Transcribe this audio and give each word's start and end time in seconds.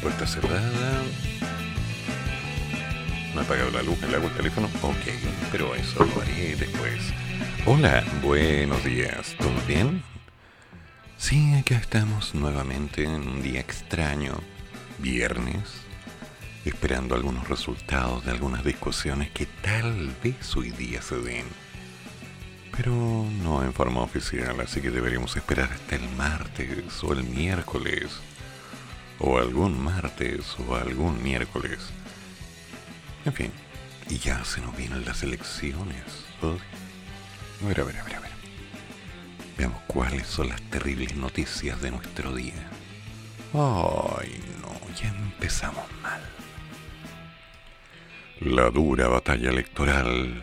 Puerta 0.00 0.26
cerrada. 0.26 1.02
¿No 3.32 3.40
ha 3.40 3.44
apagado 3.44 3.70
la 3.70 3.82
luz, 3.82 4.02
el 4.02 4.14
agua, 4.16 4.28
el 4.28 4.36
teléfono? 4.36 4.68
Ok, 4.82 4.96
pero 5.52 5.76
eso 5.76 6.04
lo 6.04 6.20
haré 6.20 6.56
después. 6.56 7.12
Hola, 7.64 8.02
buenos 8.20 8.82
días. 8.84 9.36
¿Todo 9.38 9.54
bien? 9.68 10.02
Sí, 11.18 11.54
acá 11.54 11.76
estamos 11.76 12.34
nuevamente 12.34 13.04
en 13.04 13.28
un 13.28 13.42
día 13.42 13.60
extraño. 13.60 14.40
Viernes. 14.98 15.70
Esperando 16.64 17.14
algunos 17.14 17.48
resultados 17.48 18.24
de 18.24 18.32
algunas 18.32 18.64
discusiones 18.64 19.30
que 19.30 19.46
tal 19.46 20.12
vez 20.24 20.56
hoy 20.56 20.72
día 20.72 21.00
se 21.00 21.16
den. 21.16 21.46
Pero 22.76 22.90
no 23.42 23.62
en 23.62 23.72
forma 23.72 24.00
oficial, 24.00 24.58
así 24.60 24.80
que 24.80 24.90
deberíamos 24.90 25.36
esperar 25.36 25.70
hasta 25.72 25.94
el 25.94 26.08
martes 26.16 27.04
o 27.04 27.12
el 27.12 27.22
miércoles. 27.22 28.20
O 29.22 29.38
algún 29.38 29.82
martes 29.82 30.56
o 30.68 30.74
algún 30.76 31.22
miércoles 31.22 31.92
en 33.24 33.32
fin, 33.32 33.52
y 34.08 34.18
ya 34.18 34.44
se 34.44 34.60
nos 34.60 34.76
vienen 34.76 35.04
las 35.04 35.22
elecciones. 35.22 36.02
A 36.42 37.66
ver, 37.66 37.80
a 37.80 37.84
ver, 37.84 37.98
a 37.98 38.04
ver, 38.04 38.16
a 38.16 38.20
ver. 38.20 38.30
Veamos 39.56 39.80
cuáles 39.86 40.26
son 40.26 40.48
las 40.48 40.60
terribles 40.62 41.14
noticias 41.14 41.80
de 41.80 41.92
nuestro 41.92 42.34
día. 42.34 42.68
Ay, 43.52 44.42
no, 44.60 44.94
ya 45.00 45.08
empezamos 45.08 45.84
mal. 46.02 46.20
La 48.40 48.70
dura 48.70 49.06
batalla 49.06 49.50
electoral 49.50 50.42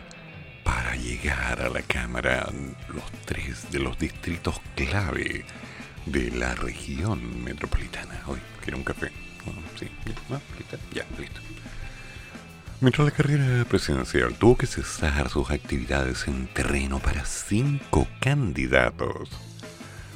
para 0.64 0.96
llegar 0.96 1.60
a 1.60 1.68
la 1.68 1.82
Cámara, 1.82 2.48
los 2.88 3.04
tres 3.26 3.70
de 3.70 3.80
los 3.80 3.98
distritos 3.98 4.58
clave 4.74 5.44
de 6.06 6.30
la 6.30 6.54
región 6.54 7.44
metropolitana. 7.44 8.22
Hoy, 8.26 8.38
¿quiero 8.62 8.78
un 8.78 8.84
café? 8.84 9.10
sí, 9.78 9.88
ya, 10.08 10.78
ya, 10.92 11.18
listo. 11.18 11.40
Mientras 12.80 13.04
la 13.04 13.10
carrera 13.10 13.64
presidencial 13.66 14.34
tuvo 14.34 14.56
que 14.56 14.66
cesar 14.66 15.28
sus 15.28 15.50
actividades 15.50 16.26
en 16.28 16.46
terreno 16.46 16.98
para 16.98 17.24
cinco 17.26 18.08
candidatos, 18.20 19.28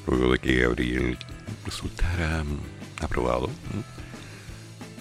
luego 0.07 0.33
de 0.33 0.39
que 0.39 0.61
Gabriel 0.61 1.19
resultara 1.67 2.43
mm, 2.43 3.05
aprobado, 3.05 3.51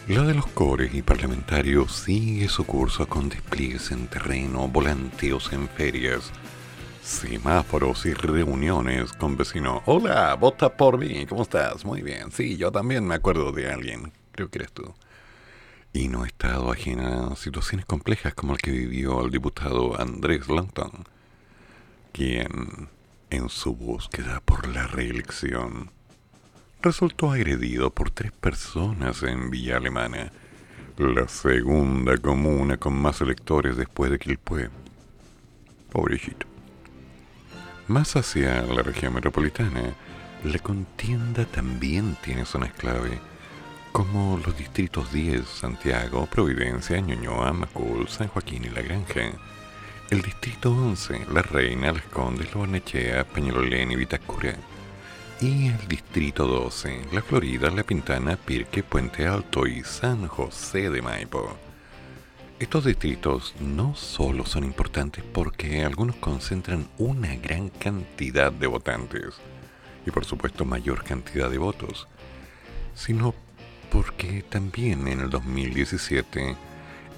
la 0.09 0.23
de 0.23 0.33
los 0.33 0.47
cores 0.47 0.93
y 0.93 1.01
parlamentarios 1.01 1.93
sigue 1.93 2.49
su 2.49 2.65
curso 2.65 3.07
con 3.07 3.29
despliegues 3.29 3.91
en 3.91 4.07
terreno, 4.07 4.67
volanteos 4.67 5.53
en 5.53 5.69
ferias, 5.69 6.33
semáforos 7.03 8.05
y 8.05 8.13
reuniones 8.13 9.13
con 9.13 9.37
vecinos. 9.37 9.81
Hola, 9.85 10.35
vota 10.35 10.75
por 10.75 10.97
mí, 10.97 11.25
¿cómo 11.25 11.43
estás? 11.43 11.85
Muy 11.85 12.01
bien, 12.01 12.31
sí, 12.31 12.57
yo 12.57 12.71
también 12.71 13.05
me 13.05 13.15
acuerdo 13.15 13.51
de 13.51 13.71
alguien, 13.71 14.11
creo 14.31 14.49
que 14.49 14.59
eres 14.59 14.71
tú 14.71 14.93
y 15.93 16.07
no 16.07 16.25
he 16.25 16.27
estado 16.27 16.71
ajena 16.71 17.27
a 17.27 17.35
situaciones 17.35 17.85
complejas 17.85 18.33
como 18.33 18.53
el 18.53 18.59
que 18.59 18.71
vivió 18.71 19.23
el 19.23 19.29
diputado 19.29 19.99
Andrés 19.99 20.49
Langton, 20.49 20.91
quien, 22.11 22.89
en 23.29 23.49
su 23.49 23.75
búsqueda 23.75 24.41
por 24.43 24.67
la 24.67 24.87
reelección, 24.87 25.91
resultó 26.81 27.31
agredido 27.31 27.91
por 27.91 28.09
tres 28.09 28.31
personas 28.31 29.21
en 29.21 29.51
Villa 29.51 29.77
Alemana, 29.77 30.31
la 30.97 31.27
segunda 31.27 32.17
comuna 32.17 32.77
con 32.77 32.93
más 32.93 33.21
electores 33.21 33.77
después 33.77 34.09
de 34.09 34.19
Quilpué. 34.19 34.69
Pobrecito. 35.91 36.52
Más 37.87 38.15
hacia 38.15 38.61
la 38.61 38.81
región 38.81 39.13
metropolitana, 39.13 39.93
la 40.45 40.59
contienda 40.59 41.45
también 41.45 42.15
tiene 42.23 42.45
zonas 42.45 42.71
clave 42.73 43.19
como 43.91 44.39
los 44.43 44.57
distritos 44.57 45.11
10, 45.11 45.45
Santiago, 45.45 46.25
Providencia, 46.25 46.99
Ñuñoa, 46.99 47.53
Macul, 47.53 48.07
San 48.07 48.27
Joaquín 48.27 48.63
y 48.65 48.69
La 48.69 48.81
Granja. 48.81 49.31
El 50.09 50.21
distrito 50.21 50.71
11, 50.71 51.27
La 51.31 51.41
Reina, 51.41 51.91
Las 51.91 52.05
Condes, 52.05 52.53
Lobarnechea, 52.53 53.23
Peñalolén 53.25 53.91
y 53.91 53.95
Vitacura. 53.97 54.55
Y 55.41 55.67
el 55.67 55.87
distrito 55.87 56.47
12, 56.47 57.07
La 57.11 57.21
Florida, 57.21 57.69
La 57.69 57.83
Pintana, 57.83 58.37
Pirque, 58.37 58.81
Puente 58.81 59.27
Alto 59.27 59.67
y 59.67 59.83
San 59.83 60.27
José 60.27 60.89
de 60.89 61.01
Maipo. 61.01 61.55
Estos 62.63 62.85
distritos 62.85 63.53
no 63.59 63.93
solo 63.93 64.45
son 64.45 64.63
importantes 64.63 65.21
porque 65.21 65.83
algunos 65.83 66.15
concentran 66.15 66.87
una 66.97 67.35
gran 67.35 67.67
cantidad 67.67 68.53
de 68.53 68.67
votantes 68.67 69.35
y 70.05 70.11
por 70.11 70.23
supuesto 70.23 70.63
mayor 70.63 71.03
cantidad 71.03 71.49
de 71.49 71.57
votos, 71.57 72.07
sino 72.95 73.35
porque 73.91 74.43
también 74.43 75.09
en 75.09 75.19
el 75.19 75.29
2017 75.29 76.55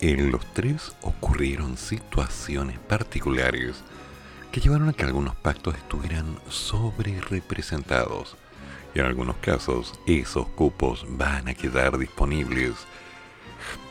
en 0.01 0.31
los 0.31 0.51
tres 0.53 0.95
ocurrieron 1.03 1.77
situaciones 1.77 2.79
particulares 2.79 3.83
que 4.51 4.61
llevaron 4.61 4.89
a 4.89 4.93
que 4.93 5.03
algunos 5.03 5.35
pactos 5.35 5.75
estuvieran 5.75 6.39
sobre 6.49 7.21
representados 7.21 8.35
y 8.95 8.99
en 8.99 9.05
algunos 9.05 9.35
casos 9.35 9.93
esos 10.07 10.47
cupos 10.47 11.05
van 11.07 11.49
a 11.49 11.53
quedar 11.53 11.99
disponibles 11.99 12.73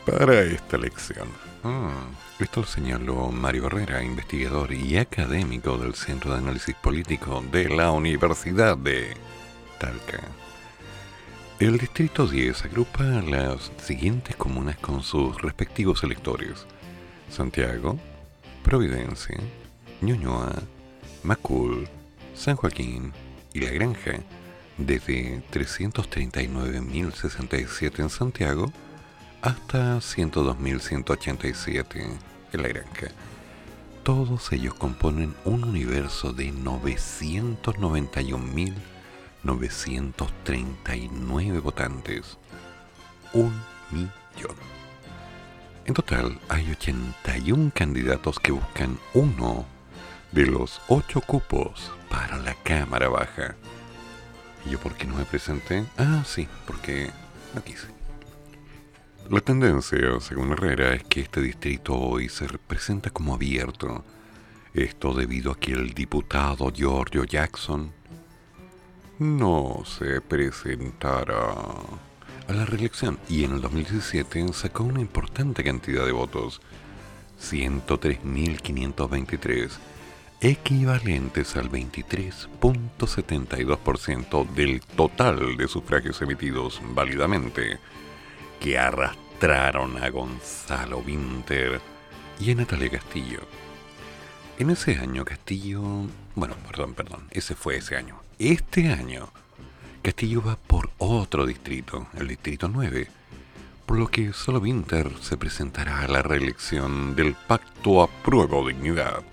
para 0.05 0.41
esta 0.41 0.77
elección. 0.77 1.27
Ah, 1.63 2.05
esto 2.39 2.61
lo 2.61 2.67
señaló 2.67 3.31
Mario 3.31 3.67
Herrera, 3.67 4.03
investigador 4.03 4.73
y 4.73 4.97
académico 4.97 5.77
del 5.77 5.95
Centro 5.95 6.31
de 6.31 6.39
Análisis 6.39 6.75
Político 6.75 7.43
de 7.51 7.69
la 7.69 7.91
Universidad 7.91 8.77
de 8.77 9.13
Talca. 9.79 10.21
El 11.59 11.77
Distrito 11.77 12.27
10 12.27 12.65
agrupa 12.65 13.03
las 13.03 13.71
siguientes 13.81 14.35
comunas 14.35 14.75
con 14.77 15.01
sus 15.01 15.41
respectivos 15.41 16.03
electores. 16.03 16.65
Santiago, 17.29 17.97
Providencia, 18.61 19.37
Ñuñoa, 20.01 20.51
Macul, 21.23 21.87
San 22.35 22.57
Joaquín 22.57 23.13
y 23.53 23.61
La 23.61 23.71
Granja, 23.71 24.19
desde 24.77 25.41
339.067 25.51 27.99
en 27.99 28.09
Santiago 28.09 28.73
hasta 29.45 29.97
102.187 29.97 32.17
en 32.51 32.61
La 32.61 32.67
Granja. 32.67 33.07
Todos 34.03 34.51
ellos 34.51 34.73
componen 34.73 35.33
un 35.45 35.63
universo 35.63 36.33
de 36.33 36.51
991.000 36.51 38.73
939 39.45 41.59
votantes. 41.59 42.37
Un 43.33 43.53
millón. 43.91 44.55
En 45.85 45.93
total 45.93 46.39
hay 46.49 46.71
81 46.71 47.71
candidatos 47.73 48.39
que 48.39 48.51
buscan 48.51 48.97
uno 49.13 49.65
de 50.31 50.47
los 50.47 50.81
ocho 50.87 51.21
cupos 51.21 51.91
para 52.09 52.37
la 52.37 52.55
Cámara 52.55 53.07
Baja. 53.09 53.55
¿Y 54.65 54.71
yo 54.71 54.79
por 54.79 54.95
qué 54.95 55.05
no 55.05 55.15
me 55.15 55.25
presenté? 55.25 55.85
Ah, 55.97 56.23
sí, 56.25 56.47
porque 56.65 57.11
no 57.53 57.63
quise. 57.63 57.94
La 59.29 59.41
tendencia, 59.41 60.19
según 60.19 60.51
Herrera, 60.51 60.93
es 60.93 61.03
que 61.03 61.21
este 61.21 61.41
distrito 61.41 61.95
hoy 61.95 62.29
se 62.29 62.47
presenta 62.59 63.09
como 63.09 63.33
abierto. 63.33 64.05
Esto 64.71 65.15
debido 65.15 65.51
a 65.51 65.59
que 65.59 65.71
el 65.71 65.95
diputado 65.95 66.71
Giorgio 66.71 67.23
Jackson 67.23 67.91
no 69.17 69.81
se 69.83 70.21
presentara 70.21 71.55
a 72.47 72.53
la 72.53 72.65
reelección 72.65 73.17
y 73.27 73.45
en 73.45 73.53
el 73.53 73.61
2017 73.61 74.53
sacó 74.53 74.83
una 74.83 75.01
importante 75.01 75.63
cantidad 75.63 76.05
de 76.05 76.11
votos, 76.11 76.61
103.523, 77.41 79.71
equivalentes 80.39 81.55
al 81.55 81.71
23.72% 81.71 84.47
del 84.53 84.81
total 84.81 85.57
de 85.57 85.67
sufragios 85.67 86.21
emitidos 86.21 86.79
válidamente, 86.93 87.79
que 88.59 88.77
arrastraron 88.77 90.01
a 90.03 90.09
Gonzalo 90.09 90.99
Winter 90.99 91.81
y 92.39 92.51
a 92.51 92.55
Natalia 92.55 92.89
Castillo. 92.89 93.41
En 94.57 94.69
ese 94.69 94.97
año 94.97 95.25
Castillo, 95.25 95.81
bueno, 96.35 96.55
perdón, 96.67 96.93
perdón, 96.93 97.27
ese 97.31 97.55
fue 97.55 97.77
ese 97.77 97.97
año 97.97 98.25
este 98.39 98.91
año, 98.91 99.29
Castillo 100.01 100.43
va 100.43 100.57
por 100.57 100.89
otro 100.97 101.45
distrito, 101.45 102.07
el 102.17 102.27
distrito 102.27 102.67
9, 102.67 103.07
por 103.85 103.97
lo 103.97 104.07
que 104.07 104.33
solo 104.33 104.59
Winter 104.59 105.09
se 105.21 105.37
presentará 105.37 106.01
a 106.01 106.07
la 106.09 106.21
reelección 106.21 107.15
del 107.15 107.33
Pacto 107.33 108.03
a 108.03 108.07
Prueba 108.07 108.57
Dignidad. 108.67 109.23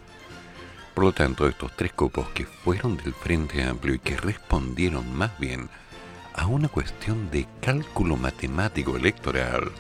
Por 0.95 1.05
lo 1.05 1.13
tanto, 1.13 1.49
estos 1.49 1.75
tres 1.75 1.93
cupos 1.95 2.29
que 2.29 2.47
fueron 2.47 2.97
del 2.97 3.13
Frente 3.13 3.65
Amplio 3.65 3.95
y 3.95 3.99
que 3.99 4.17
respondieron 4.17 5.13
más 5.17 5.37
bien 5.41 5.69
a 6.35 6.47
una 6.47 6.69
cuestión 6.69 7.31
de 7.31 7.47
cálculo 7.61 8.17
matemático 8.17 8.97
electoral, 8.97 9.71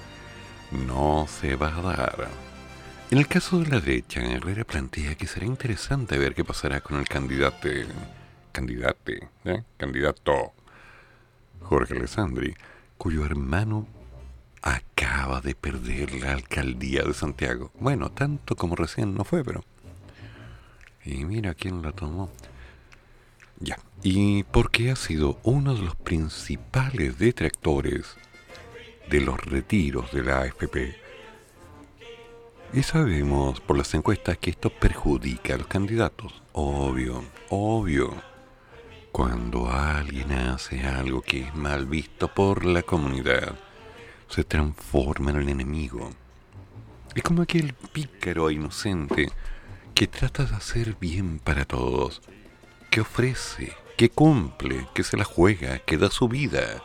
no 0.70 1.26
se 1.28 1.56
va 1.56 1.76
a 1.76 1.82
dar. 1.82 2.28
En 3.10 3.18
el 3.18 3.28
caso 3.28 3.60
de 3.60 3.68
la 3.68 3.80
derecha, 3.80 4.22
Herrera 4.22 4.64
plantea 4.64 5.14
que 5.14 5.26
será 5.26 5.44
interesante 5.44 6.18
ver 6.18 6.34
qué 6.34 6.44
pasará 6.44 6.80
con 6.80 6.98
el 6.98 7.06
candidato, 7.08 7.68
¿eh? 7.68 9.62
candidato 9.76 10.52
Jorge 11.60 11.94
Alessandri, 11.94 12.54
cuyo 12.96 13.24
hermano 13.24 13.86
acaba 14.62 15.40
de 15.40 15.54
perder 15.54 16.14
la 16.14 16.32
alcaldía 16.32 17.02
de 17.02 17.14
Santiago. 17.14 17.70
Bueno, 17.78 18.10
tanto 18.10 18.56
como 18.56 18.76
recién 18.76 19.14
no 19.14 19.24
fue, 19.24 19.44
pero... 19.44 19.64
Y 21.04 21.24
mira 21.24 21.54
quién 21.54 21.82
la 21.82 21.92
tomó. 21.92 22.30
Ya. 23.62 23.78
Y 24.02 24.42
porque 24.44 24.90
ha 24.90 24.96
sido 24.96 25.38
uno 25.44 25.74
de 25.74 25.82
los 25.82 25.94
principales 25.96 27.18
detractores 27.18 28.16
de 29.08 29.20
los 29.20 29.40
retiros 29.40 30.10
de 30.12 30.22
la 30.24 30.40
AFP. 30.40 30.96
Y 32.74 32.82
sabemos 32.82 33.60
por 33.60 33.76
las 33.76 33.92
encuestas 33.94 34.38
que 34.38 34.50
esto 34.50 34.70
perjudica 34.70 35.54
a 35.54 35.58
los 35.58 35.66
candidatos. 35.66 36.42
Obvio, 36.52 37.22
obvio. 37.50 38.14
Cuando 39.12 39.70
alguien 39.70 40.32
hace 40.32 40.80
algo 40.84 41.20
que 41.20 41.42
es 41.42 41.54
mal 41.54 41.86
visto 41.86 42.28
por 42.28 42.64
la 42.64 42.82
comunidad, 42.82 43.58
se 44.28 44.42
transforma 44.42 45.30
en 45.30 45.36
el 45.36 45.48
enemigo. 45.50 46.10
Es 47.14 47.22
como 47.22 47.42
aquel 47.42 47.74
pícaro 47.74 48.50
inocente 48.50 49.30
que 49.94 50.06
trata 50.06 50.46
de 50.46 50.56
hacer 50.56 50.96
bien 50.98 51.38
para 51.38 51.66
todos, 51.66 52.22
que 52.92 53.00
ofrece, 53.00 53.72
que 53.96 54.10
cumple, 54.10 54.86
que 54.94 55.02
se 55.02 55.16
la 55.16 55.24
juega, 55.24 55.80
que 55.80 55.96
da 55.96 56.10
su 56.10 56.28
vida. 56.28 56.84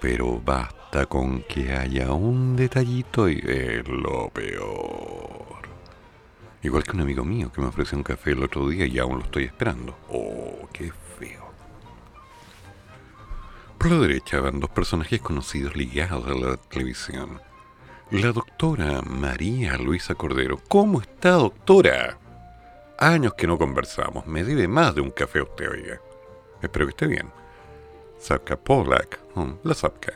Pero 0.00 0.40
basta 0.40 1.04
con 1.04 1.42
que 1.42 1.74
haya 1.74 2.12
un 2.12 2.56
detallito 2.56 3.28
y 3.28 3.42
es 3.44 3.86
lo 3.88 4.30
peor. 4.30 5.68
Igual 6.62 6.84
que 6.84 6.92
un 6.92 7.00
amigo 7.02 7.24
mío 7.24 7.52
que 7.52 7.60
me 7.60 7.66
ofreció 7.66 7.98
un 7.98 8.04
café 8.04 8.30
el 8.30 8.42
otro 8.42 8.68
día 8.68 8.86
y 8.86 8.98
aún 8.98 9.18
lo 9.18 9.24
estoy 9.24 9.44
esperando. 9.44 9.98
Oh, 10.08 10.66
qué 10.72 10.92
por 13.84 13.92
la 13.92 13.98
derecha 13.98 14.40
van 14.40 14.60
dos 14.60 14.70
personajes 14.70 15.20
conocidos 15.20 15.76
ligados 15.76 16.26
a 16.26 16.32
la 16.32 16.56
televisión. 16.56 17.42
La 18.10 18.32
doctora 18.32 19.02
María 19.02 19.76
Luisa 19.76 20.14
Cordero. 20.14 20.58
¿Cómo 20.68 21.02
está, 21.02 21.32
doctora? 21.32 22.18
Años 22.98 23.34
que 23.34 23.46
no 23.46 23.58
conversamos. 23.58 24.26
Me 24.26 24.44
debe 24.44 24.68
más 24.68 24.94
de 24.94 25.00
un 25.00 25.10
café 25.10 25.42
usted, 25.42 25.68
oiga. 25.70 26.00
Espero 26.62 26.86
que 26.86 26.90
esté 26.90 27.06
bien. 27.06 27.30
Sapka 28.18 28.56
Polak. 28.56 29.18
Mm, 29.34 29.52
la 29.64 29.74
Sapka. 29.74 30.12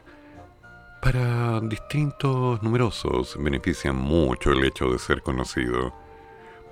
Para 1.02 1.60
distintos 1.60 2.62
numerosos 2.62 3.36
beneficia 3.38 3.92
mucho 3.92 4.50
el 4.50 4.64
hecho 4.64 4.90
de 4.90 4.98
ser 4.98 5.22
conocido, 5.22 5.92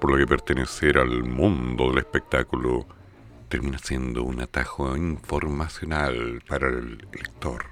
por 0.01 0.11
lo 0.11 0.17
que 0.17 0.27
pertenecer 0.27 0.99
al 0.99 1.23
mundo 1.23 1.89
del 1.89 1.99
espectáculo 1.99 2.87
termina 3.49 3.79
siendo 3.79 4.25
un 4.25 4.41
atajo 4.41 4.97
informacional 4.97 6.43
para 6.49 6.69
el 6.69 6.99
lector. 7.13 7.67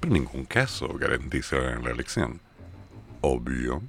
Pero 0.00 0.14
en 0.14 0.22
ningún 0.22 0.44
caso 0.44 0.88
garantiza 0.98 1.56
la 1.56 1.90
elección. 1.90 2.40
Obvio. 3.20 3.82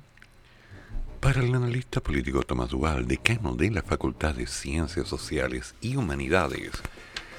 Para 1.24 1.40
el 1.40 1.56
analista 1.56 2.02
político 2.02 2.44
Tomás 2.44 2.72
Duval, 2.72 3.08
decano 3.08 3.56
de 3.56 3.72
la 3.72 3.82
Facultad 3.82 4.36
de 4.36 4.46
Ciencias 4.46 5.08
Sociales 5.08 5.74
y 5.80 5.96
Humanidades 5.96 6.74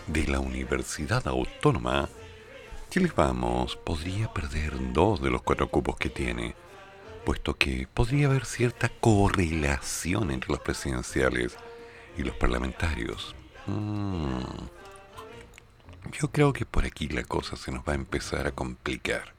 de 0.06 0.26
la 0.26 0.40
Universidad 0.40 1.28
Autónoma, 1.28 2.08
Chile 2.88 3.12
Vamos 3.14 3.76
podría 3.76 4.32
perder 4.32 4.72
dos 4.94 5.20
de 5.20 5.28
los 5.28 5.42
cuatro 5.42 5.68
cupos 5.68 5.98
que 5.98 6.08
tiene, 6.08 6.54
puesto 7.26 7.58
que 7.58 7.86
podría 7.92 8.28
haber 8.28 8.46
cierta 8.46 8.88
correlación 8.88 10.30
entre 10.30 10.52
los 10.52 10.60
presidenciales 10.60 11.54
y 12.16 12.22
los 12.22 12.34
parlamentarios. 12.36 13.36
Mm. 13.66 14.64
Yo 16.10 16.32
creo 16.32 16.54
que 16.54 16.64
por 16.64 16.86
aquí 16.86 17.08
la 17.08 17.24
cosa 17.24 17.56
se 17.56 17.70
nos 17.70 17.86
va 17.86 17.92
a 17.92 17.96
empezar 17.96 18.46
a 18.46 18.52
complicar. 18.52 19.34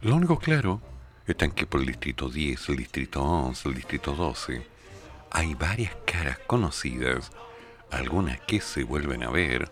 Lo 0.00 0.16
único 0.16 0.38
claro 0.38 0.80
está 1.26 1.44
en 1.44 1.52
que 1.52 1.66
por 1.66 1.80
el 1.80 1.86
distrito 1.86 2.28
10, 2.28 2.68
el 2.70 2.76
distrito 2.76 3.22
11, 3.22 3.68
el 3.68 3.74
distrito 3.74 4.14
12, 4.14 4.66
hay 5.30 5.54
varias 5.54 5.94
caras 6.04 6.38
conocidas, 6.46 7.32
algunas 7.90 8.40
que 8.40 8.60
se 8.60 8.84
vuelven 8.84 9.22
a 9.22 9.30
ver 9.30 9.70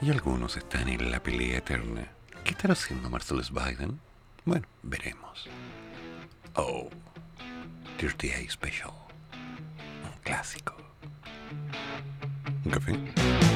y 0.00 0.10
algunos 0.10 0.56
están 0.56 0.88
en 0.88 1.10
la 1.10 1.22
pelea 1.22 1.58
eterna. 1.58 2.08
¿Qué 2.44 2.50
estará 2.50 2.74
haciendo 2.74 3.08
Marcellus 3.08 3.50
Biden? 3.50 4.00
Bueno, 4.44 4.66
veremos. 4.82 5.48
Oh, 6.54 6.90
Dirty 7.98 8.30
A 8.32 8.50
Special. 8.50 8.92
Un 10.04 10.20
clásico. 10.22 10.76
Un 12.64 12.70
café. 12.70 13.53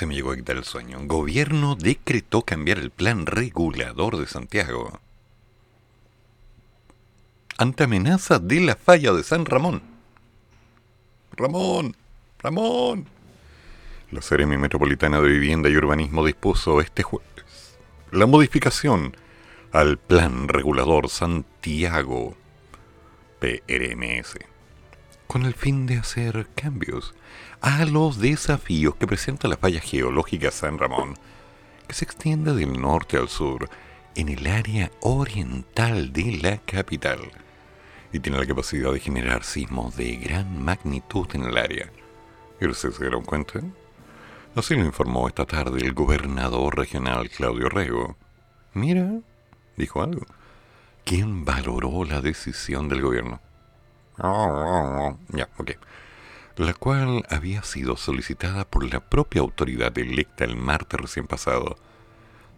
Se 0.00 0.06
me 0.06 0.14
llegó 0.14 0.32
a 0.32 0.36
quitar 0.36 0.56
el 0.56 0.64
sueño. 0.64 0.98
Gobierno 1.02 1.76
decretó 1.76 2.40
cambiar 2.40 2.78
el 2.78 2.90
plan 2.90 3.26
regulador 3.26 4.16
de 4.16 4.26
Santiago. 4.26 4.98
Ante 7.58 7.84
amenaza 7.84 8.38
de 8.38 8.60
la 8.62 8.76
falla 8.76 9.12
de 9.12 9.22
San 9.22 9.44
Ramón. 9.44 9.82
Ramón, 11.32 11.94
Ramón. 12.38 13.04
La 14.10 14.22
Seremi 14.22 14.56
Metropolitana 14.56 15.20
de 15.20 15.28
Vivienda 15.28 15.68
y 15.68 15.76
Urbanismo 15.76 16.24
dispuso 16.24 16.80
este 16.80 17.02
jueves 17.02 17.28
la 18.10 18.24
modificación 18.24 19.14
al 19.70 19.98
Plan 19.98 20.48
Regulador 20.48 21.10
Santiago 21.10 22.38
PRMS 23.38 24.49
con 25.30 25.44
el 25.44 25.54
fin 25.54 25.86
de 25.86 25.96
hacer 25.96 26.48
cambios 26.56 27.14
a 27.60 27.84
los 27.84 28.18
desafíos 28.18 28.96
que 28.96 29.06
presenta 29.06 29.46
la 29.46 29.56
falla 29.56 29.78
geológica 29.78 30.50
San 30.50 30.76
Ramón, 30.76 31.14
que 31.86 31.94
se 31.94 32.04
extiende 32.04 32.52
del 32.52 32.80
norte 32.80 33.16
al 33.16 33.28
sur 33.28 33.70
en 34.16 34.28
el 34.28 34.44
área 34.48 34.90
oriental 35.02 36.12
de 36.12 36.40
la 36.42 36.58
capital 36.58 37.20
y 38.12 38.18
tiene 38.18 38.40
la 38.40 38.46
capacidad 38.46 38.92
de 38.92 38.98
generar 38.98 39.44
sismos 39.44 39.94
de 39.94 40.16
gran 40.16 40.64
magnitud 40.64 41.28
en 41.34 41.44
el 41.44 41.58
área. 41.58 41.92
¿Y 42.60 42.66
ustedes 42.66 42.96
se 42.96 43.02
dieron 43.04 43.22
cuenta? 43.22 43.60
Así 44.56 44.74
lo 44.74 44.84
informó 44.84 45.28
esta 45.28 45.44
tarde 45.44 45.80
el 45.80 45.92
gobernador 45.92 46.76
regional 46.76 47.30
Claudio 47.30 47.68
Rego. 47.68 48.16
Mira, 48.74 49.12
dijo 49.76 50.02
algo. 50.02 50.26
¿Quién 51.04 51.44
valoró 51.44 52.04
la 52.04 52.20
decisión 52.20 52.88
del 52.88 53.02
gobierno? 53.02 53.40
Ya, 54.20 55.48
ok. 55.58 55.70
La 56.56 56.74
cual 56.74 57.24
había 57.30 57.62
sido 57.62 57.96
solicitada 57.96 58.64
por 58.64 58.84
la 58.92 59.00
propia 59.00 59.40
autoridad 59.40 59.96
electa 59.98 60.44
el 60.44 60.56
martes 60.56 61.00
recién 61.00 61.26
pasado, 61.26 61.76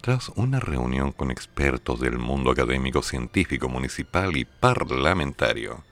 tras 0.01 0.31
una 0.31 0.59
reunión 0.59 1.13
con 1.13 1.31
expertos 1.31 2.01
del 2.01 2.19
mundo 2.19 2.51
académico, 2.51 3.03
científico, 3.03 3.69
municipal 3.69 4.37
y 4.37 4.45
parlamentario. 4.45 5.85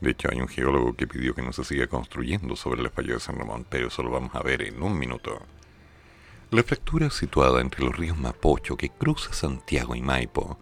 De 0.00 0.10
hecho, 0.10 0.28
hay 0.30 0.40
un 0.40 0.48
geólogo 0.48 0.94
que 0.94 1.06
pidió 1.06 1.34
que 1.34 1.42
no 1.42 1.52
se 1.52 1.64
siga 1.64 1.86
construyendo 1.86 2.56
sobre 2.56 2.82
la 2.82 2.90
falla 2.90 3.14
de 3.14 3.20
San 3.20 3.36
Ramón, 3.36 3.66
pero 3.68 3.88
eso 3.88 4.02
lo 4.02 4.10
vamos 4.10 4.34
a 4.34 4.42
ver 4.42 4.62
en 4.62 4.82
un 4.82 4.98
minuto. 4.98 5.42
La 6.50 6.62
fractura 6.62 7.10
situada 7.10 7.60
entre 7.60 7.84
los 7.84 7.96
ríos 7.96 8.16
Mapocho 8.16 8.76
que 8.76 8.88
cruza 8.88 9.32
Santiago 9.32 9.94
y 9.94 10.00
Maipo 10.00 10.58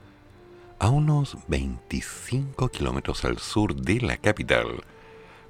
a 0.78 0.90
unos 0.90 1.36
25 1.48 2.68
kilómetros 2.68 3.24
al 3.24 3.38
sur 3.38 3.74
de 3.74 4.00
la 4.00 4.16
capital. 4.16 4.84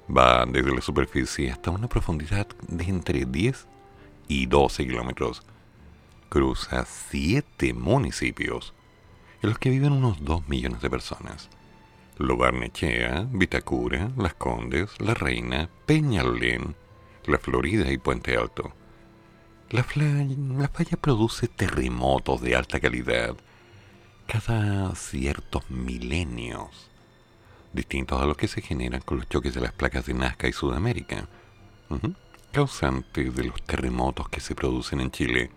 Va 0.09 0.45
desde 0.45 0.73
la 0.73 0.81
superficie 0.81 1.51
hasta 1.51 1.71
una 1.71 1.87
profundidad 1.87 2.47
de 2.67 2.85
entre 2.85 3.25
10 3.25 3.67
y 4.27 4.45
12 4.45 4.85
kilómetros. 4.85 5.43
Cruza 6.29 6.85
7 6.85 7.73
municipios, 7.73 8.73
en 9.41 9.49
los 9.49 9.59
que 9.59 9.69
viven 9.69 9.93
unos 9.93 10.23
2 10.23 10.47
millones 10.47 10.81
de 10.81 10.89
personas. 10.89 11.49
Lobarnechea, 12.17 13.27
Vitacura, 13.31 14.11
Las 14.17 14.35
Condes, 14.35 14.89
La 14.99 15.13
Reina, 15.13 15.69
Peñalolén, 15.85 16.75
La 17.25 17.39
Florida 17.39 17.91
y 17.91 17.97
Puente 17.97 18.37
Alto. 18.37 18.73
La, 19.69 19.85
la 19.95 20.67
falla 20.69 20.97
produce 20.97 21.47
terremotos 21.47 22.41
de 22.41 22.55
alta 22.55 22.79
calidad 22.79 23.35
cada 24.27 24.95
ciertos 24.95 25.69
milenios, 25.69 26.89
distintos 27.73 28.21
a 28.21 28.25
los 28.25 28.37
que 28.37 28.47
se 28.47 28.61
generan 28.61 29.01
con 29.01 29.17
los 29.17 29.29
choques 29.29 29.53
de 29.53 29.61
las 29.61 29.73
placas 29.73 30.05
de 30.05 30.13
Nazca 30.13 30.47
y 30.47 30.53
Sudamérica, 30.53 31.27
causantes 32.51 33.35
de 33.35 33.43
los 33.43 33.61
terremotos 33.63 34.29
que 34.29 34.39
se 34.39 34.55
producen 34.55 35.01
en 35.01 35.11
Chile, 35.11 35.51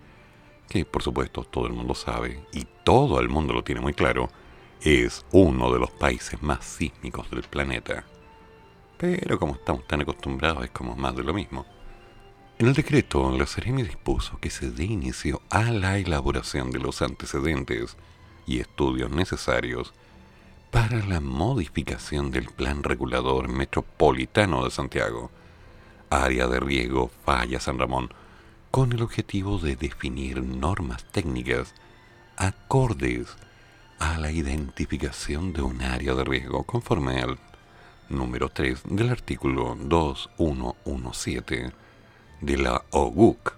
que 0.69 0.85
por 0.85 1.03
supuesto 1.03 1.45
todo 1.45 1.67
el 1.67 1.73
mundo 1.73 1.95
sabe 1.95 2.45
y 2.53 2.67
todo 2.85 3.21
el 3.21 3.29
mundo 3.29 3.53
lo 3.53 3.65
tiene 3.65 3.81
muy 3.81 3.95
claro, 3.95 4.29
es 4.83 5.25
uno 5.33 5.73
de 5.73 5.79
los 5.79 5.91
países 5.91 6.43
más 6.43 6.65
sísmicos 6.65 7.31
del 7.31 7.43
planeta. 7.43 8.05
Pero 8.99 9.39
como 9.39 9.55
estamos 9.55 9.87
tan 9.87 10.01
acostumbrados 10.03 10.65
es 10.65 10.71
como 10.71 10.95
más 10.97 11.17
de 11.17 11.23
lo 11.23 11.33
mismo. 11.33 11.65
En 12.59 12.67
el 12.67 12.75
decreto, 12.75 13.31
la 13.39 13.47
Seremi 13.47 13.85
dispuso 13.85 14.39
que 14.41 14.51
se 14.51 14.71
dé 14.73 14.85
inicio 14.85 15.41
a 15.49 15.71
la 15.71 15.97
elaboración 15.97 16.73
de 16.73 16.81
los 16.81 17.03
antecedentes 17.03 17.97
y 18.49 18.61
estudios 18.61 19.11
necesarios 19.11 19.93
para 20.71 21.05
la 21.07 21.21
modificación 21.21 22.31
del 22.31 22.47
Plan 22.47 22.83
Regulador 22.83 23.49
Metropolitano 23.49 24.65
de 24.65 24.71
Santiago, 24.71 25.31
área 26.09 26.49
de 26.49 26.59
riego 26.59 27.11
Falla 27.25 27.61
San 27.61 27.79
Ramón, 27.79 28.11
con 28.71 28.93
el 28.93 29.03
objetivo 29.03 29.59
de 29.59 29.77
definir 29.77 30.43
normas 30.43 31.05
técnicas 31.05 31.75
acordes 32.37 33.29
a 33.99 34.19
la 34.19 34.31
identificación 34.31 35.53
de 35.53 35.63
un 35.63 35.83
área 35.83 36.15
de 36.15 36.25
riesgo 36.25 36.65
conforme 36.65 37.21
al 37.21 37.39
número 38.09 38.49
3 38.49 38.83
del 38.85 39.11
artículo 39.11 39.77
2117 39.79 41.73
de 42.41 42.57
la 42.57 42.83
OGUC. 42.91 43.53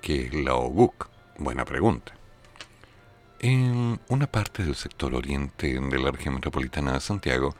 ¿Qué 0.00 0.26
es 0.26 0.34
la 0.34 0.54
OGUC? 0.54 1.08
Buena 1.38 1.64
pregunta. 1.64 2.19
En 3.42 3.98
una 4.08 4.26
parte 4.26 4.64
del 4.64 4.74
sector 4.74 5.14
oriente 5.14 5.80
de 5.80 5.98
la 5.98 6.10
región 6.10 6.34
metropolitana 6.34 6.92
de 6.92 7.00
Santiago, 7.00 7.54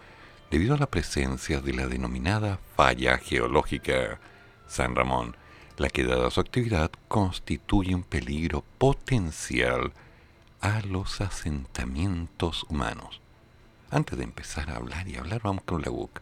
debido 0.51 0.75
a 0.75 0.79
la 0.79 0.91
presencia 0.91 1.63
de 1.63 1.73
la 1.73 1.87
denominada 1.87 2.61
falla 2.77 3.17
geológica 3.17 4.21
San 4.69 4.95
Ramón, 4.95 5.39
la 5.79 5.89
que 5.89 6.05
dada 6.05 6.31
su 6.31 6.39
actividad 6.39 6.91
constituye 7.09 7.95
un 7.95 8.03
peligro 8.03 8.63
potencial 8.77 9.95
a 10.61 10.83
los 10.83 11.23
asentamientos 11.23 12.67
humanos. 12.69 13.23
Antes 13.91 14.19
de 14.19 14.25
empezar 14.25 14.69
a 14.69 14.77
hablar 14.77 15.09
y 15.09 15.17
hablar, 15.17 15.41
vamos 15.43 15.65
con 15.65 15.81
la 15.81 15.91
UC. 15.91 16.21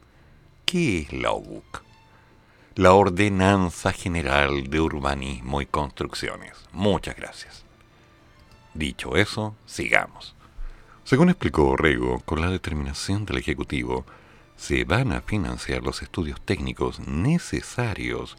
¿Qué 0.67 0.99
es 1.01 1.13
la 1.13 1.33
UC? 1.33 1.83
La 2.77 2.93
Ordenanza 2.93 3.91
General 3.91 4.71
de 4.71 4.81
Urbanismo 4.81 5.61
y 5.61 5.67
Construcciones. 5.67 6.53
Muchas 6.71 7.17
gracias. 7.17 7.68
Dicho 8.79 9.17
eso, 9.17 9.57
sigamos. 9.67 10.37
Según 11.03 11.31
explicó 11.31 11.67
Orrego, 11.67 12.21
con 12.21 12.41
la 12.41 12.49
determinación 12.49 13.25
del 13.25 13.39
Ejecutivo, 13.39 14.07
se 14.57 14.85
van 14.85 15.11
a 15.11 15.21
financiar 15.21 15.83
los 15.83 16.01
estudios 16.01 16.41
técnicos 16.41 17.01
necesarios 17.01 18.37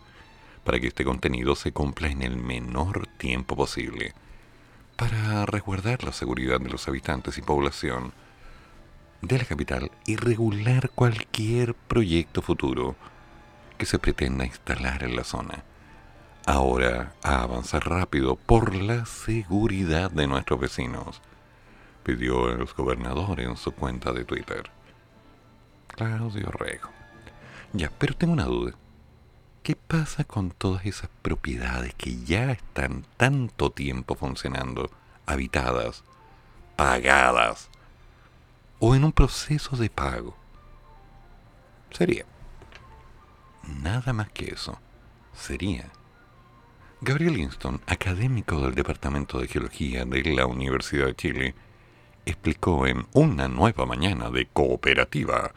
para 0.63 0.79
que 0.79 0.87
este 0.87 1.03
contenido 1.03 1.57
se 1.57 1.73
cumpla 1.73 2.07
en 2.07 2.21
el 2.21 2.37
menor 2.37 3.05
tiempo 3.17 3.57
posible, 3.57 4.13
para 4.95 5.45
resguardar 5.45 6.05
la 6.05 6.13
seguridad 6.13 6.61
de 6.61 6.69
los 6.69 6.87
habitantes 6.87 7.37
y 7.37 7.41
población 7.41 8.13
de 9.21 9.39
la 9.39 9.43
capital 9.43 9.91
y 10.05 10.15
regular 10.15 10.89
cualquier 10.91 11.73
proyecto 11.73 12.41
futuro 12.41 12.95
que 13.77 13.85
se 13.85 13.99
pretenda 13.99 14.45
instalar 14.45 15.03
en 15.03 15.17
la 15.17 15.25
zona 15.25 15.65
ahora 16.45 17.13
a 17.23 17.43
avanzar 17.43 17.87
rápido 17.87 18.35
por 18.35 18.75
la 18.75 19.05
seguridad 19.05 20.11
de 20.11 20.27
nuestros 20.27 20.59
vecinos, 20.59 21.21
pidió 22.03 22.49
el 22.49 22.65
gobernador 22.65 23.39
en 23.39 23.55
su 23.57 23.71
cuenta 23.71 24.11
de 24.11 24.25
Twitter. 24.25 24.71
Claudio 25.87 26.49
Rego. 26.51 26.89
Ya, 27.73 27.91
pero 27.97 28.15
tengo 28.15 28.33
una 28.33 28.45
duda. 28.45 28.73
¿Qué 29.63 29.75
pasa 29.75 30.23
con 30.23 30.51
todas 30.51 30.85
esas 30.85 31.09
propiedades 31.21 31.93
que 31.93 32.23
ya 32.23 32.51
están 32.51 33.05
tanto 33.17 33.71
tiempo 33.71 34.15
funcionando, 34.15 34.89
habitadas, 35.25 36.03
pagadas, 36.75 37.69
o 38.79 38.95
en 38.95 39.03
un 39.03 39.11
proceso 39.11 39.75
de 39.75 39.89
pago? 39.89 40.35
Sería. 41.91 42.25
Nada 43.67 44.13
más 44.13 44.31
que 44.31 44.45
eso. 44.53 44.79
Sería 45.33 45.91
Gabriel 47.01 47.35
Linston, 47.35 47.79
académico 47.87 48.59
del 48.59 48.75
Departamento 48.75 49.39
de 49.39 49.47
Geología 49.47 50.03
de 50.03 50.21
la 50.33 50.45
Universidad 50.45 51.05
de 51.05 51.15
Chile, 51.15 51.55
explicó 52.25 52.87
en 52.87 53.07
Una 53.13 53.47
nueva 53.47 53.85
mañana 53.85 54.29
de 54.29 54.47
cooperativa 54.47 55.53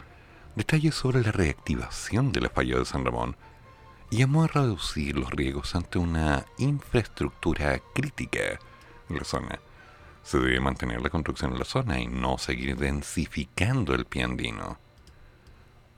detalles 0.54 0.94
sobre 0.94 1.20
la 1.20 1.32
reactivación 1.32 2.30
de 2.30 2.42
la 2.42 2.48
falla 2.48 2.78
de 2.78 2.84
San 2.84 3.04
Ramón 3.04 3.36
y 4.08 4.18
llamó 4.18 4.44
a 4.44 4.46
reducir 4.46 5.18
los 5.18 5.32
riesgos 5.32 5.74
ante 5.74 5.98
una 5.98 6.46
infraestructura 6.58 7.82
crítica 7.92 8.60
en 9.08 9.16
la 9.16 9.24
zona. 9.24 9.58
Se 10.22 10.38
debe 10.38 10.60
mantener 10.60 11.02
la 11.02 11.10
construcción 11.10 11.54
en 11.54 11.58
la 11.58 11.64
zona 11.64 11.98
y 11.98 12.06
no 12.06 12.38
seguir 12.38 12.76
densificando 12.76 13.96
el 13.96 14.04
piandino. 14.04 14.78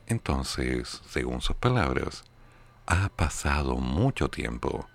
Entonces, 0.07 1.03
según 1.07 1.43
sus 1.43 1.57
palabras, 1.57 2.25
ha 2.87 3.11
pasado 3.11 3.77
mucho 3.77 4.31
tiempo 4.31 4.89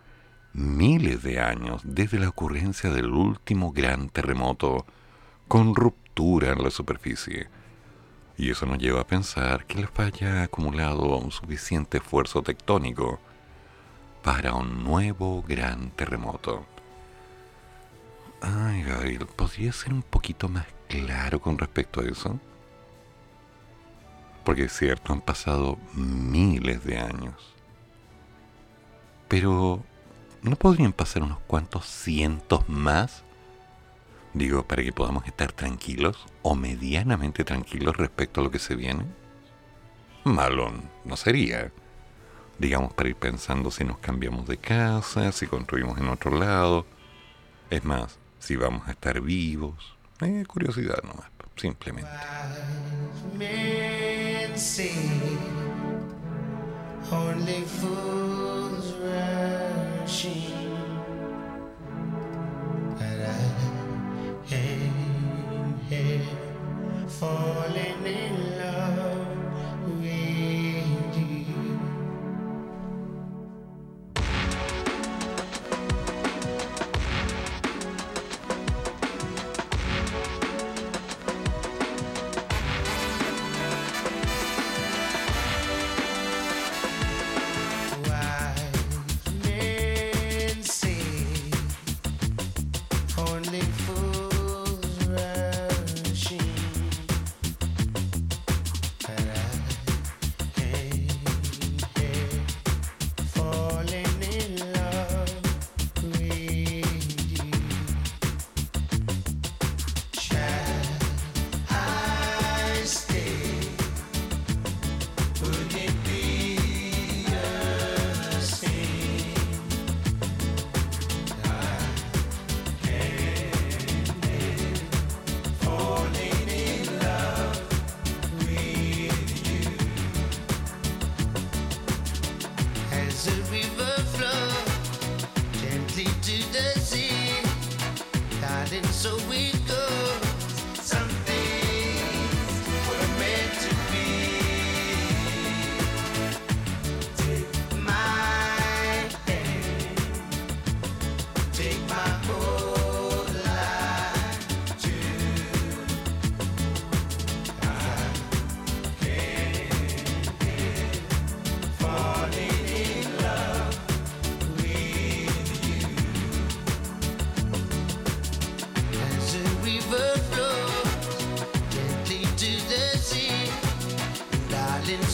miles 0.54 1.24
de 1.24 1.40
años 1.40 1.82
desde 1.84 2.20
la 2.20 2.30
ocurrencia 2.30 2.90
del 2.90 3.12
último 3.12 3.72
gran 3.72 4.10
terremoto 4.10 4.86
con 5.48 5.76
ruptura 5.76 6.52
en 6.52 6.64
la 6.64 6.70
superficie. 6.70 7.48
Y 8.38 8.52
eso 8.52 8.66
nos 8.66 8.78
lleva 8.78 9.02
a 9.02 9.08
pensar 9.08 9.66
que 9.66 9.82
la 9.82 9.88
falla 9.88 10.42
ha 10.42 10.44
acumulado 10.44 11.18
un 11.18 11.32
suficiente 11.32 11.98
esfuerzo 11.98 12.42
tectónico 12.42 13.20
para 14.24 14.54
un 14.54 14.84
nuevo 14.84 15.44
gran 15.48 15.92
terremoto. 15.92 16.66
Ay, 18.42 18.84
Gabriel, 18.84 19.26
¿podría 19.26 19.74
ser 19.74 19.94
un 19.94 20.04
poquito 20.04 20.48
más 20.48 20.66
claro 20.88 21.42
con 21.42 21.58
respecto 21.58 22.00
a 22.02 22.06
eso? 22.06 22.40
Porque 24.46 24.64
es 24.64 24.78
cierto, 24.78 25.12
han 25.12 25.22
pasado 25.22 25.78
miles 25.94 26.84
de 26.86 26.98
años. 26.98 27.56
Pero, 29.28 29.84
¿no 30.42 30.56
podrían 30.56 30.94
pasar 30.94 31.24
unos 31.24 31.40
cuantos 31.48 31.86
cientos 31.86 32.68
más? 32.68 33.24
Digo, 34.34 34.64
para 34.64 34.84
que 34.84 34.94
podamos 34.94 35.26
estar 35.26 35.52
tranquilos 35.52 36.26
o 36.44 36.56
medianamente 36.56 37.44
tranquilos 37.44 37.98
respecto 37.98 38.42
a 38.42 38.44
lo 38.44 38.52
que 38.52 38.60
se 38.60 38.76
viene. 38.76 39.06
Malo 40.24 40.72
no 41.06 41.18
sería. 41.18 41.72
Digamos, 42.60 42.94
para 42.94 43.10
ir 43.10 43.16
pensando 43.16 43.72
si 43.72 43.84
nos 43.84 43.98
cambiamos 43.98 44.48
de 44.48 44.58
casa, 44.58 45.32
si 45.32 45.48
construimos 45.48 45.98
en 45.98 46.10
otro 46.10 46.32
lado. 46.38 46.86
Es 47.70 47.84
más, 47.84 48.20
si 48.40 48.56
vamos 48.56 48.88
a 48.88 48.92
estar 48.92 49.22
vivos. 49.22 49.96
Eh, 50.22 50.44
curiosidad 50.48 51.02
nomás, 51.04 51.28
simplemente. 51.56 52.10
Falling 67.20 68.06
in 68.06 68.58
love 68.58 69.19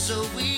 La 0.08 0.55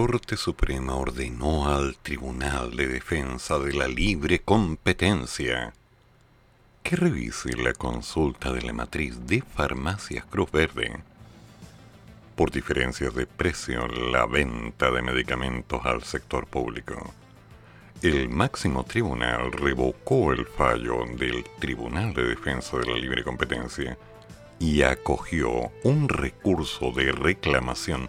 Corte 0.00 0.36
Suprema 0.36 0.94
ordenó 0.94 1.68
al 1.68 1.96
Tribunal 1.96 2.76
de 2.76 2.86
Defensa 2.86 3.58
de 3.58 3.72
la 3.72 3.88
Libre 3.88 4.38
Competencia 4.38 5.72
que 6.84 6.94
revise 6.94 7.56
la 7.56 7.72
consulta 7.72 8.52
de 8.52 8.62
la 8.62 8.72
matriz 8.72 9.26
de 9.26 9.42
Farmacias 9.42 10.24
Cruz 10.26 10.52
Verde 10.52 11.00
por 12.36 12.52
diferencias 12.52 13.12
de 13.12 13.26
precio 13.26 13.86
en 13.86 14.12
la 14.12 14.24
venta 14.26 14.92
de 14.92 15.02
medicamentos 15.02 15.84
al 15.84 16.04
sector 16.04 16.46
público. 16.46 17.12
El 18.00 18.28
máximo 18.28 18.84
tribunal 18.84 19.50
revocó 19.50 20.32
el 20.32 20.46
fallo 20.46 21.06
del 21.16 21.42
Tribunal 21.58 22.14
de 22.14 22.22
Defensa 22.22 22.76
de 22.78 22.86
la 22.86 22.98
Libre 22.98 23.24
Competencia 23.24 23.98
y 24.60 24.82
acogió 24.82 25.72
un 25.82 26.08
recurso 26.08 26.92
de 26.92 27.10
reclamación 27.10 28.08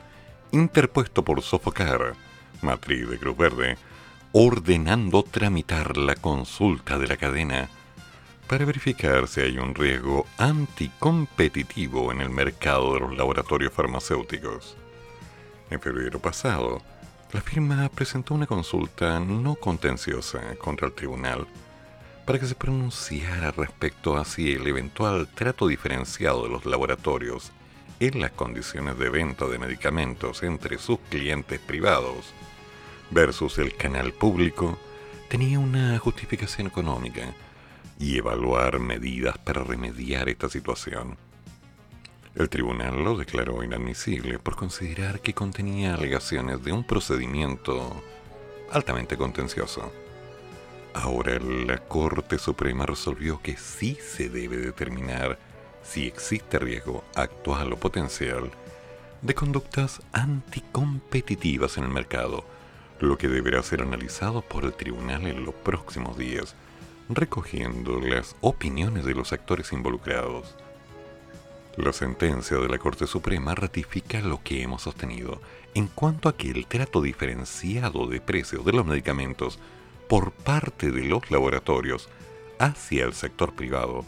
interpuesto 0.52 1.24
por 1.24 1.42
Sofocar, 1.42 2.14
matriz 2.62 3.10
de 3.10 3.18
Cruz 3.18 3.38
Verde, 3.38 3.78
ordenando 4.32 5.24
tramitar 5.24 5.98
la 5.98 6.16
consulta 6.16 6.98
de 6.98 7.08
la 7.08 7.18
cadena 7.18 7.70
para 8.48 8.66
verificar 8.66 9.28
si 9.28 9.42
hay 9.42 9.58
un 9.60 9.76
riesgo 9.76 10.26
anticompetitivo 10.38 12.12
en 12.12 12.22
el 12.22 12.30
mercado 12.30 12.94
de 12.94 13.00
los 13.02 13.16
laboratorios 13.16 13.72
farmacéuticos. 13.74 14.76
En 15.70 15.80
febrero 15.80 16.20
pasado, 16.20 16.82
la 17.32 17.42
firma 17.42 17.88
presentó 17.90 18.34
una 18.34 18.48
consulta 18.48 19.20
no 19.20 19.54
contenciosa 19.54 20.56
contra 20.58 20.88
el 20.88 20.94
tribunal 20.94 21.46
para 22.26 22.40
que 22.40 22.48
se 22.48 22.56
pronunciara 22.56 23.52
respecto 23.52 24.18
a 24.18 24.26
si 24.26 24.54
el 24.54 24.66
eventual 24.68 25.28
trato 25.28 25.68
diferenciado 25.68 26.44
de 26.44 26.50
los 26.50 26.66
laboratorios 26.66 27.52
en 28.00 28.22
las 28.22 28.32
condiciones 28.32 28.98
de 28.98 29.10
venta 29.10 29.48
de 29.48 29.60
medicamentos 29.60 30.44
entre 30.44 30.78
sus 30.78 31.00
clientes 31.10 31.60
privados 31.60 32.34
versus 33.12 33.58
el 33.58 33.76
canal 33.76 34.14
público 34.14 34.80
tenía 35.28 35.60
una 35.60 35.98
justificación 36.00 36.68
económica 36.68 37.34
y 38.00 38.18
evaluar 38.18 38.80
medidas 38.80 39.38
para 39.38 39.64
remediar 39.64 40.30
esta 40.30 40.48
situación. 40.48 41.18
El 42.36 42.48
tribunal 42.48 43.04
lo 43.04 43.18
declaró 43.18 43.64
inadmisible 43.64 44.40
por 44.40 44.56
considerar 44.56 45.20
que 45.20 45.34
contenía 45.34 45.96
alegaciones 45.96 46.64
de 46.64 46.72
un 46.72 46.86
procedimiento 46.86 48.02
altamente 48.72 49.18
contencioso. 49.18 49.92
Ahora 50.94 51.38
la 51.40 51.80
Corte 51.80 52.38
Suprema 52.38 52.86
resolvió 52.86 53.42
que 53.42 53.58
sí 53.58 53.98
se 54.02 54.30
debe 54.30 54.58
determinar 54.58 55.38
si 55.90 56.06
existe 56.06 56.60
riesgo 56.60 57.04
actual 57.16 57.74
o 57.74 57.78
potencial 57.78 58.52
de 59.24 59.34
conductas 59.34 60.02
anticompetitivas 60.12 61.78
en 61.80 61.86
el 61.86 61.90
mercado, 61.90 62.46
lo 63.00 63.18
que 63.18 63.28
deberá 63.28 63.64
ser 63.64 63.82
analizado 63.82 64.42
por 64.44 64.66
el 64.66 64.74
tribunal 64.74 65.26
en 65.26 65.44
los 65.46 65.56
próximos 65.56 66.16
días, 66.16 66.54
recogiendo 67.10 68.00
las 68.00 68.36
opiniones 68.42 69.04
de 69.04 69.16
los 69.16 69.34
actores 69.34 69.74
involucrados. 69.74 70.56
La 71.76 71.92
sentencia 71.92 72.58
de 72.58 72.70
la 72.70 72.78
Corte 72.78 73.08
Suprema 73.08 73.56
ratifica 73.56 74.22
lo 74.22 74.44
que 74.44 74.62
hemos 74.62 74.84
sostenido 74.84 75.42
en 75.74 75.88
cuanto 75.88 76.30
a 76.30 76.38
que 76.38 76.52
el 76.52 76.68
trato 76.68 77.02
diferenciado 77.02 78.06
de 78.06 78.22
precios 78.22 78.64
de 78.64 78.74
los 78.74 78.86
medicamentos 78.86 79.58
por 80.08 80.34
parte 80.34 80.92
de 80.92 81.04
los 81.06 81.32
laboratorios 81.32 82.10
hacia 82.60 83.06
el 83.06 83.14
sector 83.14 83.56
privado 83.56 84.06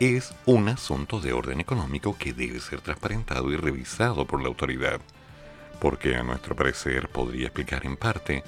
es 0.00 0.32
un 0.46 0.68
asunto 0.68 1.20
de 1.20 1.32
orden 1.32 1.60
económico 1.60 2.16
que 2.16 2.32
debe 2.32 2.60
ser 2.60 2.80
transparentado 2.80 3.50
y 3.52 3.56
revisado 3.56 4.26
por 4.26 4.40
la 4.40 4.48
autoridad, 4.48 5.00
porque 5.80 6.16
a 6.16 6.22
nuestro 6.22 6.54
parecer 6.54 7.08
podría 7.08 7.46
explicar 7.46 7.84
en 7.84 7.96
parte 7.96 8.44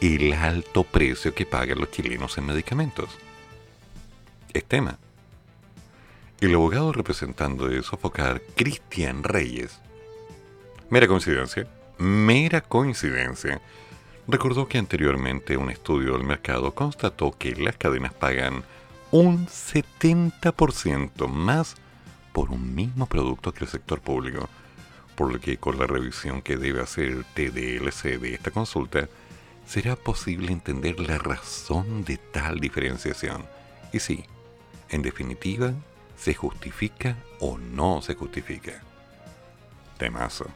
el 0.00 0.32
alto 0.32 0.84
precio 0.84 1.34
que 1.34 1.46
pagan 1.46 1.80
los 1.80 1.90
chilenos 1.90 2.36
en 2.38 2.46
medicamentos. 2.46 3.10
Es 4.52 4.64
tema. 4.64 4.98
El 6.40 6.54
abogado 6.54 6.92
representando 6.92 7.68
de 7.68 7.82
Sofocar, 7.82 8.42
Cristian 8.54 9.22
Reyes, 9.22 9.78
mera 10.90 11.06
coincidencia, 11.06 11.66
mera 11.98 12.60
coincidencia, 12.60 13.60
recordó 14.28 14.68
que 14.68 14.78
anteriormente 14.78 15.56
un 15.56 15.70
estudio 15.70 16.12
del 16.12 16.24
mercado 16.24 16.74
constató 16.74 17.32
que 17.32 17.54
las 17.56 17.76
cadenas 17.76 18.12
pagan 18.12 18.64
un 19.18 19.46
70% 19.46 21.26
más 21.26 21.76
por 22.34 22.50
un 22.50 22.74
mismo 22.74 23.06
producto 23.06 23.54
que 23.54 23.64
el 23.64 23.70
sector 23.70 24.02
público, 24.02 24.46
por 25.14 25.32
lo 25.32 25.40
que 25.40 25.56
con 25.56 25.78
la 25.78 25.86
revisión 25.86 26.42
que 26.42 26.58
debe 26.58 26.82
hacer 26.82 27.06
el 27.06 27.24
TDLC 27.24 28.20
de 28.20 28.34
esta 28.34 28.50
consulta, 28.50 29.08
será 29.66 29.96
posible 29.96 30.52
entender 30.52 31.00
la 31.00 31.16
razón 31.16 32.04
de 32.04 32.18
tal 32.18 32.60
diferenciación. 32.60 33.46
Y 33.90 34.00
sí, 34.00 34.24
en 34.90 35.00
definitiva, 35.00 35.72
se 36.18 36.34
justifica 36.34 37.16
o 37.40 37.56
no 37.56 38.02
se 38.02 38.16
justifica. 38.16 38.82
Temazo. 39.96 40.46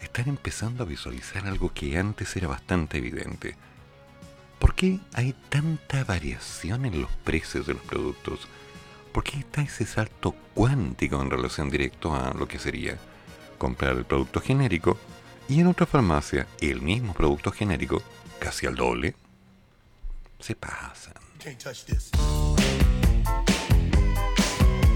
Están 0.00 0.28
empezando 0.28 0.82
a 0.82 0.86
visualizar 0.86 1.46
algo 1.46 1.72
que 1.72 1.96
antes 1.96 2.36
era 2.36 2.48
bastante 2.48 2.98
evidente 2.98 3.56
¿Por 4.58 4.74
qué 4.74 4.98
hay 5.14 5.34
tanta 5.48 6.04
variación 6.04 6.84
en 6.84 7.00
los 7.00 7.10
precios 7.24 7.66
de 7.66 7.74
los 7.74 7.82
productos? 7.82 8.48
¿Por 9.12 9.22
qué 9.24 9.38
está 9.38 9.62
ese 9.62 9.86
salto 9.86 10.34
cuántico 10.54 11.20
en 11.22 11.30
relación 11.30 11.70
directo 11.70 12.14
a 12.14 12.32
lo 12.34 12.48
que 12.48 12.58
sería 12.58 12.98
comprar 13.56 13.96
el 13.96 14.04
producto 14.04 14.40
genérico 14.40 14.98
y 15.48 15.60
en 15.60 15.68
otra 15.68 15.86
farmacia 15.86 16.46
el 16.60 16.82
mismo 16.82 17.14
producto 17.14 17.52
genérico, 17.52 18.02
casi 18.38 18.66
al 18.66 18.74
doble? 18.74 19.14
Se 20.40 20.54
pasan. 20.54 21.14
can't 21.38 21.58
touch 21.58 21.84
this. 21.86 22.10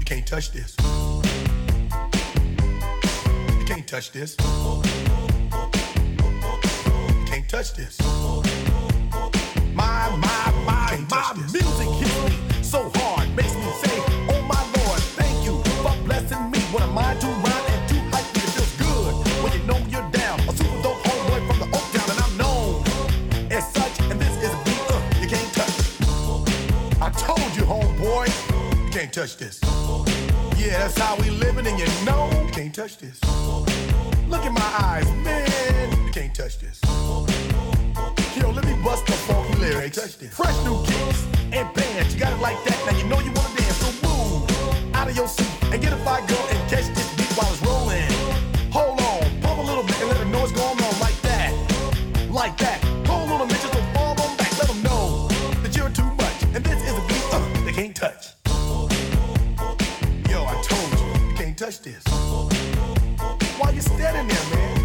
can't 0.05 0.27
touch 0.27 0.51
this. 0.51 0.75
can't 3.65 3.87
touch 3.87 4.11
this. 4.11 4.35
can't 7.29 7.49
touch 7.49 7.73
this. 7.73 8.42
Music 11.35 11.87
hits 11.97 12.23
me 12.25 12.63
so 12.63 12.91
hard, 12.95 13.27
makes 13.35 13.55
me 13.55 13.71
say, 13.81 13.97
Oh 14.29 14.39
my 14.43 14.61
Lord, 14.77 14.99
thank 15.17 15.43
you 15.43 15.57
for 15.81 15.95
blessing 16.05 16.51
me. 16.51 16.59
What 16.71 16.83
am 16.83 16.95
I 16.95 17.15
to 17.15 17.25
rhyme 17.25 17.65
and 17.73 17.89
to 17.89 17.95
hype 18.13 18.29
me? 18.35 18.41
It 18.43 18.51
feels 18.53 18.77
good 18.77 19.13
when 19.41 19.51
you 19.53 19.65
know 19.65 19.77
you're 19.89 20.07
down. 20.11 20.39
A 20.41 20.53
super 20.53 20.81
dope 20.83 21.01
homeboy 21.01 21.47
from 21.47 21.57
the 21.57 21.75
Oak 21.75 21.85
Town, 21.91 22.07
and 22.11 22.19
I'm 22.21 22.37
known 22.37 23.51
as 23.51 23.65
such. 23.73 23.99
And 24.11 24.21
this 24.21 24.29
is 24.43 24.53
a 24.53 24.63
beat 24.63 24.77
uh, 24.89 25.01
you 25.21 25.27
can't 25.27 25.53
touch. 25.53 27.01
I 27.01 27.09
told 27.17 27.55
you, 27.57 27.63
homeboy, 27.63 28.85
you 28.85 28.91
can't 28.91 29.11
touch 29.11 29.37
this. 29.37 29.59
Yeah, 30.55 30.77
that's 30.77 30.99
how 30.99 31.15
we 31.15 31.31
living, 31.31 31.65
and 31.65 31.79
you 31.79 31.87
know 32.05 32.29
you 32.45 32.51
can't 32.51 32.75
touch 32.75 32.97
this. 32.99 33.19
Look 34.29 34.45
in 34.45 34.53
my 34.53 34.71
eyes, 34.79 35.09
man, 35.25 36.05
you 36.05 36.11
can't 36.11 36.35
touch 36.35 36.59
this. 36.59 36.79
Bust 38.83 39.05
the 39.05 39.13
funky 39.13 39.55
lyrics. 39.55 40.15
Fresh 40.31 40.57
new 40.65 40.83
kicks 40.83 41.25
and 41.53 41.73
bands. 41.73 42.13
You 42.13 42.19
got 42.19 42.33
it 42.33 42.41
like 42.41 42.61
that. 42.65 42.77
Now 42.85 42.97
you 42.97 43.05
know 43.05 43.19
you 43.21 43.31
wanna 43.31 43.55
dance. 43.55 43.77
So 43.77 43.89
move 44.05 44.93
out 44.93 45.07
of 45.07 45.15
your 45.15 45.27
seat 45.27 45.47
and 45.71 45.81
get 45.81 45.93
a 45.93 45.97
fire 45.97 46.25
girl 46.27 46.45
and 46.51 46.59
catch 46.69 46.87
this 46.93 47.07
beat 47.15 47.31
while 47.37 47.49
it's 47.53 47.61
rolling. 47.63 48.03
Hold 48.71 48.99
on, 48.99 49.41
pump 49.41 49.59
a 49.59 49.61
little 49.61 49.83
bit 49.83 49.95
and 50.01 50.09
let 50.09 50.27
know 50.27 50.41
what's 50.41 50.51
going 50.51 50.77
on 50.83 50.99
like 50.99 51.19
that. 51.21 51.53
Like 52.29 52.57
that. 52.57 52.83
On 53.07 53.41
a 53.41 53.45
minute, 53.45 53.61
just 53.61 53.71
don't 53.71 53.93
fall 53.93 54.19
on 54.19 54.35
back. 54.35 54.51
Let 54.59 54.67
them 54.67 54.83
know 54.83 55.29
that 55.63 55.73
you're 55.77 55.89
too 55.89 56.11
much. 56.19 56.43
And 56.53 56.63
this 56.65 56.83
is 56.83 56.91
a 56.91 57.01
beat 57.07 57.23
uh, 57.31 57.63
they 57.63 57.71
can't 57.71 57.95
touch. 57.95 58.35
Yo, 60.29 60.43
I 60.43 60.55
told 60.61 60.89
you, 60.99 61.29
you 61.29 61.35
can't 61.37 61.57
touch 61.57 61.79
this. 61.81 62.03
Why 63.57 63.71
you 63.71 63.81
standing 63.81 64.27
there, 64.27 64.45
man? 64.49 64.52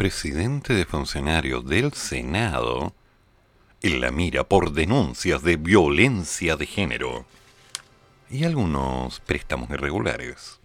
Presidente 0.00 0.72
de 0.72 0.86
funcionarios 0.86 1.66
del 1.66 1.92
Senado 1.92 2.94
en 3.82 4.00
la 4.00 4.10
mira 4.10 4.44
por 4.44 4.72
denuncias 4.72 5.42
de 5.42 5.56
violencia 5.56 6.56
de 6.56 6.64
género. 6.64 7.26
Y 8.30 8.44
algunos 8.44 9.20
préstamos 9.20 9.68
irregulares. 9.68 10.58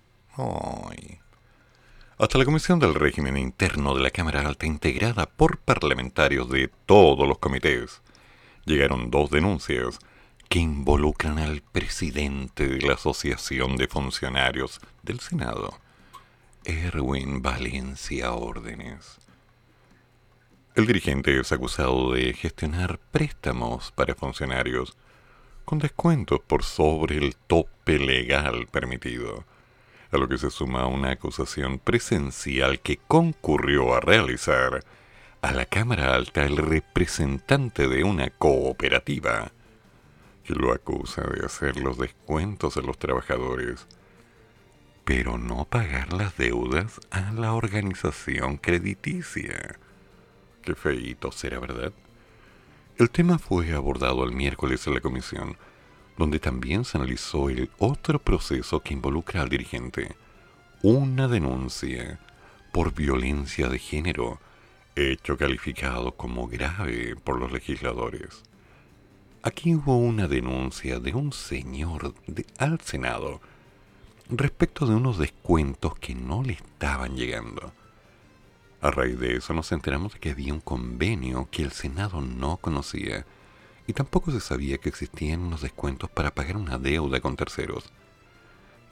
Hasta 2.17 2.37
la 2.37 2.45
Comisión 2.45 2.79
del 2.79 2.95
Régimen 2.95 3.35
Interno 3.35 3.93
de 3.93 4.03
la 4.03 4.09
Cámara 4.09 4.39
Alta, 4.39 4.65
integrada 4.65 5.25
por 5.25 5.57
parlamentarios 5.57 6.49
de 6.49 6.69
todos 6.85 7.27
los 7.27 7.37
comités, 7.37 8.01
llegaron 8.63 9.11
dos 9.11 9.29
denuncias 9.31 9.99
que 10.49 10.59
involucran 10.59 11.39
al 11.39 11.61
presidente 11.61 12.67
de 12.67 12.81
la 12.81 12.93
Asociación 12.93 13.77
de 13.77 13.87
Funcionarios 13.87 14.79
del 15.03 15.19
Senado, 15.19 15.79
Erwin 16.63 17.41
Valencia 17.41 18.33
Órdenes. 18.33 19.17
El 20.75 20.87
dirigente 20.87 21.39
es 21.39 21.51
acusado 21.51 22.13
de 22.13 22.33
gestionar 22.33 22.99
préstamos 23.11 23.91
para 23.91 24.15
funcionarios 24.15 24.97
con 25.63 25.79
descuentos 25.79 26.39
por 26.45 26.63
sobre 26.63 27.17
el 27.17 27.35
tope 27.35 27.97
legal 27.97 28.67
permitido, 28.67 29.45
a 30.11 30.17
lo 30.17 30.27
que 30.27 30.37
se 30.37 30.51
suma 30.51 30.87
una 30.87 31.11
acusación 31.11 31.79
presencial 31.79 32.79
que 32.79 32.97
concurrió 33.07 33.95
a 33.95 33.99
realizar 33.99 34.83
a 35.41 35.51
la 35.51 35.65
Cámara 35.65 36.15
Alta 36.15 36.43
el 36.43 36.57
representante 36.57 37.87
de 37.87 38.03
una 38.03 38.29
cooperativa, 38.29 39.51
que 40.45 40.53
lo 40.53 40.71
acusa 40.71 41.23
de 41.23 41.45
hacer 41.45 41.77
los 41.77 41.97
descuentos 41.97 42.77
a 42.77 42.81
los 42.81 42.97
trabajadores, 42.97 43.87
pero 45.03 45.37
no 45.37 45.65
pagar 45.65 46.13
las 46.13 46.37
deudas 46.37 47.01
a 47.09 47.31
la 47.31 47.53
organización 47.53 48.57
crediticia. 48.57 49.77
Qué 50.61 50.75
feíto 50.75 51.31
será, 51.31 51.59
¿verdad? 51.59 51.93
El 52.97 53.09
tema 53.09 53.39
fue 53.39 53.73
abordado 53.73 54.23
el 54.23 54.31
miércoles 54.31 54.85
en 54.87 54.93
la 54.93 55.01
comisión, 55.01 55.57
donde 56.17 56.39
también 56.39 56.85
se 56.85 56.97
analizó 56.97 57.49
el 57.49 57.69
otro 57.77 58.19
proceso 58.19 58.79
que 58.79 58.93
involucra 58.93 59.41
al 59.41 59.49
dirigente, 59.49 60.15
una 60.81 61.27
denuncia 61.27 62.19
por 62.71 62.93
violencia 62.93 63.67
de 63.67 63.79
género, 63.79 64.39
hecho 64.95 65.37
calificado 65.37 66.13
como 66.13 66.47
grave 66.47 67.15
por 67.15 67.39
los 67.39 67.51
legisladores. 67.51 68.43
Aquí 69.47 69.75
hubo 69.75 69.95
una 69.97 70.27
denuncia 70.27 70.99
de 70.99 71.13
un 71.13 71.31
señor 71.31 72.15
al 72.57 72.81
Senado 72.81 73.41
respecto 74.27 74.87
de 74.87 74.95
unos 74.95 75.19
descuentos 75.19 75.93
que 75.99 76.15
no 76.15 76.41
le 76.41 76.53
estaban 76.53 77.15
llegando. 77.15 77.71
A 78.81 78.89
raíz 78.89 79.19
de 79.19 79.35
eso 79.35 79.53
nos 79.53 79.71
enteramos 79.71 80.13
de 80.13 80.19
que 80.19 80.31
había 80.31 80.51
un 80.51 80.61
convenio 80.61 81.47
que 81.51 81.61
el 81.61 81.71
Senado 81.71 82.21
no 82.21 82.57
conocía 82.57 83.23
y 83.85 83.93
tampoco 83.93 84.31
se 84.31 84.39
sabía 84.39 84.79
que 84.79 84.89
existían 84.89 85.41
unos 85.41 85.61
descuentos 85.61 86.09
para 86.09 86.33
pagar 86.33 86.57
una 86.57 86.79
deuda 86.79 87.19
con 87.19 87.35
terceros. 87.35 87.83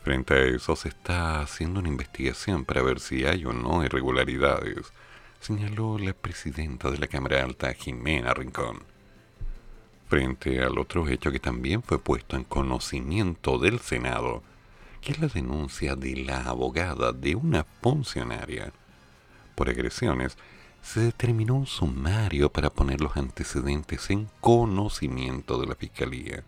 Frente 0.03 0.35
a 0.35 0.43
eso 0.43 0.75
se 0.75 0.89
está 0.89 1.41
haciendo 1.41 1.79
una 1.79 1.89
investigación 1.89 2.63
para 2.63 2.83
ver 2.83 2.99
si 2.99 3.25
hay 3.25 3.43
o 3.45 3.53
no 3.53 3.83
irregularidades, 3.83 4.93
señaló 5.39 5.97
la 5.97 6.13
presidenta 6.13 6.91
de 6.91 6.99
la 6.99 7.07
Cámara 7.07 7.43
Alta, 7.43 7.73
Jimena 7.73 8.35
Rincón. 8.35 8.92
Frente 10.13 10.61
al 10.61 10.77
otro 10.77 11.07
hecho 11.07 11.31
que 11.31 11.39
también 11.39 11.81
fue 11.81 11.97
puesto 11.97 12.37
en 12.37 12.43
conocimiento 12.43 13.57
del 13.57 13.79
Senado, 13.79 14.43
que 15.01 15.11
es 15.11 15.19
la 15.19 15.25
denuncia 15.25 15.95
de 15.95 16.17
la 16.17 16.43
abogada 16.43 17.13
de 17.13 17.33
una 17.33 17.65
funcionaria 17.81 18.71
por 19.55 19.69
agresiones, 19.69 20.37
se 20.83 20.99
determinó 20.99 21.55
un 21.55 21.65
sumario 21.65 22.51
para 22.51 22.69
poner 22.69 23.01
los 23.01 23.17
antecedentes 23.17 24.11
en 24.11 24.29
conocimiento 24.39 25.59
de 25.59 25.65
la 25.65 25.73
Fiscalía. 25.73 26.43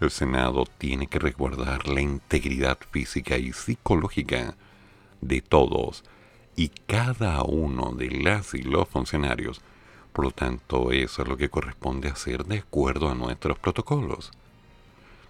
El 0.00 0.10
Senado 0.10 0.64
tiene 0.78 1.08
que 1.08 1.18
resguardar 1.18 1.86
la 1.86 2.00
integridad 2.00 2.78
física 2.90 3.36
y 3.36 3.52
psicológica 3.52 4.54
de 5.20 5.42
todos 5.42 6.04
y 6.56 6.70
cada 6.86 7.42
uno 7.42 7.92
de 7.92 8.12
las 8.12 8.54
y 8.54 8.62
los 8.62 8.88
funcionarios. 8.88 9.60
Por 10.16 10.24
lo 10.24 10.30
tanto, 10.30 10.92
eso 10.92 11.20
es 11.20 11.28
lo 11.28 11.36
que 11.36 11.50
corresponde 11.50 12.08
hacer 12.08 12.46
de 12.46 12.60
acuerdo 12.60 13.10
a 13.10 13.14
nuestros 13.14 13.58
protocolos. 13.58 14.30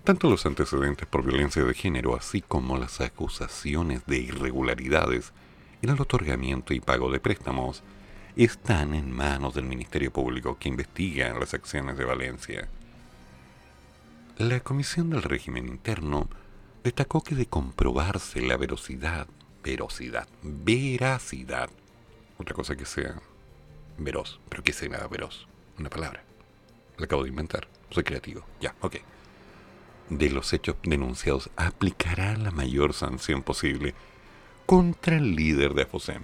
Tanto 0.05 0.31
los 0.31 0.47
antecedentes 0.47 1.09
por 1.09 1.25
violencia 1.25 1.65
de 1.65 1.75
género, 1.75 2.15
así 2.15 2.41
como 2.41 2.79
las 2.79 3.01
acusaciones 3.01 4.07
de 4.07 4.19
irregularidades 4.19 5.33
en 5.83 5.91
el 5.91 6.01
otorgamiento 6.01 6.73
y 6.73 6.79
pago 6.79 7.11
de 7.11 7.19
préstamos, 7.19 7.83
están 8.37 8.95
en 8.95 9.11
manos 9.11 9.55
del 9.55 9.65
Ministerio 9.65 10.13
Público 10.13 10.57
que 10.57 10.69
investiga 10.69 11.37
las 11.37 11.53
acciones 11.53 11.99
de 11.99 12.05
Valencia. 12.05 12.69
La 14.39 14.61
Comisión 14.61 15.11
del 15.11 15.25
Régimen 15.25 15.67
Interno 15.67 16.29
destacó 16.85 17.25
que 17.25 17.35
de 17.35 17.47
comprobarse 17.47 18.41
la 18.41 18.57
verosidad, 18.57 19.27
verosidad, 19.65 20.29
veracidad, 20.45 21.71
otra 22.39 22.55
cosa 22.55 22.77
que 22.77 22.85
sea 22.85 23.21
veroz, 23.99 24.41
pero 24.49 24.63
que 24.63 24.73
sea 24.73 25.07
veroz, 25.09 25.47
una 25.79 25.91
palabra. 25.91 26.23
La 26.99 27.05
acabo 27.05 27.25
de 27.25 27.31
inventar, 27.31 27.69
soy 27.91 28.05
creativo, 28.05 28.45
ya, 28.61 28.75
ok. 28.81 28.97
De 30.09 30.31
los 30.31 30.53
hechos 30.53 30.77
denunciados 30.83 31.51
aplicará 31.57 32.37
la 32.37 32.51
mayor 32.51 32.95
sanción 32.95 33.43
posible 33.43 33.95
contra 34.65 35.17
el 35.17 35.35
líder 35.35 35.75
de 35.75 35.83
AFOSEM, 35.83 36.23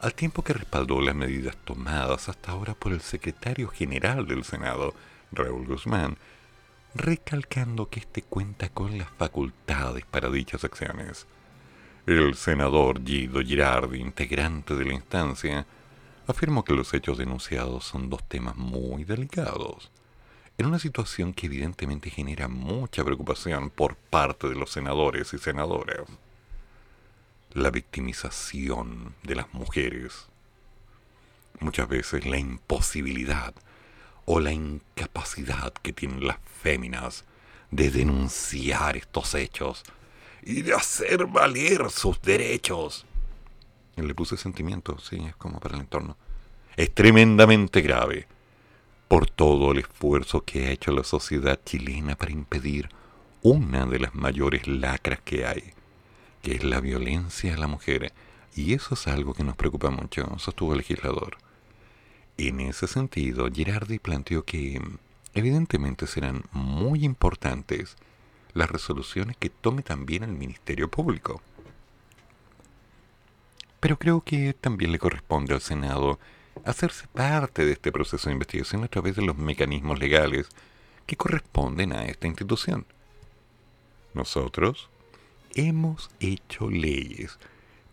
al 0.00 0.14
tiempo 0.14 0.42
que 0.42 0.52
respaldó 0.52 1.00
las 1.00 1.14
medidas 1.14 1.56
tomadas 1.64 2.28
hasta 2.28 2.52
ahora 2.52 2.74
por 2.74 2.92
el 2.92 3.00
secretario 3.00 3.68
general 3.68 4.26
del 4.26 4.44
Senado, 4.44 4.94
Raúl 5.32 5.66
Guzmán, 5.66 6.16
recalcando 6.94 7.88
que 7.88 8.00
éste 8.00 8.22
cuenta 8.22 8.68
con 8.68 8.98
las 8.98 9.08
facultades 9.10 10.04
para 10.04 10.30
dichas 10.30 10.64
acciones. 10.64 11.26
El 12.06 12.34
senador 12.34 13.02
Guido 13.02 13.40
Girardi, 13.40 13.98
integrante 13.98 14.74
de 14.74 14.84
la 14.84 14.92
instancia, 14.92 15.66
afirmó 16.26 16.64
que 16.64 16.74
los 16.74 16.94
hechos 16.94 17.18
denunciados 17.18 17.84
son 17.84 18.10
dos 18.10 18.26
temas 18.28 18.56
muy 18.56 19.04
delicados, 19.04 19.90
en 20.56 20.66
una 20.66 20.78
situación 20.78 21.34
que 21.34 21.46
evidentemente 21.46 22.10
genera 22.10 22.48
mucha 22.48 23.04
preocupación 23.04 23.70
por 23.70 23.96
parte 23.96 24.48
de 24.48 24.54
los 24.54 24.70
senadores 24.70 25.34
y 25.34 25.38
senadoras. 25.38 26.06
La 27.52 27.70
victimización 27.70 29.14
de 29.22 29.34
las 29.34 29.52
mujeres, 29.52 30.26
muchas 31.60 31.88
veces 31.88 32.26
la 32.26 32.38
imposibilidad 32.38 33.54
o 34.24 34.40
la 34.40 34.52
incapacidad 34.52 35.72
que 35.72 35.92
tienen 35.92 36.26
las 36.26 36.38
féminas 36.62 37.24
de 37.70 37.90
denunciar 37.90 38.96
estos 38.96 39.34
hechos 39.34 39.82
y 40.42 40.62
de 40.62 40.74
hacer 40.74 41.26
valer 41.26 41.90
sus 41.90 42.20
derechos. 42.22 43.06
Le 43.96 44.14
puse 44.14 44.36
sentimiento, 44.36 44.98
sí, 44.98 45.16
es 45.26 45.36
como 45.36 45.60
para 45.60 45.76
el 45.76 45.82
entorno. 45.82 46.16
Es 46.76 46.92
tremendamente 46.92 47.80
grave 47.80 48.26
por 49.08 49.30
todo 49.30 49.72
el 49.72 49.78
esfuerzo 49.78 50.44
que 50.44 50.66
ha 50.66 50.70
hecho 50.70 50.90
la 50.92 51.04
sociedad 51.04 51.60
chilena 51.64 52.16
para 52.16 52.32
impedir 52.32 52.88
una 53.42 53.86
de 53.86 54.00
las 54.00 54.14
mayores 54.14 54.66
lacras 54.66 55.20
que 55.24 55.46
hay, 55.46 55.72
que 56.42 56.56
es 56.56 56.64
la 56.64 56.80
violencia 56.80 57.54
a 57.54 57.58
la 57.58 57.68
mujer. 57.68 58.12
Y 58.56 58.74
eso 58.74 58.94
es 58.94 59.06
algo 59.06 59.34
que 59.34 59.44
nos 59.44 59.56
preocupa 59.56 59.90
mucho, 59.90 60.38
sostuvo 60.38 60.72
el 60.72 60.78
legislador. 60.78 61.36
En 62.36 62.60
ese 62.60 62.88
sentido, 62.88 63.48
Girardi 63.52 63.98
planteó 63.98 64.44
que 64.44 64.80
evidentemente 65.34 66.06
serán 66.06 66.44
muy 66.52 67.04
importantes 67.04 67.96
las 68.54 68.70
resoluciones 68.70 69.36
que 69.36 69.50
tome 69.50 69.82
también 69.82 70.22
el 70.24 70.32
Ministerio 70.32 70.88
Público. 70.88 71.42
Pero 73.84 73.98
creo 73.98 74.22
que 74.22 74.54
también 74.54 74.92
le 74.92 74.98
corresponde 74.98 75.52
al 75.52 75.60
Senado 75.60 76.18
hacerse 76.64 77.06
parte 77.08 77.66
de 77.66 77.72
este 77.72 77.92
proceso 77.92 78.30
de 78.30 78.32
investigación 78.32 78.82
a 78.82 78.88
través 78.88 79.14
de 79.14 79.20
los 79.20 79.36
mecanismos 79.36 79.98
legales 79.98 80.48
que 81.04 81.16
corresponden 81.16 81.92
a 81.92 82.06
esta 82.06 82.26
institución. 82.26 82.86
Nosotros 84.14 84.88
hemos 85.54 86.08
hecho 86.18 86.70
leyes 86.70 87.38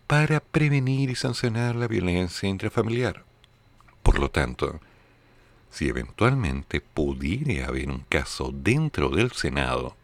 para 0.06 0.40
prevenir 0.40 1.10
y 1.10 1.14
sancionar 1.14 1.76
la 1.76 1.88
violencia 1.88 2.48
intrafamiliar. 2.48 3.24
Por 4.02 4.18
lo 4.18 4.30
tanto, 4.30 4.80
si 5.70 5.88
eventualmente 5.88 6.80
pudiera 6.80 7.66
haber 7.66 7.90
un 7.90 8.06
caso 8.08 8.50
dentro 8.50 9.10
del 9.10 9.32
Senado, 9.32 9.94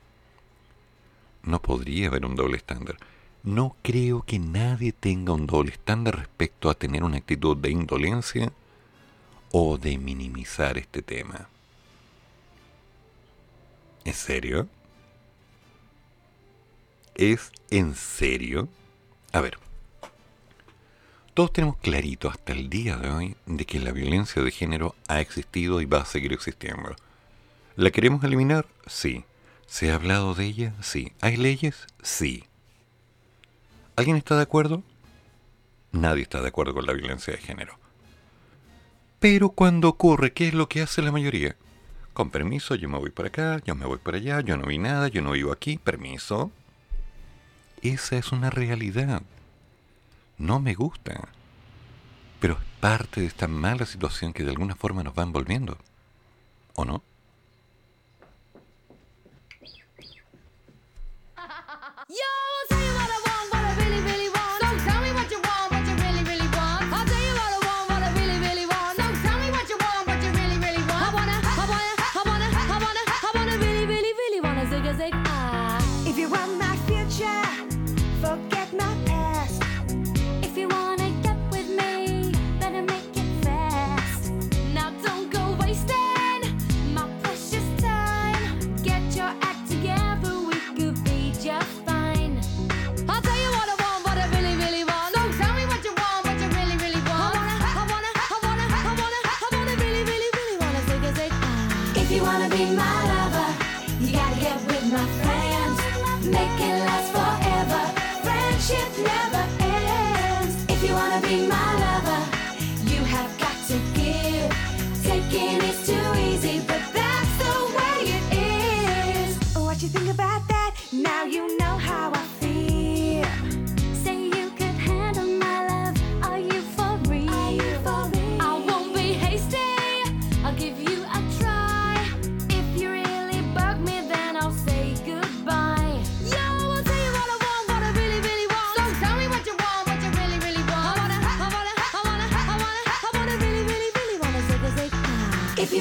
no 1.45 1.63
podría 1.63 2.09
haber 2.09 2.27
un 2.27 2.37
doble 2.37 2.59
estándar. 2.59 2.99
No 3.43 3.77
creo 3.83 4.23
que 4.23 4.39
nadie 4.39 4.93
tenga 4.93 5.33
un 5.33 5.47
doble 5.47 5.73
estándar 5.73 6.17
respecto 6.17 6.71
a 6.71 6.75
tener 6.75 7.05
una 7.05 7.19
actitud 7.19 7.57
de 7.57 7.71
indolencia 7.71 8.53
o 9.53 9.79
de 9.79 9.97
minimizar 9.99 10.77
este 10.77 11.03
tema. 11.03 11.49
¿En 14.05 14.15
serio? 14.15 14.69
¿Es 17.15 17.51
en 17.71 17.95
serio? 17.95 18.69
A 19.33 19.41
ver, 19.41 19.59
todos 21.35 21.53
tenemos 21.53 21.77
clarito 21.77 22.29
hasta 22.29 22.53
el 22.53 22.69
día 22.69 22.97
de 22.97 23.11
hoy 23.11 23.37
de 23.47 23.65
que 23.65 23.79
la 23.79 23.93
violencia 23.93 24.43
de 24.43 24.51
género 24.51 24.97
ha 25.07 25.21
existido 25.21 25.81
y 25.81 25.85
va 25.85 25.99
a 26.01 26.05
seguir 26.05 26.33
existiendo. 26.33 26.97
¿La 27.77 27.93
queremos 27.93 28.25
eliminar? 28.25 28.67
Sí. 28.87 29.25
¿Se 29.69 29.93
ha 29.93 29.95
hablado 29.95 30.35
de 30.35 30.47
ella? 30.47 30.75
Sí. 30.83 31.13
¿Hay 31.21 31.37
leyes? 31.37 31.87
Sí. 32.03 32.45
¿Alguien 33.99 34.17
está 34.17 34.37
de 34.37 34.43
acuerdo? 34.43 34.85
Nadie 35.91 36.23
está 36.23 36.41
de 36.41 36.47
acuerdo 36.47 36.73
con 36.73 36.87
la 36.87 36.93
violencia 36.93 37.33
de 37.33 37.41
género. 37.41 37.81
Pero 39.19 39.49
cuando 39.49 39.89
ocurre, 39.89 40.33
¿qué 40.33 40.47
es 40.47 40.55
lo 40.55 40.69
que 40.69 40.83
hace 40.83 41.03
la 41.03 41.11
mayoría? 41.11 41.57
Con 42.13 42.31
permiso, 42.31 42.77
yo 42.77 42.89
me 42.89 42.97
voy 42.97 43.11
para 43.11 43.27
acá, 43.27 43.61
yo 43.67 43.75
me 43.75 43.87
voy 43.87 43.99
para 43.99 44.19
allá, 44.19 44.41
yo 44.41 44.57
no 44.57 44.67
vi 44.67 44.79
nada, 44.79 45.09
yo 45.09 45.21
no 45.21 45.33
vivo 45.33 45.51
aquí, 45.51 45.79
permiso. 45.79 46.53
Esa 47.83 48.17
es 48.17 48.31
una 48.31 48.51
realidad. 48.51 49.23
No 50.37 50.61
me 50.61 50.75
gusta. 50.75 51.31
Pero 52.39 52.55
es 52.55 52.65
parte 52.79 53.23
de 53.23 53.27
esta 53.27 53.49
mala 53.49 53.85
situación 53.85 54.33
que 54.33 54.45
de 54.45 54.51
alguna 54.51 54.77
forma 54.77 55.03
nos 55.03 55.19
va 55.19 55.25
envolviendo. 55.25 55.77
¿O 56.77 56.85
no? 56.85 57.03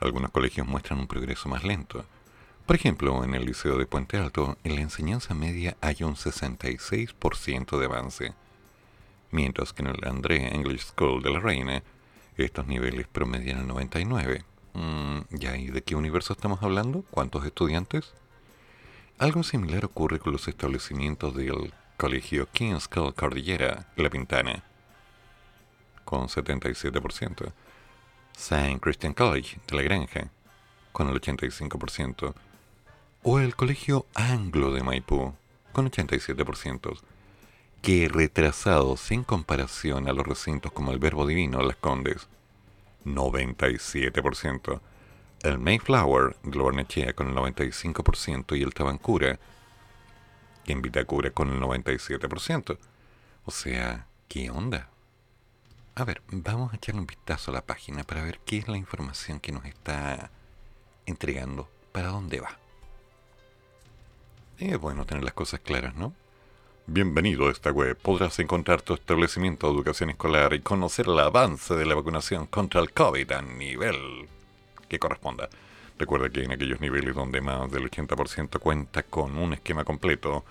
algunos 0.00 0.30
colegios 0.30 0.66
muestran 0.66 1.00
un 1.00 1.06
progreso 1.06 1.48
más 1.48 1.64
lento. 1.64 2.04
Por 2.66 2.76
ejemplo, 2.76 3.24
en 3.24 3.34
el 3.34 3.46
Liceo 3.46 3.78
de 3.78 3.86
Puente 3.86 4.18
Alto, 4.18 4.58
en 4.62 4.74
la 4.74 4.82
enseñanza 4.82 5.34
media 5.34 5.76
hay 5.80 6.02
un 6.02 6.16
66% 6.16 7.78
de 7.78 7.84
avance, 7.86 8.34
mientras 9.30 9.72
que 9.72 9.82
en 9.82 9.88
el 9.88 10.06
André 10.06 10.54
English 10.54 10.86
School 10.86 11.22
de 11.22 11.30
la 11.30 11.40
Reina, 11.40 11.82
estos 12.36 12.66
niveles 12.66 13.06
promedian 13.08 13.60
el 13.60 13.68
99%. 13.68 14.44
Mm, 14.74 15.20
¿Ya 15.30 15.56
y 15.56 15.68
de 15.68 15.82
qué 15.82 15.96
universo 15.96 16.34
estamos 16.34 16.62
hablando? 16.62 17.04
¿Cuántos 17.10 17.44
estudiantes? 17.44 18.12
Algo 19.18 19.42
similar 19.42 19.84
ocurre 19.84 20.20
con 20.20 20.32
los 20.32 20.46
establecimientos 20.46 21.34
del 21.34 21.72
Colegio 21.96 22.46
King's 22.52 22.84
School 22.84 23.14
Cordillera, 23.14 23.88
La 23.96 24.10
Pintana, 24.10 24.62
con 26.04 26.28
77%. 26.28 27.52
St. 28.38 28.78
Christian 28.80 29.14
College 29.14 29.58
de 29.66 29.76
La 29.76 29.82
Granja, 29.82 30.30
con 30.92 31.08
el 31.08 31.20
85%. 31.20 32.34
O 33.24 33.40
el 33.40 33.56
Colegio 33.56 34.06
Anglo 34.14 34.72
de 34.72 34.82
Maipú, 34.84 35.34
con 35.72 35.90
87%. 35.90 36.98
Que 37.82 38.08
retrasados 38.08 39.10
en 39.10 39.24
comparación 39.24 40.08
a 40.08 40.12
los 40.12 40.26
recintos 40.26 40.72
como 40.72 40.92
el 40.92 41.00
Verbo 41.00 41.26
Divino, 41.26 41.60
Las 41.62 41.76
Condes, 41.76 42.28
97%. 43.04 44.80
El 45.42 45.58
Mayflower 45.58 46.36
de 46.42 47.14
con 47.14 47.28
el 47.28 47.34
95% 47.34 48.56
y 48.56 48.62
el 48.62 48.72
Tabancura 48.72 49.38
en 50.64 50.80
Vitacura 50.80 51.30
con 51.30 51.50
el 51.50 51.60
97%. 51.60 52.78
O 53.44 53.50
sea, 53.50 54.06
¿qué 54.28 54.50
onda? 54.50 54.90
A 55.98 56.04
ver, 56.04 56.22
vamos 56.30 56.72
a 56.72 56.76
echarle 56.76 57.00
un 57.00 57.08
vistazo 57.08 57.50
a 57.50 57.54
la 57.54 57.66
página 57.66 58.04
para 58.04 58.22
ver 58.22 58.38
qué 58.46 58.58
es 58.58 58.68
la 58.68 58.76
información 58.76 59.40
que 59.40 59.50
nos 59.50 59.64
está 59.64 60.30
entregando, 61.06 61.68
para 61.90 62.10
dónde 62.10 62.38
va. 62.38 62.56
Es 64.60 64.78
bueno 64.78 65.04
tener 65.06 65.24
las 65.24 65.32
cosas 65.32 65.58
claras, 65.58 65.96
¿no? 65.96 66.14
Bienvenido 66.86 67.48
a 67.48 67.50
esta 67.50 67.72
web. 67.72 67.98
Podrás 68.00 68.38
encontrar 68.38 68.80
tu 68.80 68.94
establecimiento 68.94 69.66
de 69.66 69.74
educación 69.74 70.10
escolar 70.10 70.54
y 70.54 70.60
conocer 70.60 71.06
el 71.06 71.18
avance 71.18 71.74
de 71.74 71.84
la 71.84 71.96
vacunación 71.96 72.46
contra 72.46 72.80
el 72.80 72.92
COVID 72.92 73.32
a 73.32 73.42
nivel 73.42 74.28
que 74.88 75.00
corresponda. 75.00 75.48
Recuerda 75.98 76.30
que 76.30 76.44
en 76.44 76.52
aquellos 76.52 76.80
niveles 76.80 77.16
donde 77.16 77.40
más 77.40 77.72
del 77.72 77.90
80% 77.90 78.60
cuenta 78.60 79.02
con 79.02 79.36
un 79.36 79.52
esquema 79.52 79.82
completo, 79.82 80.44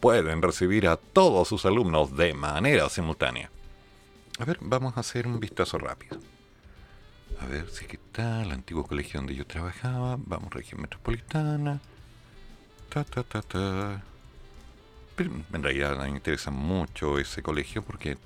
pueden 0.00 0.42
recibir 0.42 0.86
a 0.86 0.98
todos 0.98 1.48
sus 1.48 1.64
alumnos 1.64 2.14
de 2.14 2.34
manera 2.34 2.90
simultánea. 2.90 3.50
A 4.42 4.44
ver, 4.44 4.58
vamos 4.60 4.96
a 4.96 5.00
hacer 5.00 5.28
un 5.28 5.38
vistazo 5.38 5.78
rápido. 5.78 6.18
A 7.38 7.46
ver 7.46 7.70
si 7.70 7.84
aquí 7.84 7.94
está 7.94 8.42
el 8.42 8.50
antiguo 8.50 8.84
colegio 8.84 9.20
donde 9.20 9.36
yo 9.36 9.46
trabajaba. 9.46 10.16
Vamos, 10.18 10.52
región 10.52 10.82
metropolitana. 10.82 11.80
Ta, 12.88 13.04
ta, 13.04 13.22
ta, 13.22 13.40
ta 13.42 14.02
en 15.18 15.62
realidad 15.62 15.96
me 15.96 16.08
interesa 16.08 16.50
mucho 16.50 17.20
ese 17.20 17.40
colegio 17.40 17.82
porque 17.82 18.18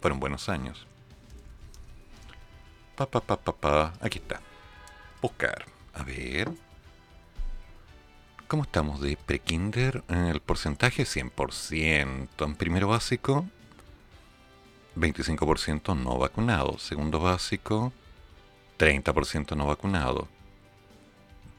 fueron 0.00 0.20
buenos 0.20 0.48
años. 0.48 0.86
Pa, 2.94 3.06
pa, 3.06 3.20
pa, 3.20 3.36
pa, 3.36 3.56
pa. 3.56 3.94
Aquí 4.00 4.18
está. 4.18 4.40
Buscar. 5.20 5.64
A 5.92 6.04
ver. 6.04 6.52
¿Cómo 8.46 8.62
estamos 8.62 9.00
de 9.00 9.16
prekinder? 9.16 10.04
El 10.06 10.40
porcentaje 10.40 11.02
100%. 11.02 12.44
En 12.46 12.54
primero 12.54 12.86
básico, 12.86 13.48
25% 14.96 15.96
no 15.96 16.18
vacunado. 16.18 16.78
Segundo 16.78 17.20
básico, 17.20 17.92
30% 18.78 19.56
no 19.56 19.66
vacunado. 19.66 20.28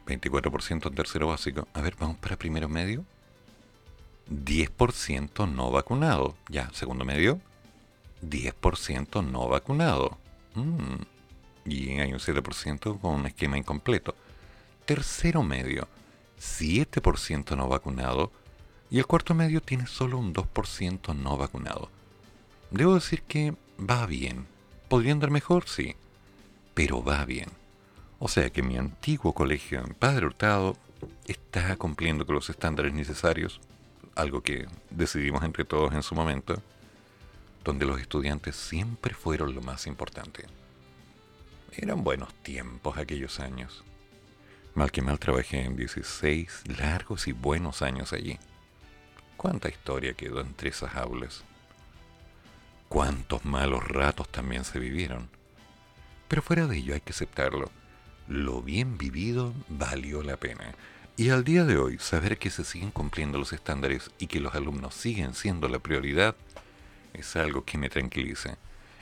24% 0.06 0.88
en 0.88 0.96
tercero 0.96 1.28
básico. 1.28 1.68
A 1.74 1.82
ver, 1.82 1.96
vamos 2.00 2.18
para 2.18 2.38
primero 2.38 2.70
medio. 2.70 3.04
10% 4.30 5.52
no 5.52 5.72
vacunado. 5.72 6.36
Ya, 6.50 6.70
segundo 6.74 7.06
medio, 7.06 7.40
10% 8.24 9.24
no 9.24 9.48
vacunado. 9.48 10.18
Mm. 10.56 11.04
Y 11.66 12.00
hay 12.00 12.14
un 12.14 12.20
7% 12.20 13.00
con 13.00 13.16
un 13.16 13.26
esquema 13.28 13.58
incompleto. 13.58 14.16
Tercero 14.86 15.44
medio, 15.44 15.88
7% 16.40 17.58
no 17.58 17.68
vacunado. 17.68 18.32
Y 18.92 19.00
el 19.00 19.08
cuarto 19.08 19.34
medio 19.34 19.62
tiene 19.62 19.88
solo 19.88 20.18
un 20.20 20.34
2% 20.34 21.16
no 21.16 21.38
vacunado. 21.38 21.90
Debo 22.72 22.96
decir 22.96 23.22
que 23.24 23.56
va 23.80 24.06
bien. 24.06 24.48
¿Podría 24.88 25.14
andar 25.14 25.32
mejor? 25.32 25.68
Sí. 25.68 25.96
Pero 26.74 27.04
va 27.04 27.26
bien. 27.26 27.50
O 28.20 28.28
sea 28.28 28.50
que 28.50 28.64
mi 28.64 28.78
antiguo 28.78 29.34
colegio 29.34 29.80
en 29.80 29.94
Padre 29.94 30.26
Hurtado 30.26 30.78
está 31.26 31.76
cumpliendo 31.78 32.26
con 32.26 32.36
los 32.36 32.50
estándares 32.50 32.94
necesarios 32.94 33.60
algo 34.16 34.42
que 34.42 34.68
decidimos 34.90 35.44
entre 35.44 35.66
todos 35.66 35.94
en 35.94 36.04
su 36.04 36.16
momento, 36.16 36.62
donde 37.64 37.86
los 37.86 38.00
estudiantes 38.00 38.56
siempre 38.56 39.14
fueron 39.14 39.54
lo 39.54 39.62
más 39.62 39.88
importante. 39.88 40.46
Eran 41.74 42.04
buenos 42.04 42.34
tiempos 42.36 42.98
aquellos 42.98 43.40
años. 43.40 43.84
Mal 44.74 44.92
que 44.92 45.02
mal 45.02 45.20
trabajé 45.20 45.62
en 45.62 45.76
16 45.76 46.64
largos 46.80 47.28
y 47.28 47.34
buenos 47.34 47.82
años 47.82 48.14
allí. 48.14 48.40
Cuánta 49.38 49.70
historia 49.70 50.14
quedó 50.14 50.42
entre 50.42 50.70
esas 50.70 50.96
aulas. 50.96 51.44
Cuántos 52.96 53.44
malos 53.44 53.84
ratos 53.86 54.30
también 54.30 54.64
se 54.64 54.80
vivieron. 54.80 55.28
Pero 56.30 56.42
fuera 56.42 56.66
de 56.66 56.78
ello 56.78 56.94
hay 56.94 57.02
que 57.02 57.12
aceptarlo. 57.12 57.70
Lo 58.30 58.62
bien 58.62 58.98
vivido 58.98 59.54
valió 59.68 60.24
la 60.24 60.38
pena. 60.38 60.74
Y 61.18 61.32
al 61.32 61.44
día 61.44 61.66
de 61.66 61.78
hoy, 61.78 61.98
saber 62.00 62.38
que 62.38 62.50
se 62.50 62.64
siguen 62.64 62.92
cumpliendo 62.92 63.38
los 63.38 63.52
estándares 63.52 64.12
y 64.18 64.28
que 64.28 64.40
los 64.40 64.56
alumnos 64.56 64.94
siguen 64.94 65.34
siendo 65.34 65.68
la 65.68 65.80
prioridad 65.80 66.38
es 67.12 67.36
algo 67.36 67.66
que 67.66 67.78
me 67.78 67.90
tranquiliza. 67.90 68.58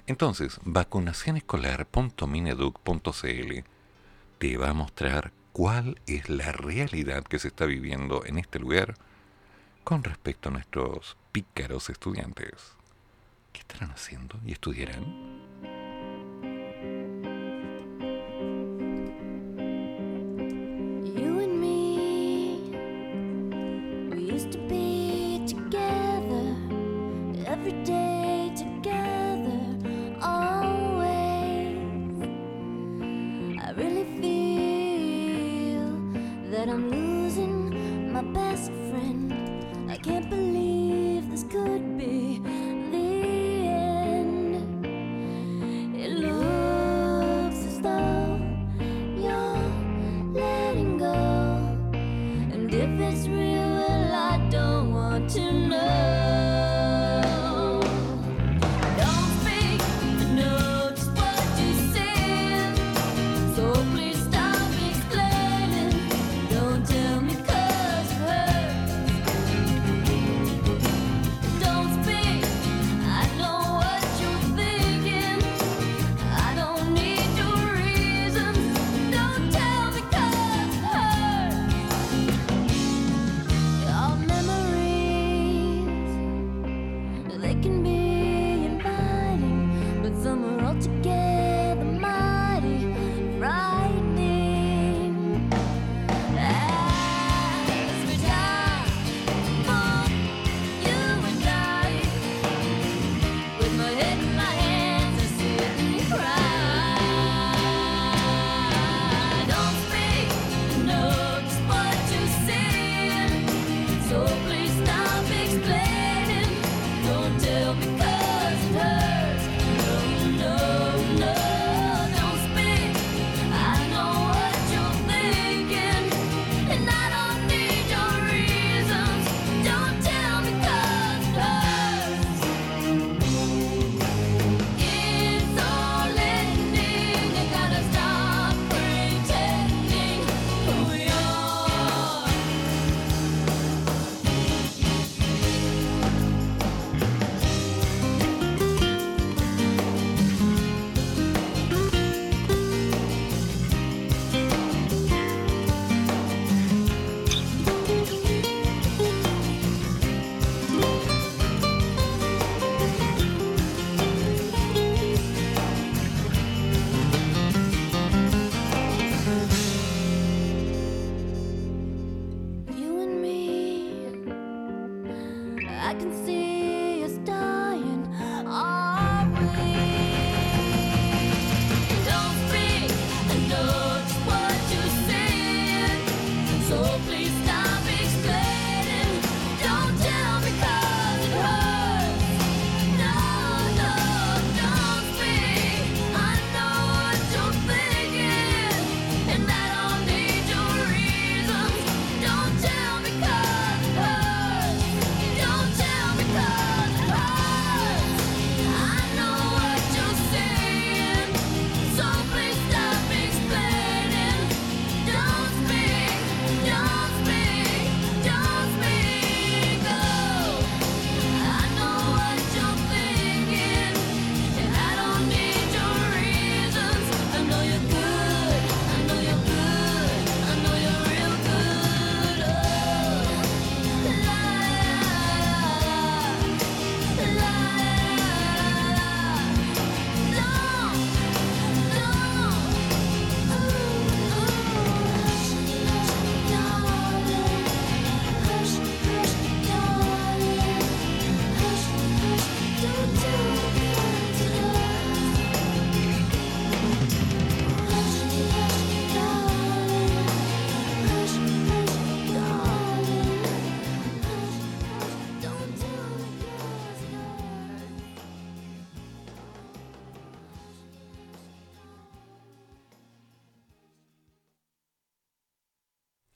Entonces, 0.08 0.60
vacunacionescolar.mineduc.cl 0.64 3.64
te 4.40 4.58
va 4.58 4.70
a 4.72 4.74
mostrar 4.74 5.32
cuál 5.52 6.02
es 6.08 6.30
la 6.30 6.52
realidad 6.52 7.24
que 7.24 7.38
se 7.38 7.50
está 7.50 7.68
viviendo 7.68 8.26
en 8.26 8.40
este 8.40 8.58
lugar 8.58 8.96
con 9.84 10.04
respecto 10.04 10.50
a 10.50 10.54
nuestros 10.54 11.16
pícaros 11.32 11.92
estudiantes. 11.92 12.76
¿Qué 13.74 13.78
estarán 13.78 13.96
haciendo 13.96 14.40
y 14.46 14.52
estudiarán? 14.52 15.34
that 36.54 36.70
I'm 36.70 36.92
losing 36.92 37.03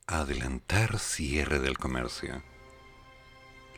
adelantar 0.09 0.99
cierre 0.99 1.59
del 1.59 1.77
comercio. 1.77 2.41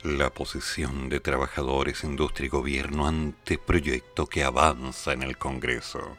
La 0.04 0.30
posición 0.30 1.10
de 1.10 1.20
trabajadores, 1.20 2.04
industria 2.04 2.46
y 2.46 2.50
gobierno 2.50 3.08
ante 3.08 3.58
proyecto 3.58 4.28
que 4.28 4.44
avanza 4.44 5.14
en 5.14 5.24
el 5.24 5.40
Congreso. 5.40 6.18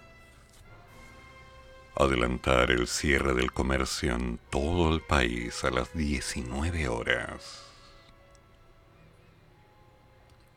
Adelantar 1.94 2.72
el 2.72 2.88
cierre 2.88 3.34
del 3.34 3.52
comercio 3.52 4.16
en 4.16 4.40
todo 4.50 4.92
el 4.92 5.00
país 5.00 5.62
a 5.62 5.70
las 5.70 5.94
19 5.94 6.88
horas. 6.88 7.62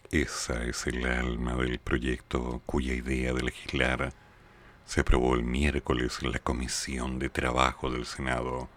Esa 0.10 0.64
es 0.64 0.88
el 0.88 1.06
alma 1.06 1.56
del 1.58 1.78
proyecto 1.78 2.64
cuya 2.66 2.94
idea 2.94 3.34
de 3.34 3.44
legislar 3.44 4.14
se 4.88 5.02
aprobó 5.02 5.36
el 5.36 5.44
miércoles 5.44 6.18
en 6.24 6.32
la 6.32 6.40
Comisión 6.40 7.20
de 7.20 7.30
Trabajo 7.30 7.92
del 7.92 8.08
Senado 8.08 8.68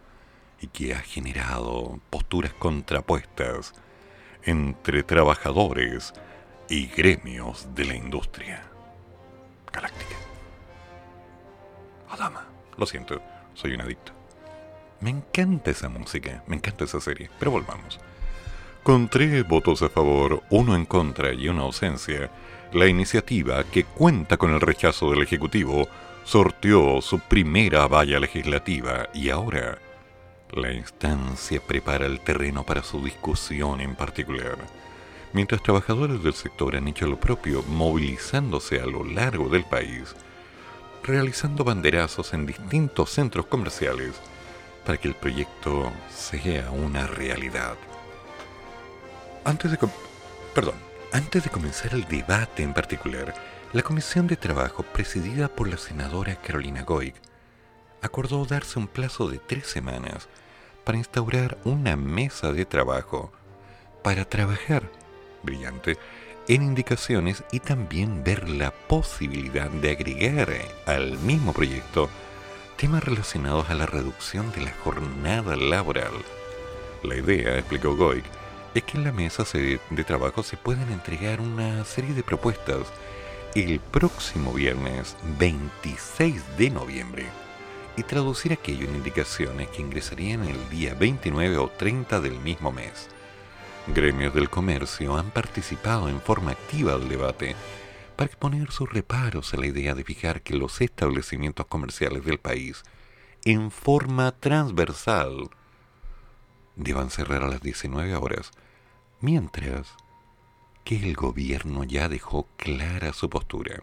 y 0.61 0.69
que 0.69 0.95
ha 0.95 1.01
generado 1.01 2.01
posturas 2.11 2.53
contrapuestas 2.55 3.75
entre 4.45 5.03
trabajadores 5.03 6.15
y 6.69 6.87
gremios 6.87 7.69
de 7.75 7.85
la 7.85 7.95
industria 7.95 8.63
galáctica. 9.73 10.17
Adama, 12.11 12.47
lo 12.77 12.87
siento, 12.87 13.21
soy 13.55 13.75
un 13.75 13.83
adicto. 13.83 14.13
Me 15.01 15.11
encanta 15.11 15.71
esa 15.71 15.89
música, 15.89 16.43
me 16.47 16.57
encanta 16.57 16.85
esa 16.85 17.01
serie, 17.01 17.31
pero 17.39 17.51
volvamos. 17.51 18.01
Con 18.83 19.09
tres 19.09 19.47
votos 19.47 19.83
a 19.83 19.89
favor, 19.89 20.43
uno 20.51 20.75
en 20.75 20.87
contra 20.87 21.33
y 21.33 21.49
una 21.49 21.63
ausencia, 21.63 22.31
la 22.73 22.87
iniciativa, 22.87 23.65
que 23.65 23.85
cuenta 23.85 24.37
con 24.37 24.53
el 24.53 24.61
rechazo 24.61 25.11
del 25.11 25.23
Ejecutivo, 25.23 25.89
sorteó 26.25 27.03
su 27.03 27.19
primera 27.19 27.87
valla 27.89 28.19
legislativa 28.21 29.09
y 29.13 29.31
ahora 29.31 29.79
la 30.53 30.72
instancia 30.72 31.61
prepara 31.61 32.07
el 32.07 32.20
terreno 32.20 32.64
para 32.64 32.82
su 32.82 33.03
discusión 33.03 33.80
en 33.80 33.94
particular, 33.94 34.57
mientras 35.32 35.62
trabajadores 35.62 36.22
del 36.22 36.34
sector 36.34 36.76
han 36.76 36.88
hecho 36.88 37.07
lo 37.07 37.18
propio, 37.18 37.62
movilizándose 37.64 38.80
a 38.80 38.86
lo 38.86 39.05
largo 39.05 39.49
del 39.49 39.64
país, 39.64 40.14
realizando 41.03 41.64
banderazos 41.64 42.32
en 42.32 42.47
distintos 42.47 43.11
centros 43.11 43.47
comerciales 43.47 44.12
para 44.84 44.99
que 44.99 45.09
el 45.09 45.14
proyecto 45.14 45.92
sea 46.11 46.70
una 46.70 47.07
realidad. 47.07 47.76
Antes 49.44 49.72
de, 49.72 49.78
perdón, 50.55 50.76
antes 51.12 51.44
de 51.44 51.51
comenzar 51.51 51.92
el 51.92 52.05
debate 52.05 52.62
en 52.62 52.72
particular, 52.72 53.34
la 53.72 53.82
Comisión 53.82 54.26
de 54.26 54.36
Trabajo, 54.36 54.84
presidida 54.84 55.49
por 55.49 55.68
la 55.68 55.76
senadora 55.76 56.36
Carolina 56.36 56.82
Goig, 56.82 57.14
acordó 58.07 58.45
darse 58.47 58.79
un 58.79 58.89
plazo 58.89 59.29
de 59.29 59.39
tres 59.39 59.67
semanas 59.67 60.29
para 60.85 60.99
instaurar 60.99 61.59
una 61.65 61.97
mesa 61.97 62.53
de 62.53 62.65
trabajo 62.65 63.33
para 64.03 64.25
trabajar, 64.25 64.91
brillante, 65.43 65.99
en 66.49 66.63
indicaciones 66.63 67.43
y 67.51 67.59
también 67.59 68.23
ver 68.23 68.49
la 68.49 68.71
posibilidad 68.71 69.69
de 69.69 69.91
agregar 69.91 70.49
al 70.87 71.19
mismo 71.19 71.53
proyecto 71.53 72.09
temas 72.77 73.03
relacionados 73.03 73.69
a 73.69 73.75
la 73.75 73.87
reducción 73.87 74.53
de 74.53 74.61
la 74.61 74.73
jornada 74.85 75.57
laboral. 75.57 76.13
La 77.03 77.17
idea, 77.17 77.59
explicó 77.59 77.97
Goik, 77.97 78.25
es 78.75 78.85
que 78.85 78.99
en 78.99 79.05
la 79.05 79.13
mesa 79.13 79.45
de 79.53 80.05
trabajo 80.05 80.43
se 80.45 80.57
pueden 80.57 80.93
entregar 80.93 81.41
una 81.41 81.85
serie 81.85 82.15
de 82.15 82.23
propuestas 82.23 82.87
el 83.57 83.81
próximo 83.81 84.53
viernes 84.53 85.17
26 85.39 86.43
de 86.59 86.71
noviembre 86.71 87.45
y 87.97 88.03
traducir 88.03 88.53
aquello 88.53 88.88
en 88.88 88.97
indicaciones 88.97 89.68
que 89.68 89.82
ingresarían 89.82 90.44
el 90.44 90.68
día 90.68 90.94
29 90.94 91.57
o 91.59 91.68
30 91.68 92.20
del 92.20 92.38
mismo 92.40 92.72
mes. 92.72 93.09
Gremios 93.88 94.34
del 94.34 94.51
comercio 94.51 95.16
han 95.16 95.30
participado 95.30 96.09
en 96.09 96.20
forma 96.20 96.53
activa 96.53 96.99
del 96.99 97.09
debate 97.09 97.57
para 98.16 98.26
exponer 98.26 98.70
sus 98.70 98.92
reparos 98.92 99.55
a 99.55 99.59
la 99.59 99.66
idea 99.66 99.94
de 99.94 100.05
fijar 100.05 100.42
que 100.42 100.55
los 100.55 100.80
establecimientos 100.80 101.66
comerciales 101.66 102.24
del 102.24 102.38
país, 102.38 102.82
en 103.44 103.70
forma 103.70 104.32
transversal, 104.32 105.51
deban 106.74 107.11
cerrar 107.11 107.44
a 107.44 107.49
las 107.49 107.61
19 107.61 108.16
horas, 108.16 108.51
mientras 109.20 109.94
que 110.84 110.97
el 110.97 111.14
gobierno 111.14 111.84
ya 111.84 112.09
dejó 112.09 112.47
clara 112.57 113.12
su 113.12 113.30
postura. 113.30 113.82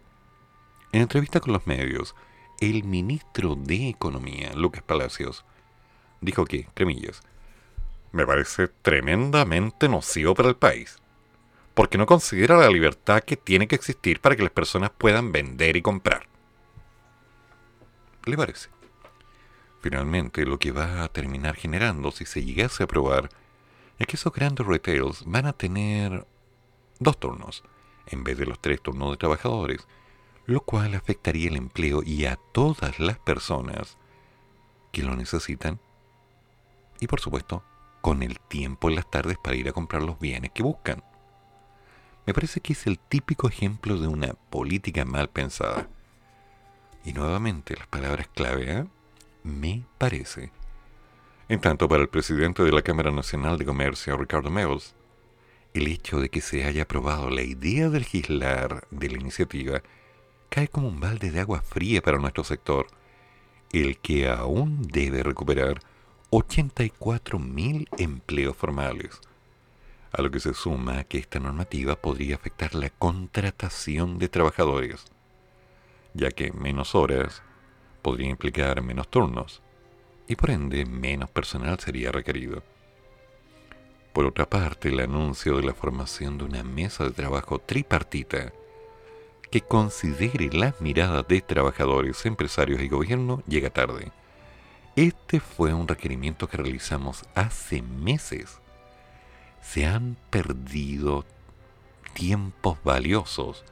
En 0.92 1.02
entrevista 1.02 1.40
con 1.40 1.52
los 1.52 1.66
medios, 1.66 2.14
el 2.60 2.84
ministro 2.84 3.54
de 3.56 3.88
Economía, 3.88 4.52
Lucas 4.54 4.82
Palacios, 4.82 5.44
dijo 6.20 6.44
que, 6.44 6.66
cremillas, 6.74 7.22
me 8.12 8.26
parece 8.26 8.68
tremendamente 8.68 9.88
nocivo 9.88 10.34
para 10.34 10.48
el 10.48 10.56
país, 10.56 10.96
porque 11.74 11.98
no 11.98 12.06
considera 12.06 12.56
la 12.56 12.70
libertad 12.70 13.22
que 13.22 13.36
tiene 13.36 13.66
que 13.66 13.74
existir 13.74 14.20
para 14.20 14.36
que 14.36 14.42
las 14.42 14.52
personas 14.52 14.90
puedan 14.96 15.32
vender 15.32 15.76
y 15.76 15.82
comprar. 15.82 16.26
¿Le 18.24 18.36
parece? 18.36 18.68
Finalmente, 19.80 20.46
lo 20.46 20.58
que 20.58 20.72
va 20.72 21.02
a 21.02 21.08
terminar 21.08 21.56
generando, 21.56 22.10
si 22.10 22.24
se 22.24 22.42
llegase 22.42 22.82
a 22.82 22.86
aprobar, 22.86 23.28
es 23.98 24.06
que 24.06 24.16
esos 24.16 24.32
grandes 24.32 24.66
retails 24.66 25.24
van 25.26 25.46
a 25.46 25.52
tener 25.52 26.26
dos 26.98 27.18
turnos, 27.18 27.64
en 28.06 28.24
vez 28.24 28.38
de 28.38 28.46
los 28.46 28.58
tres 28.60 28.80
turnos 28.80 29.10
de 29.10 29.16
trabajadores, 29.16 29.86
lo 30.46 30.60
cual 30.60 30.94
afectaría 30.94 31.48
el 31.48 31.56
empleo 31.56 32.02
y 32.04 32.26
a 32.26 32.36
todas 32.52 32.98
las 33.00 33.18
personas 33.18 33.96
que 34.92 35.02
lo 35.02 35.16
necesitan 35.16 35.80
y 37.00 37.06
por 37.06 37.20
supuesto 37.20 37.62
con 38.00 38.22
el 38.22 38.38
tiempo 38.38 38.88
en 38.88 38.96
las 38.96 39.10
tardes 39.10 39.38
para 39.38 39.56
ir 39.56 39.68
a 39.68 39.72
comprar 39.72 40.02
los 40.02 40.18
bienes 40.18 40.50
que 40.52 40.62
buscan. 40.62 41.02
Me 42.26 42.34
parece 42.34 42.60
que 42.60 42.74
es 42.74 42.86
el 42.86 42.98
típico 42.98 43.48
ejemplo 43.48 43.98
de 43.98 44.08
una 44.08 44.34
política 44.34 45.04
mal 45.04 45.28
pensada. 45.28 45.88
Y 47.04 47.12
nuevamente 47.12 47.76
las 47.76 47.86
palabras 47.86 48.28
clave, 48.28 48.72
¿eh? 48.72 48.86
me 49.42 49.84
parece. 49.98 50.50
En 51.48 51.60
tanto, 51.60 51.88
para 51.88 52.02
el 52.02 52.08
presidente 52.08 52.62
de 52.62 52.72
la 52.72 52.82
Cámara 52.82 53.10
Nacional 53.10 53.58
de 53.58 53.66
Comercio, 53.66 54.16
Ricardo 54.16 54.50
Meos, 54.50 54.94
el 55.74 55.86
hecho 55.86 56.20
de 56.20 56.30
que 56.30 56.40
se 56.40 56.64
haya 56.64 56.84
aprobado 56.84 57.28
la 57.28 57.42
idea 57.42 57.90
de 57.90 57.98
legislar 57.98 58.86
de 58.90 59.10
la 59.10 59.18
iniciativa 59.18 59.82
cae 60.54 60.68
como 60.68 60.86
un 60.86 61.00
balde 61.00 61.32
de 61.32 61.40
agua 61.40 61.62
fría 61.62 62.00
para 62.00 62.20
nuestro 62.20 62.44
sector, 62.44 62.86
el 63.72 63.98
que 63.98 64.28
aún 64.28 64.86
debe 64.86 65.24
recuperar 65.24 65.80
84.000 66.30 67.88
empleos 67.98 68.56
formales, 68.56 69.20
a 70.12 70.22
lo 70.22 70.30
que 70.30 70.38
se 70.38 70.54
suma 70.54 71.02
que 71.02 71.18
esta 71.18 71.40
normativa 71.40 71.96
podría 71.96 72.36
afectar 72.36 72.76
la 72.76 72.88
contratación 72.90 74.20
de 74.20 74.28
trabajadores, 74.28 75.06
ya 76.12 76.30
que 76.30 76.52
menos 76.52 76.94
horas 76.94 77.42
podría 78.00 78.30
implicar 78.30 78.80
menos 78.80 79.08
turnos, 79.08 79.60
y 80.28 80.36
por 80.36 80.50
ende 80.50 80.86
menos 80.86 81.30
personal 81.30 81.80
sería 81.80 82.12
requerido. 82.12 82.62
Por 84.12 84.24
otra 84.24 84.48
parte, 84.48 84.90
el 84.90 85.00
anuncio 85.00 85.56
de 85.56 85.64
la 85.64 85.74
formación 85.74 86.38
de 86.38 86.44
una 86.44 86.62
mesa 86.62 87.02
de 87.02 87.10
trabajo 87.10 87.58
tripartita 87.58 88.52
que 89.54 89.60
considere 89.60 90.50
las 90.52 90.80
miradas 90.80 91.28
de 91.28 91.40
trabajadores, 91.40 92.26
empresarios 92.26 92.82
y 92.82 92.88
gobierno 92.88 93.40
llega 93.46 93.70
tarde. 93.70 94.10
Este 94.96 95.38
fue 95.38 95.72
un 95.72 95.86
requerimiento 95.86 96.48
que 96.48 96.56
realizamos 96.56 97.24
hace 97.36 97.80
meses. 97.80 98.58
Se 99.62 99.86
han 99.86 100.16
perdido 100.30 101.24
tiempos 102.14 102.78
valiosos 102.82 103.64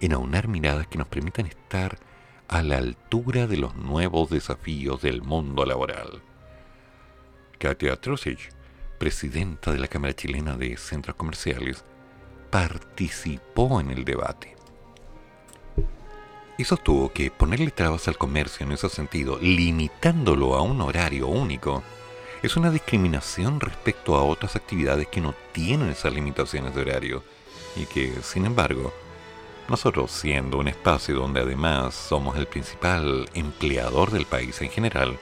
en 0.00 0.14
aunar 0.14 0.48
miradas 0.48 0.88
que 0.88 0.98
nos 0.98 1.06
permitan 1.06 1.46
estar 1.46 2.00
a 2.48 2.64
la 2.64 2.78
altura 2.78 3.46
de 3.46 3.56
los 3.56 3.76
nuevos 3.76 4.30
desafíos 4.30 5.00
del 5.00 5.22
mundo 5.22 5.64
laboral. 5.64 6.22
Katia 7.60 7.94
Trusich 8.00 8.50
presidenta 8.98 9.72
de 9.72 9.78
la 9.78 9.86
Cámara 9.86 10.12
Chilena 10.12 10.56
de 10.56 10.76
Centros 10.76 11.14
Comerciales, 11.14 11.84
participó 12.50 13.80
en 13.80 13.92
el 13.92 14.04
debate. 14.04 14.59
Y 16.60 16.64
sostuvo 16.64 17.10
que 17.10 17.30
ponerle 17.30 17.70
trabas 17.70 18.06
al 18.06 18.18
comercio 18.18 18.66
en 18.66 18.72
ese 18.72 18.90
sentido, 18.90 19.38
limitándolo 19.40 20.54
a 20.56 20.60
un 20.60 20.82
horario 20.82 21.26
único, 21.26 21.82
es 22.42 22.54
una 22.54 22.70
discriminación 22.70 23.60
respecto 23.60 24.14
a 24.14 24.24
otras 24.24 24.56
actividades 24.56 25.08
que 25.08 25.22
no 25.22 25.34
tienen 25.52 25.88
esas 25.88 26.12
limitaciones 26.12 26.74
de 26.74 26.82
horario 26.82 27.24
y 27.76 27.86
que, 27.86 28.12
sin 28.22 28.44
embargo, 28.44 28.92
nosotros 29.70 30.10
siendo 30.10 30.58
un 30.58 30.68
espacio 30.68 31.14
donde 31.14 31.40
además 31.40 31.94
somos 31.94 32.36
el 32.36 32.46
principal 32.46 33.30
empleador 33.32 34.10
del 34.10 34.26
país 34.26 34.60
en 34.60 34.68
general, 34.68 35.18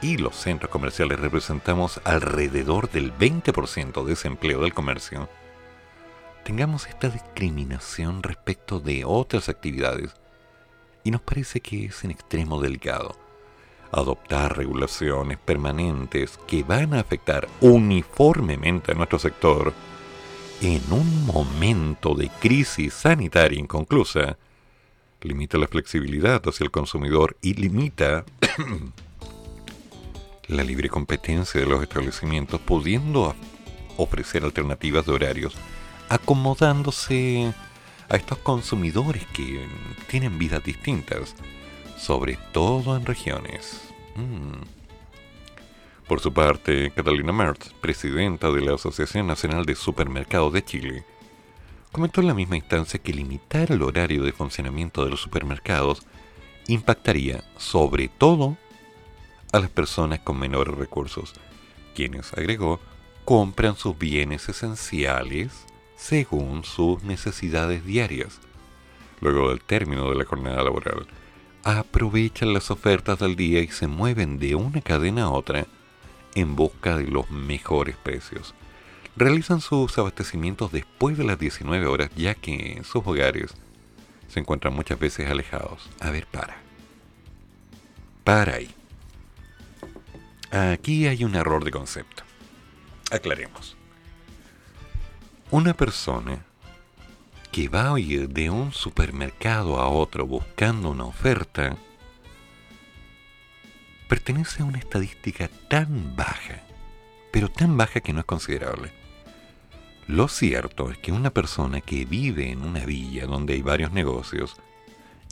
y 0.00 0.16
los 0.16 0.34
centros 0.34 0.70
comerciales 0.70 1.20
representamos 1.20 2.00
alrededor 2.04 2.90
del 2.90 3.12
20% 3.12 4.02
de 4.02 4.14
ese 4.14 4.28
empleo 4.28 4.62
del 4.62 4.72
comercio, 4.72 5.28
tengamos 6.42 6.86
esta 6.86 7.10
discriminación 7.10 8.22
respecto 8.22 8.80
de 8.80 9.04
otras 9.04 9.50
actividades 9.50 10.14
y 11.04 11.10
nos 11.10 11.20
parece 11.20 11.60
que 11.60 11.86
es 11.86 12.04
en 12.04 12.10
extremo 12.10 12.60
delicado. 12.60 13.16
Adoptar 13.92 14.56
regulaciones 14.56 15.38
permanentes 15.38 16.38
que 16.46 16.62
van 16.62 16.94
a 16.94 17.00
afectar 17.00 17.48
uniformemente 17.60 18.92
a 18.92 18.94
nuestro 18.94 19.18
sector 19.18 19.72
en 20.60 20.82
un 20.92 21.26
momento 21.26 22.14
de 22.14 22.28
crisis 22.28 22.94
sanitaria 22.94 23.58
inconclusa, 23.58 24.36
limita 25.22 25.58
la 25.58 25.66
flexibilidad 25.66 26.42
hacia 26.46 26.64
el 26.64 26.70
consumidor 26.70 27.36
y 27.40 27.54
limita 27.54 28.24
la 30.48 30.62
libre 30.62 30.88
competencia 30.88 31.60
de 31.60 31.66
los 31.66 31.82
establecimientos 31.82 32.60
pudiendo 32.60 33.34
ofrecer 33.96 34.44
alternativas 34.44 35.06
de 35.06 35.12
horarios, 35.12 35.54
acomodándose 36.08 37.52
a 38.10 38.16
estos 38.16 38.38
consumidores 38.38 39.24
que 39.28 39.66
tienen 40.08 40.38
vidas 40.38 40.62
distintas, 40.62 41.34
sobre 41.96 42.36
todo 42.52 42.96
en 42.96 43.06
regiones. 43.06 43.80
Mm. 44.16 44.62
Por 46.08 46.20
su 46.20 46.32
parte, 46.32 46.90
Catalina 46.90 47.32
Mertz, 47.32 47.72
presidenta 47.80 48.50
de 48.50 48.62
la 48.62 48.74
Asociación 48.74 49.28
Nacional 49.28 49.64
de 49.64 49.76
Supermercados 49.76 50.52
de 50.52 50.64
Chile, 50.64 51.04
comentó 51.92 52.20
en 52.20 52.26
la 52.26 52.34
misma 52.34 52.56
instancia 52.56 53.00
que 53.00 53.12
limitar 53.12 53.70
el 53.70 53.82
horario 53.82 54.24
de 54.24 54.32
funcionamiento 54.32 55.04
de 55.04 55.10
los 55.10 55.20
supermercados 55.20 56.02
impactaría 56.66 57.44
sobre 57.58 58.08
todo 58.08 58.56
a 59.52 59.60
las 59.60 59.70
personas 59.70 60.18
con 60.18 60.36
menores 60.36 60.74
recursos, 60.74 61.32
quienes, 61.94 62.32
agregó, 62.32 62.80
compran 63.24 63.76
sus 63.76 63.96
bienes 63.96 64.48
esenciales 64.48 65.66
según 66.00 66.64
sus 66.64 67.02
necesidades 67.02 67.84
diarias. 67.84 68.40
Luego 69.20 69.50
del 69.50 69.60
término 69.60 70.08
de 70.08 70.16
la 70.16 70.24
jornada 70.24 70.62
laboral, 70.62 71.06
aprovechan 71.62 72.54
las 72.54 72.70
ofertas 72.70 73.18
del 73.18 73.36
día 73.36 73.60
y 73.60 73.68
se 73.68 73.86
mueven 73.86 74.38
de 74.38 74.54
una 74.54 74.80
cadena 74.80 75.24
a 75.24 75.30
otra 75.30 75.66
en 76.34 76.56
busca 76.56 76.96
de 76.96 77.06
los 77.06 77.30
mejores 77.30 77.96
precios. 77.96 78.54
Realizan 79.14 79.60
sus 79.60 79.98
abastecimientos 79.98 80.72
después 80.72 81.18
de 81.18 81.24
las 81.24 81.38
19 81.38 81.86
horas 81.86 82.10
ya 82.16 82.34
que 82.34 82.80
sus 82.82 83.06
hogares 83.06 83.52
se 84.28 84.40
encuentran 84.40 84.72
muchas 84.72 84.98
veces 84.98 85.28
alejados. 85.28 85.90
A 86.00 86.10
ver, 86.10 86.26
para. 86.26 86.56
Para 88.24 88.54
ahí. 88.54 88.70
Aquí 90.50 91.06
hay 91.06 91.24
un 91.24 91.34
error 91.34 91.62
de 91.62 91.70
concepto. 91.70 92.22
Aclaremos. 93.10 93.76
Una 95.52 95.74
persona 95.74 96.44
que 97.50 97.68
va 97.68 97.92
a 97.92 97.98
ir 97.98 98.28
de 98.28 98.50
un 98.50 98.72
supermercado 98.72 99.80
a 99.80 99.88
otro 99.88 100.24
buscando 100.24 100.90
una 100.90 101.06
oferta 101.06 101.76
pertenece 104.08 104.62
a 104.62 104.66
una 104.66 104.78
estadística 104.78 105.50
tan 105.68 106.14
baja, 106.14 106.62
pero 107.32 107.48
tan 107.48 107.76
baja 107.76 108.00
que 108.00 108.12
no 108.12 108.20
es 108.20 108.26
considerable. 108.26 108.92
Lo 110.06 110.28
cierto 110.28 110.88
es 110.92 110.98
que 110.98 111.10
una 111.10 111.30
persona 111.30 111.80
que 111.80 112.04
vive 112.04 112.52
en 112.52 112.62
una 112.62 112.84
villa 112.84 113.26
donde 113.26 113.54
hay 113.54 113.62
varios 113.62 113.90
negocios 113.90 114.54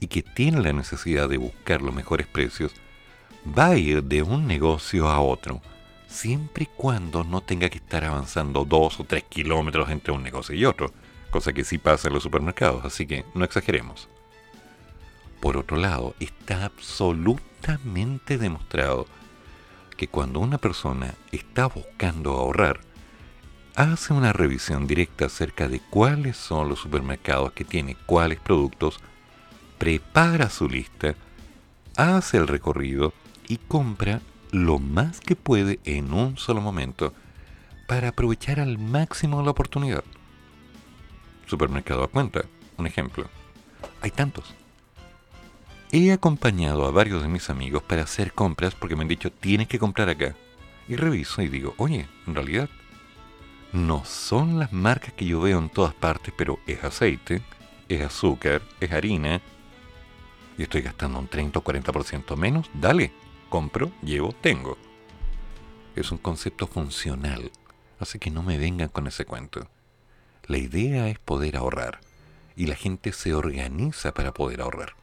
y 0.01 0.09
que 0.09 0.25
tiene 0.25 0.61
la 0.61 0.73
necesidad 0.73 1.29
de 1.29 1.37
buscar 1.37 1.81
los 1.81 1.95
mejores 1.95 2.27
precios, 2.27 2.73
va 3.57 3.69
a 3.69 3.77
ir 3.77 4.03
de 4.03 4.23
un 4.25 4.49
negocio 4.49 5.09
a 5.09 5.21
otro, 5.21 5.63
siempre 6.09 6.65
y 6.65 6.77
cuando 6.77 7.23
no 7.23 7.43
tenga 7.43 7.69
que 7.69 7.79
estar 7.79 8.05
avanzando 8.05 8.65
dos 8.65 8.99
o 8.99 9.05
tres 9.05 9.25
kilómetros 9.25 9.91
entre 9.91 10.13
un 10.13 10.23
negocio 10.23 10.55
y 10.55 10.65
otro, 10.65 10.91
cosa 11.31 11.53
que 11.53 11.65
sí 11.65 11.79
pasa 11.79 12.09
en 12.09 12.15
los 12.15 12.23
supermercados, 12.23 12.85
así 12.85 13.07
que 13.07 13.25
no 13.35 13.45
exageremos. 13.45 14.09
Por 15.41 15.57
otro 15.57 15.77
lado, 15.77 16.15
está 16.19 16.65
absolutamente 16.65 18.39
demostrado 18.39 19.07
que 19.97 20.09
cuando 20.09 20.41
una 20.41 20.59
persona 20.59 21.15
está 21.31 21.67
buscando 21.67 22.33
ahorrar, 22.33 22.81
hace 23.77 24.13
una 24.13 24.33
revisión 24.33 24.87
directa 24.87 25.27
acerca 25.27 25.69
de 25.69 25.81
cuáles 25.81 26.37
son 26.37 26.69
los 26.69 26.81
supermercados 26.81 27.53
que 27.53 27.65
tiene 27.65 27.97
cuáles 28.07 28.41
productos, 28.41 28.99
prepara 29.77 30.51
su 30.51 30.69
lista, 30.69 31.15
hace 31.97 32.39
el 32.39 32.49
recorrido 32.49 33.13
y 33.47 33.59
compra 33.59 34.21
lo 34.51 34.79
más 34.79 35.21
que 35.21 35.37
puede 35.37 35.79
en 35.85 36.13
un 36.13 36.37
solo 36.37 36.61
momento 36.61 37.13
para 37.87 38.09
aprovechar 38.09 38.61
al 38.61 38.79
máximo 38.79 39.43
la 39.43 39.51
oportunidad. 39.51 40.05
Supermercado 41.47 42.05
a 42.05 42.09
cuenta, 42.09 42.43
un 42.77 42.87
ejemplo. 42.87 43.29
Hay 44.03 44.11
tantos. 44.11 44.55
He 45.91 46.13
acompañado 46.13 46.85
a 46.85 46.91
varios 46.91 47.23
de 47.23 47.29
mis 47.29 47.49
amigos 47.49 47.83
para 47.83 48.03
hacer 48.03 48.33
compras 48.33 48.75
porque 48.75 48.95
me 48.95 49.03
han 49.03 49.09
dicho 49.09 49.33
tienes 49.33 49.69
que 49.69 49.79
comprar 49.79 50.09
acá. 50.11 50.35
Y 50.87 50.97
reviso 50.97 51.43
y 51.43 51.49
digo, 51.49 51.75
oye, 51.79 52.07
en 52.27 52.35
realidad 52.35 52.69
no 53.73 54.05
son 54.05 54.59
las 54.59 54.73
marcas 54.73 55.13
que 55.13 55.27
yo 55.27 55.41
veo 55.41 55.59
en 55.59 55.69
todas 55.69 55.95
partes, 55.95 56.33
pero 56.37 56.59
es 56.67 56.83
aceite, 56.85 57.43
es 57.89 58.03
azúcar, 58.03 58.63
es 58.81 58.93
harina, 58.93 59.41
y 60.57 60.63
estoy 60.63 60.83
gastando 60.83 61.19
un 61.19 61.29
30 61.29 61.59
o 61.59 61.65
40% 61.65 62.37
menos, 62.37 62.69
dale, 62.75 63.13
compro, 63.49 63.93
llevo, 64.03 64.33
tengo. 64.33 64.79
Es 65.97 66.11
un 66.13 66.19
concepto 66.19 66.67
funcional, 66.67 67.51
así 67.99 68.19
que 68.19 68.31
no 68.31 68.43
me 68.43 68.59
vengan 68.59 68.89
con 68.89 69.07
ese 69.07 69.25
cuento. 69.25 69.69
La 70.47 70.59
idea 70.59 71.09
es 71.09 71.19
poder 71.19 71.57
ahorrar, 71.57 72.01
y 72.57 72.67
la 72.67 72.75
gente 72.75 73.13
se 73.13 73.35
organiza 73.35 74.15
para 74.15 74.33
poder 74.33 74.61
ahorrar. 74.61 74.95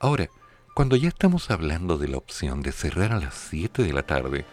Ahora, 0.00 0.28
cuando 0.74 0.94
ya 0.94 1.08
estamos 1.08 1.50
hablando 1.50 1.98
de 1.98 2.08
la 2.08 2.18
opción 2.18 2.62
de 2.62 2.70
cerrar 2.70 3.12
a 3.12 3.18
las 3.18 3.34
7 3.34 3.82
de 3.82 3.92
la 3.92 4.04
tarde, 4.04 4.44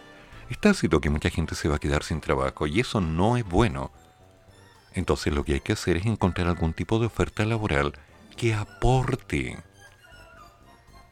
está 0.49 0.69
tácito 0.69 0.99
que 0.99 1.09
mucha 1.09 1.29
gente 1.29 1.53
se 1.53 1.69
va 1.69 1.75
a 1.75 1.79
quedar 1.79 2.03
sin 2.03 2.21
trabajo 2.21 2.65
y 2.65 2.79
eso 2.79 3.01
no 3.01 3.37
es 3.37 3.45
bueno. 3.45 3.91
Entonces 4.93 5.33
lo 5.33 5.43
que 5.43 5.53
hay 5.53 5.59
que 5.59 5.73
hacer 5.73 5.97
es 5.97 6.05
encontrar 6.05 6.47
algún 6.47 6.73
tipo 6.73 6.97
de 6.97 7.07
oferta 7.07 7.45
laboral 7.45 7.93
que 8.37 8.53
aporte. 8.53 9.57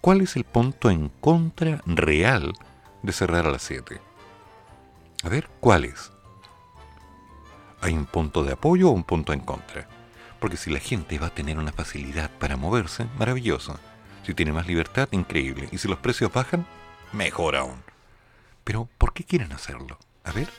¿Cuál 0.04 0.20
es 0.20 0.36
el 0.36 0.44
punto 0.44 0.90
en 0.90 1.08
contra 1.08 1.82
real 1.86 2.52
de 3.04 3.14
cerrar 3.14 3.48
a 3.48 3.52
las 3.52 3.62
7? 3.62 4.02
A 5.24 5.30
ver, 5.30 5.48
¿cuál 5.62 5.86
es? 5.86 6.12
¿Hay 7.80 7.94
un 7.94 8.06
punto 8.06 8.44
de 8.44 8.52
apoyo 8.52 8.90
o 8.90 8.92
un 8.92 9.06
punto 9.06 9.32
en 9.32 9.40
contra? 9.40 9.88
Porque 10.42 10.58
si 10.58 10.72
la 10.72 10.82
gente 10.82 11.18
va 11.20 11.28
a 11.28 11.34
tener 11.34 11.58
una 11.58 11.72
facilidad 11.72 12.30
para 12.32 12.58
moverse, 12.58 13.08
maravilloso. 13.18 13.80
Si 14.26 14.34
tiene 14.34 14.52
más 14.52 14.68
libertad, 14.68 15.08
increíble. 15.12 15.70
Y 15.72 15.78
si 15.78 15.88
los 15.88 16.00
precios 16.00 16.34
bajan, 16.34 16.68
mejor 17.14 17.56
aún. 17.56 17.82
Pero, 18.66 18.90
¿por 18.98 19.14
qué 19.14 19.24
quieren 19.24 19.54
hacerlo? 19.54 19.98
A 20.26 20.34
ver. 20.34 20.50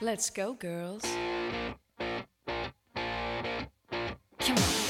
Let's 0.00 0.32
go, 0.32 0.56
girls. 0.60 1.02
A 4.38 4.83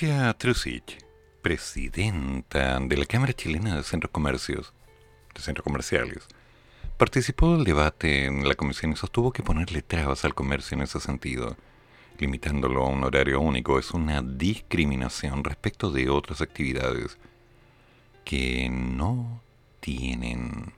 Katia 0.00 0.32
Trusic, 0.32 1.04
presidenta 1.42 2.80
de 2.80 2.96
la 2.96 3.04
Cámara 3.04 3.34
Chilena 3.34 3.76
de 3.76 3.82
Centros 3.82 4.10
Comercios, 4.10 4.72
de 5.34 5.42
Centros 5.42 5.62
Comerciales, 5.62 6.26
participó 6.96 7.54
del 7.54 7.64
debate 7.64 8.24
en 8.24 8.48
la 8.48 8.54
comisión 8.54 8.92
y 8.92 8.96
sostuvo 8.96 9.30
que 9.30 9.42
ponerle 9.42 9.82
trabas 9.82 10.24
al 10.24 10.34
comercio 10.34 10.74
en 10.74 10.84
ese 10.84 11.00
sentido, 11.00 11.54
limitándolo 12.18 12.82
a 12.82 12.88
un 12.88 13.04
horario 13.04 13.42
único, 13.42 13.78
es 13.78 13.90
una 13.90 14.22
discriminación 14.22 15.44
respecto 15.44 15.90
de 15.90 16.08
otras 16.08 16.40
actividades 16.40 17.18
que 18.24 18.70
no 18.70 19.42
tienen 19.80 20.72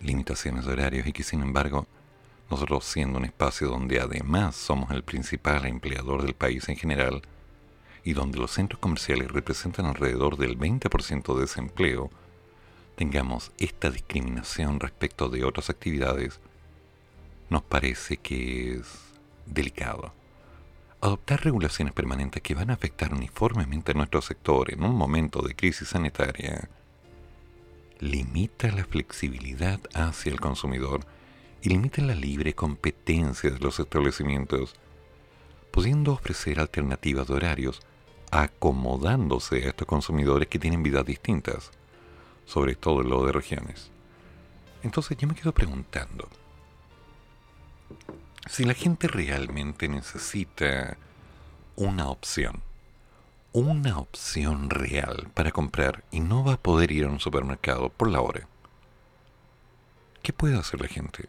limitaciones 0.00 0.64
de 0.64 0.72
horarios 0.72 1.06
y 1.06 1.12
que 1.12 1.22
sin 1.22 1.42
embargo 1.42 1.86
nosotros 2.50 2.84
siendo 2.84 3.18
un 3.18 3.24
espacio 3.24 3.68
donde 3.68 4.00
además 4.00 4.54
somos 4.54 4.90
el 4.90 5.02
principal 5.02 5.66
empleador 5.66 6.22
del 6.22 6.34
país 6.34 6.68
en 6.68 6.76
general 6.76 7.22
y 8.04 8.12
donde 8.12 8.38
los 8.38 8.52
centros 8.52 8.78
comerciales 8.78 9.30
representan 9.30 9.86
alrededor 9.86 10.36
del 10.36 10.56
20% 10.56 11.34
de 11.34 11.40
desempleo, 11.40 12.10
tengamos 12.94 13.50
esta 13.58 13.90
discriminación 13.90 14.78
respecto 14.78 15.28
de 15.28 15.44
otras 15.44 15.70
actividades, 15.70 16.40
nos 17.50 17.62
parece 17.62 18.16
que 18.16 18.74
es 18.74 18.86
delicado. 19.44 20.12
Adoptar 21.00 21.44
regulaciones 21.44 21.92
permanentes 21.94 22.42
que 22.42 22.54
van 22.54 22.70
a 22.70 22.74
afectar 22.74 23.12
uniformemente 23.12 23.90
a 23.90 23.94
nuestro 23.94 24.22
sector 24.22 24.72
en 24.72 24.84
un 24.84 24.94
momento 24.94 25.42
de 25.42 25.54
crisis 25.54 25.88
sanitaria 25.88 26.68
limita 27.98 28.70
la 28.70 28.84
flexibilidad 28.84 29.80
hacia 29.94 30.32
el 30.32 30.40
consumidor 30.40 31.00
y 31.66 31.68
limita 31.68 32.00
la 32.00 32.14
libre 32.14 32.54
competencia 32.54 33.50
de 33.50 33.58
los 33.58 33.80
establecimientos, 33.80 34.76
pudiendo 35.72 36.12
ofrecer 36.12 36.60
alternativas 36.60 37.26
de 37.26 37.34
horarios, 37.34 37.80
acomodándose 38.30 39.56
a 39.64 39.70
estos 39.70 39.88
consumidores 39.88 40.46
que 40.46 40.60
tienen 40.60 40.84
vidas 40.84 41.04
distintas, 41.04 41.72
sobre 42.44 42.76
todo 42.76 43.02
en 43.02 43.08
lo 43.08 43.26
de 43.26 43.32
regiones. 43.32 43.90
Entonces 44.84 45.16
yo 45.18 45.26
me 45.26 45.34
quedo 45.34 45.50
preguntando, 45.50 46.28
si 48.48 48.64
la 48.64 48.74
gente 48.74 49.08
realmente 49.08 49.88
necesita 49.88 50.96
una 51.74 52.10
opción, 52.10 52.62
una 53.52 53.98
opción 53.98 54.70
real 54.70 55.32
para 55.34 55.50
comprar 55.50 56.04
y 56.12 56.20
no 56.20 56.44
va 56.44 56.52
a 56.52 56.62
poder 56.62 56.92
ir 56.92 57.06
a 57.06 57.10
un 57.10 57.18
supermercado 57.18 57.88
por 57.88 58.08
la 58.08 58.20
hora, 58.20 58.46
¿qué 60.22 60.32
puede 60.32 60.56
hacer 60.56 60.80
la 60.80 60.86
gente? 60.86 61.28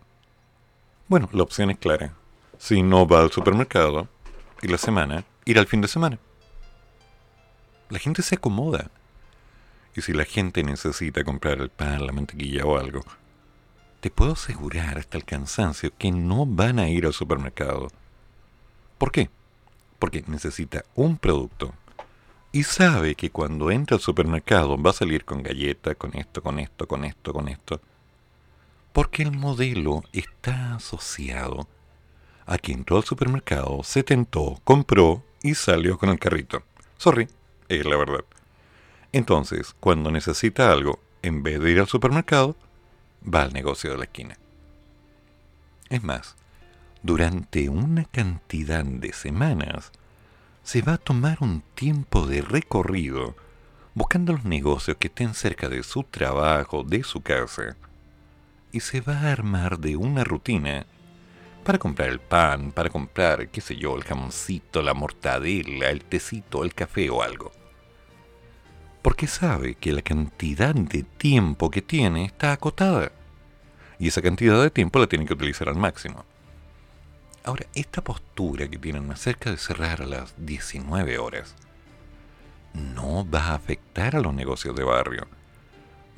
Bueno, 1.09 1.29
la 1.31 1.43
opción 1.43 1.69
es 1.69 1.77
clara. 1.77 2.13
Si 2.57 2.83
no 2.83 3.07
va 3.07 3.21
al 3.21 3.31
supermercado 3.31 4.09
y 4.61 4.67
la 4.67 4.77
semana, 4.77 5.23
ir 5.45 5.57
al 5.57 5.65
fin 5.65 5.79
de 5.79 5.87
semana. 5.87 6.19
La 7.89 7.97
gente 7.97 8.21
se 8.21 8.35
acomoda. 8.35 8.91
Y 9.95 10.01
si 10.01 10.11
la 10.11 10.25
gente 10.25 10.63
necesita 10.63 11.23
comprar 11.23 11.59
el 11.59 11.69
pan, 11.69 12.05
la 12.05 12.11
mantequilla 12.11 12.65
o 12.65 12.77
algo, 12.77 13.05
te 14.01 14.11
puedo 14.11 14.33
asegurar 14.33 14.97
hasta 14.97 15.17
el 15.17 15.23
cansancio 15.23 15.93
que 15.97 16.11
no 16.11 16.45
van 16.45 16.77
a 16.77 16.89
ir 16.89 17.05
al 17.05 17.13
supermercado. 17.13 17.87
¿Por 18.97 19.13
qué? 19.13 19.29
Porque 19.99 20.25
necesita 20.27 20.83
un 20.93 21.17
producto 21.17 21.73
y 22.51 22.63
sabe 22.63 23.15
que 23.15 23.29
cuando 23.29 23.71
entra 23.71 23.95
al 23.95 24.01
supermercado 24.01 24.81
va 24.81 24.89
a 24.89 24.93
salir 24.93 25.23
con 25.23 25.41
galleta, 25.41 25.95
con 25.95 26.17
esto, 26.17 26.43
con 26.43 26.59
esto, 26.59 26.85
con 26.85 27.05
esto, 27.05 27.31
con 27.31 27.47
esto 27.47 27.79
porque 28.97 29.21
el 29.21 29.31
modelo 29.31 30.03
está 30.11 30.73
asociado 30.73 31.67
a 32.47 32.57
quien 32.57 32.79
entró 32.79 32.97
al 32.97 33.03
supermercado, 33.03 33.83
se 33.83 34.01
tentó, 34.01 34.59
compró 34.63 35.23
y 35.43 35.53
salió 35.53 35.99
con 35.99 36.09
el 36.09 36.17
carrito. 36.17 36.63
Sorry, 36.97 37.27
es 37.69 37.85
la 37.85 37.95
verdad. 37.95 38.25
Entonces, 39.11 39.75
cuando 39.79 40.09
necesita 40.09 40.71
algo, 40.71 40.99
en 41.21 41.43
vez 41.43 41.59
de 41.61 41.73
ir 41.73 41.79
al 41.79 41.85
supermercado, 41.85 42.55
va 43.23 43.43
al 43.43 43.53
negocio 43.53 43.91
de 43.91 43.97
la 43.99 44.05
esquina. 44.05 44.35
Es 45.89 46.03
más, 46.03 46.35
durante 47.03 47.69
una 47.69 48.05
cantidad 48.05 48.83
de 48.83 49.13
semanas, 49.13 49.91
se 50.63 50.81
va 50.81 50.93
a 50.93 50.97
tomar 50.97 51.37
un 51.41 51.61
tiempo 51.75 52.25
de 52.25 52.41
recorrido 52.41 53.35
buscando 53.93 54.33
los 54.33 54.45
negocios 54.45 54.97
que 54.97 55.05
estén 55.05 55.35
cerca 55.35 55.69
de 55.69 55.83
su 55.83 56.01
trabajo, 56.01 56.83
de 56.83 57.03
su 57.03 57.21
casa, 57.21 57.77
y 58.71 58.79
se 58.81 59.01
va 59.01 59.19
a 59.19 59.31
armar 59.31 59.79
de 59.79 59.95
una 59.95 60.23
rutina 60.23 60.85
para 61.63 61.79
comprar 61.79 62.09
el 62.09 62.19
pan, 62.19 62.71
para 62.71 62.89
comprar, 62.89 63.49
qué 63.49 63.59
sé 63.59 63.75
yo, 63.75 63.95
el 63.95 64.03
jamoncito, 64.03 64.81
la 64.81 64.93
mortadela, 64.93 65.89
el 65.89 66.05
tecito, 66.05 66.63
el 66.63 66.73
café 66.73 67.09
o 67.09 67.21
algo. 67.21 67.51
Porque 69.01 69.27
sabe 69.27 69.75
que 69.75 69.91
la 69.91 70.01
cantidad 70.01 70.73
de 70.73 71.03
tiempo 71.03 71.69
que 71.69 71.81
tiene 71.81 72.25
está 72.25 72.53
acotada. 72.53 73.11
Y 73.99 74.07
esa 74.07 74.21
cantidad 74.21 74.61
de 74.61 74.69
tiempo 74.69 74.99
la 74.99 75.07
tiene 75.07 75.25
que 75.25 75.33
utilizar 75.33 75.69
al 75.69 75.75
máximo. 75.75 76.23
Ahora, 77.43 77.65
esta 77.73 78.01
postura 78.01 78.67
que 78.67 78.77
tienen 78.77 79.09
acerca 79.11 79.49
de 79.49 79.57
cerrar 79.57 80.01
a 80.01 80.05
las 80.05 80.35
19 80.37 81.17
horas 81.17 81.55
no 82.73 83.29
va 83.29 83.47
a 83.47 83.55
afectar 83.55 84.15
a 84.15 84.19
los 84.19 84.33
negocios 84.33 84.75
de 84.75 84.83
barrio. 84.83 85.27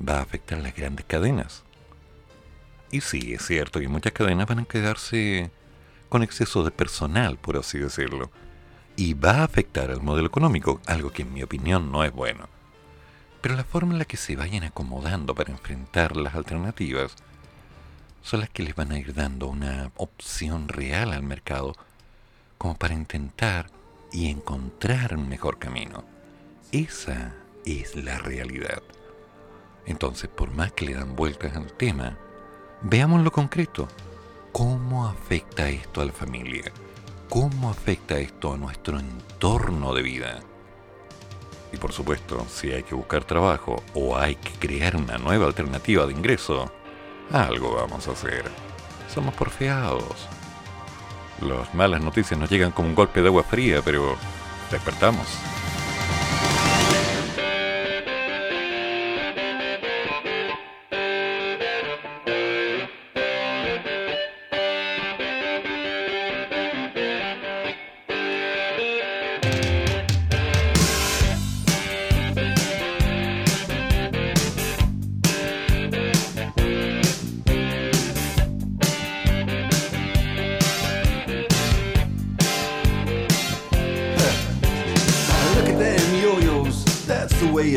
Va 0.06 0.18
a 0.18 0.22
afectar 0.22 0.58
a 0.58 0.62
las 0.62 0.74
grandes 0.74 1.06
cadenas. 1.06 1.64
Y 2.90 3.00
sí, 3.00 3.34
es 3.34 3.46
cierto 3.46 3.80
que 3.80 3.88
muchas 3.88 4.12
cadenas 4.12 4.46
van 4.46 4.60
a 4.60 4.64
quedarse 4.64 5.50
con 6.08 6.22
exceso 6.22 6.64
de 6.64 6.70
personal, 6.70 7.38
por 7.38 7.56
así 7.56 7.78
decirlo. 7.78 8.30
Y 8.96 9.14
va 9.14 9.38
a 9.38 9.44
afectar 9.44 9.90
al 9.90 10.02
modelo 10.02 10.26
económico, 10.26 10.80
algo 10.86 11.12
que 11.12 11.22
en 11.22 11.32
mi 11.32 11.42
opinión 11.42 11.92
no 11.92 12.04
es 12.04 12.12
bueno. 12.12 12.48
Pero 13.40 13.56
la 13.56 13.64
forma 13.64 13.92
en 13.92 13.98
la 14.00 14.04
que 14.04 14.16
se 14.16 14.36
vayan 14.36 14.64
acomodando 14.64 15.34
para 15.34 15.52
enfrentar 15.52 16.16
las 16.16 16.34
alternativas 16.34 17.14
son 18.22 18.40
las 18.40 18.50
que 18.50 18.62
les 18.62 18.74
van 18.74 18.92
a 18.92 18.98
ir 18.98 19.14
dando 19.14 19.46
una 19.46 19.92
opción 19.96 20.68
real 20.68 21.12
al 21.12 21.22
mercado 21.22 21.74
como 22.58 22.76
para 22.76 22.92
intentar 22.92 23.70
y 24.12 24.28
encontrar 24.28 25.16
un 25.16 25.28
mejor 25.28 25.58
camino. 25.58 26.04
Esa 26.72 27.34
es 27.64 27.96
la 27.96 28.18
realidad. 28.18 28.82
Entonces, 29.86 30.28
por 30.28 30.50
más 30.50 30.72
que 30.72 30.84
le 30.84 30.94
dan 30.94 31.16
vueltas 31.16 31.56
al 31.56 31.72
tema, 31.72 32.18
Veamos 32.82 33.22
lo 33.22 33.30
concreto. 33.30 33.88
¿Cómo 34.52 35.06
afecta 35.06 35.68
esto 35.68 36.00
a 36.00 36.06
la 36.06 36.12
familia? 36.12 36.72
¿Cómo 37.28 37.68
afecta 37.68 38.18
esto 38.18 38.54
a 38.54 38.56
nuestro 38.56 38.98
entorno 38.98 39.92
de 39.92 40.00
vida? 40.00 40.40
Y 41.74 41.76
por 41.76 41.92
supuesto, 41.92 42.46
si 42.48 42.72
hay 42.72 42.82
que 42.82 42.94
buscar 42.94 43.24
trabajo 43.24 43.82
o 43.92 44.16
hay 44.16 44.34
que 44.36 44.52
crear 44.52 44.96
una 44.96 45.18
nueva 45.18 45.46
alternativa 45.46 46.06
de 46.06 46.14
ingreso, 46.14 46.72
algo 47.30 47.74
vamos 47.74 48.08
a 48.08 48.12
hacer. 48.12 48.44
Somos 49.12 49.34
porfeados. 49.34 50.26
Las 51.42 51.74
malas 51.74 52.00
noticias 52.00 52.40
nos 52.40 52.50
llegan 52.50 52.72
como 52.72 52.88
un 52.88 52.94
golpe 52.94 53.20
de 53.20 53.28
agua 53.28 53.42
fría, 53.42 53.82
pero 53.84 54.16
despertamos. 54.70 55.26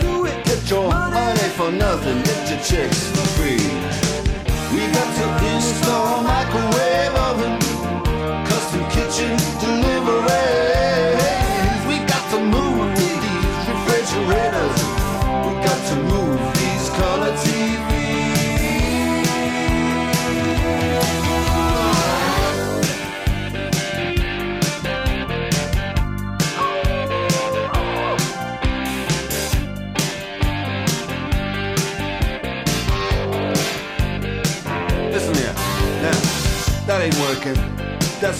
Do 0.00 0.26
it. 0.26 0.44
Get 0.44 0.70
your 0.70 0.88
money 0.88 1.48
for 1.56 1.70
nothing. 1.70 2.22
Get 2.22 2.50
your 2.50 2.60
chicks 2.60 3.33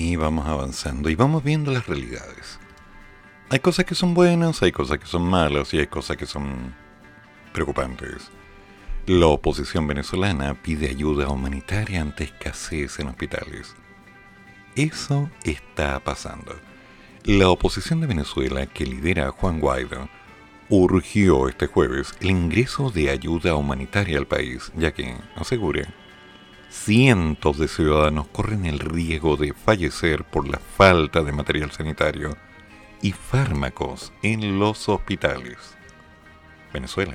Así 0.00 0.16
vamos 0.16 0.46
avanzando 0.46 1.10
y 1.10 1.14
vamos 1.14 1.44
viendo 1.44 1.70
las 1.70 1.86
realidades. 1.86 2.58
Hay 3.50 3.58
cosas 3.58 3.84
que 3.84 3.94
son 3.94 4.14
buenas, 4.14 4.62
hay 4.62 4.72
cosas 4.72 4.98
que 4.98 5.04
son 5.04 5.28
malas 5.28 5.74
y 5.74 5.78
hay 5.78 5.88
cosas 5.88 6.16
que 6.16 6.24
son 6.24 6.74
preocupantes. 7.52 8.30
La 9.04 9.26
oposición 9.26 9.86
venezolana 9.86 10.54
pide 10.54 10.88
ayuda 10.88 11.28
humanitaria 11.28 12.00
ante 12.00 12.24
escasez 12.24 12.98
en 12.98 13.08
hospitales. 13.08 13.76
Eso 14.74 15.28
está 15.44 16.00
pasando. 16.00 16.58
La 17.24 17.50
oposición 17.50 18.00
de 18.00 18.06
Venezuela, 18.06 18.64
que 18.64 18.86
lidera 18.86 19.30
Juan 19.32 19.60
Guaidó, 19.60 20.08
urgió 20.70 21.46
este 21.46 21.66
jueves 21.66 22.14
el 22.20 22.30
ingreso 22.30 22.90
de 22.90 23.10
ayuda 23.10 23.54
humanitaria 23.54 24.16
al 24.16 24.26
país, 24.26 24.72
ya 24.76 24.94
que, 24.94 25.14
asegura, 25.36 25.92
cientos 26.70 27.58
de 27.58 27.68
ciudadanos 27.68 28.28
corren 28.28 28.64
el 28.64 28.78
riesgo 28.78 29.36
de 29.36 29.52
fallecer 29.52 30.24
por 30.24 30.48
la 30.48 30.58
falta 30.58 31.22
de 31.22 31.32
material 31.32 31.72
sanitario 31.72 32.36
y 33.02 33.12
fármacos 33.12 34.12
en 34.22 34.58
los 34.58 34.88
hospitales. 34.88 35.56
Venezuela. 36.72 37.14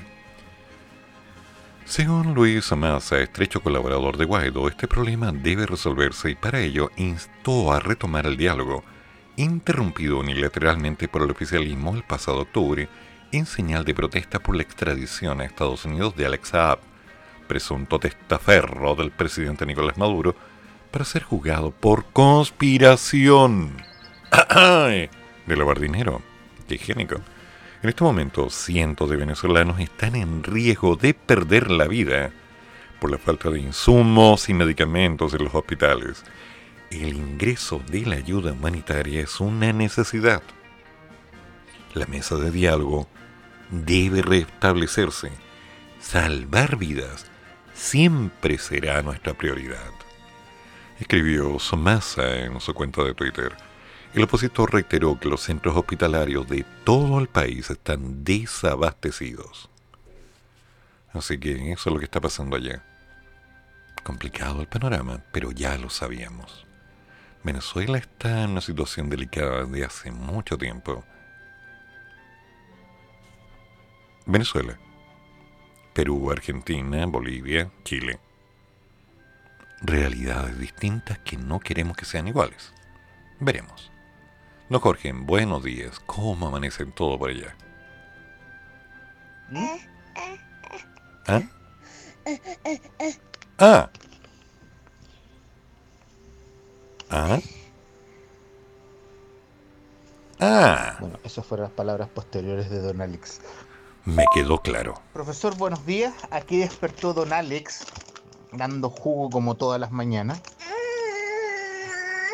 Según 1.85 2.33
Luis 2.33 2.71
Amasa, 2.71 3.19
estrecho 3.19 3.61
colaborador 3.61 4.17
de 4.17 4.25
Guaidó, 4.25 4.67
este 4.67 4.87
problema 4.87 5.31
debe 5.31 5.65
resolverse 5.65 6.31
y 6.31 6.35
para 6.35 6.59
ello 6.59 6.89
instó 6.97 7.71
a 7.71 7.79
retomar 7.79 8.25
el 8.25 8.37
diálogo, 8.37 8.83
interrumpido 9.37 10.19
unilateralmente 10.19 11.07
por 11.07 11.21
el 11.21 11.31
oficialismo 11.31 11.95
el 11.95 12.03
pasado 12.03 12.39
octubre 12.39 12.89
en 13.31 13.45
señal 13.45 13.85
de 13.85 13.93
protesta 13.93 14.39
por 14.39 14.55
la 14.55 14.63
extradición 14.63 15.39
a 15.39 15.45
Estados 15.45 15.85
Unidos 15.85 16.15
de 16.15 16.25
Alex 16.25 16.49
Saab, 16.49 16.79
presunto 17.47 17.99
testaferro 17.99 18.95
del 18.95 19.11
presidente 19.11 19.65
Nicolás 19.65 19.97
Maduro, 19.97 20.35
para 20.91 21.05
ser 21.05 21.23
juzgado 21.23 21.71
por 21.71 22.05
conspiración 22.05 23.77
de 25.45 25.55
lavar 25.55 25.79
dinero. 25.79 26.21
Qué 26.67 26.75
higiénico. 26.75 27.15
En 27.81 27.89
este 27.89 28.03
momento, 28.03 28.49
cientos 28.49 29.09
de 29.09 29.17
venezolanos 29.17 29.79
están 29.79 30.15
en 30.15 30.43
riesgo 30.43 30.95
de 30.95 31.13
perder 31.13 31.69
la 31.69 31.87
vida 31.87 32.31
por 32.99 33.11
la 33.11 33.17
falta 33.17 33.49
de 33.49 33.59
insumos 33.59 34.49
y 34.49 34.53
medicamentos 34.53 35.33
en 35.33 35.43
los 35.43 35.53
hospitales. 35.53 36.23
El 36.89 37.13
ingreso 37.13 37.81
de 37.87 38.05
la 38.05 38.15
ayuda 38.15 38.53
humanitaria 38.53 39.21
es 39.21 39.39
una 39.39 39.73
necesidad. 39.73 40.41
La 41.93 42.05
mesa 42.07 42.37
de 42.37 42.51
diálogo 42.51 43.07
debe 43.69 44.21
restablecerse. 44.21 45.31
Salvar 45.99 46.77
vidas 46.77 47.25
siempre 47.75 48.57
será 48.57 49.01
nuestra 49.03 49.33
prioridad. 49.33 49.91
Escribió 50.99 51.59
Somasa 51.59 52.37
en 52.37 52.59
su 52.61 52.73
cuenta 52.73 53.03
de 53.03 53.13
Twitter. 53.13 53.53
El 54.13 54.23
opositor 54.23 54.73
reiteró 54.73 55.19
que 55.19 55.27
los 55.27 55.41
centros 55.41 55.75
hospitalarios 55.75 56.47
de 56.47 56.65
todo 56.85 57.19
el 57.19 57.27
país 57.27 57.69
están 57.69 58.23
desabastecidos. 58.23 59.69
Así 61.11 61.37
que 61.37 61.71
eso 61.73 61.89
es 61.89 61.93
lo 61.93 61.99
que 61.99 62.05
está 62.05 62.21
pasando 62.21 62.55
allá. 62.55 62.81
Complicado 64.03 64.61
el 64.61 64.67
panorama, 64.67 65.21
pero 65.31 65.51
ya 65.51 65.77
lo 65.77 65.89
sabíamos. 65.89 66.65
Venezuela 67.43 67.97
está 67.97 68.43
en 68.43 68.51
una 68.51 68.61
situación 68.61 69.09
delicada 69.09 69.65
desde 69.65 69.85
hace 69.85 70.11
mucho 70.11 70.57
tiempo. 70.57 71.03
Venezuela, 74.25 74.79
Perú, 75.95 76.29
Argentina, 76.29 77.05
Bolivia, 77.05 77.71
Chile. 77.85 78.19
Realidades 79.81 80.59
distintas 80.59 81.19
que 81.19 81.37
no 81.37 81.61
queremos 81.61 81.95
que 81.95 82.03
sean 82.03 82.27
iguales. 82.27 82.73
Veremos. 83.39 83.93
No, 84.69 84.81
Jorge, 84.81 85.13
buenos 85.13 85.63
días. 85.63 86.01
¿Cómo 86.05 86.47
amanecen 86.47 86.91
todo 86.91 87.17
por 87.17 87.29
allá? 87.29 87.55
¿Ah? 91.27 91.39
Ah. 93.57 93.89
Ah. 97.09 97.39
Ah. 100.41 100.97
Bueno, 100.99 101.19
esas 101.23 101.45
fueron 101.45 101.67
las 101.67 101.73
palabras 101.73 102.09
posteriores 102.09 102.69
de 102.69 102.81
Don 102.81 102.99
Alex. 102.99 103.39
Me 104.05 104.23
quedó 104.33 104.59
claro. 104.59 105.01
Profesor, 105.13 105.57
buenos 105.57 105.83
días. 105.85 106.13
Aquí 106.29 106.57
despertó 106.57 107.13
Don 107.13 107.33
Alex, 107.33 107.85
dando 108.51 108.91
jugo 108.91 109.31
como 109.31 109.55
todas 109.55 109.79
las 109.79 109.91
mañanas. 109.91 110.41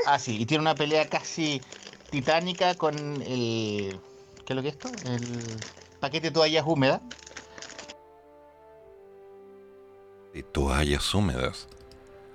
Ah, 0.05 0.19
sí, 0.19 0.37
y 0.41 0.45
tiene 0.45 0.63
una 0.63 0.75
pelea 0.75 1.07
casi 1.07 1.61
titánica 2.09 2.75
con 2.75 2.95
el... 3.21 3.99
¿Qué 4.45 4.53
es 4.53 4.55
lo 4.55 4.61
que 4.61 4.69
es 4.69 4.73
esto? 4.73 4.89
El 5.05 5.41
paquete 6.01 6.27
de 6.27 6.31
toallas 6.31 6.65
húmedas. 6.67 7.01
De 10.33 10.43
toallas 10.43 11.13
húmedas. 11.13 11.69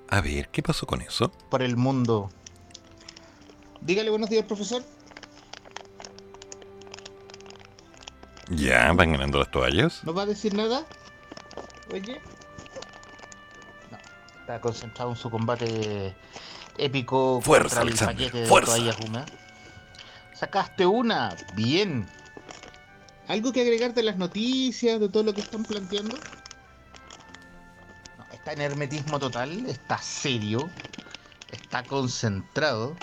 A 0.08 0.22
ver, 0.22 0.48
¿qué 0.48 0.62
pasó 0.62 0.86
con 0.86 1.02
eso? 1.02 1.30
por 1.50 1.62
el 1.62 1.76
mundo. 1.76 2.30
Dígale 3.82 4.08
buenos 4.08 4.30
días, 4.30 4.46
profesor. 4.46 4.82
¿Ya 8.48 8.92
van 8.92 9.12
ganando 9.12 9.38
las 9.38 9.50
toallas? 9.50 10.04
¿No 10.04 10.14
va 10.14 10.22
a 10.22 10.26
decir 10.26 10.54
nada? 10.54 10.84
Oye. 11.92 12.20
No, 13.90 13.98
está 14.40 14.60
concentrado 14.60 15.10
en 15.10 15.16
su 15.16 15.30
combate 15.30 16.14
épico 16.78 17.40
Fuerza, 17.40 17.80
contra 17.80 17.82
el 17.82 17.88
Alexander, 17.88 18.16
paquete 18.16 18.38
de 18.42 18.46
fuerza. 18.46 18.76
toallas 18.76 18.96
húmedas. 19.00 19.30
Sacaste 20.34 20.86
una, 20.86 21.34
bien. 21.54 22.06
¿Algo 23.28 23.52
que 23.52 23.62
agregar 23.62 23.94
de 23.94 24.02
las 24.04 24.16
noticias, 24.16 25.00
de 25.00 25.08
todo 25.08 25.24
lo 25.24 25.34
que 25.34 25.40
están 25.40 25.64
planteando? 25.64 26.16
No, 28.18 28.24
está 28.32 28.52
en 28.52 28.60
hermetismo 28.60 29.18
total, 29.18 29.66
está 29.66 29.98
serio, 29.98 30.70
está 31.50 31.82
concentrado 31.82 32.94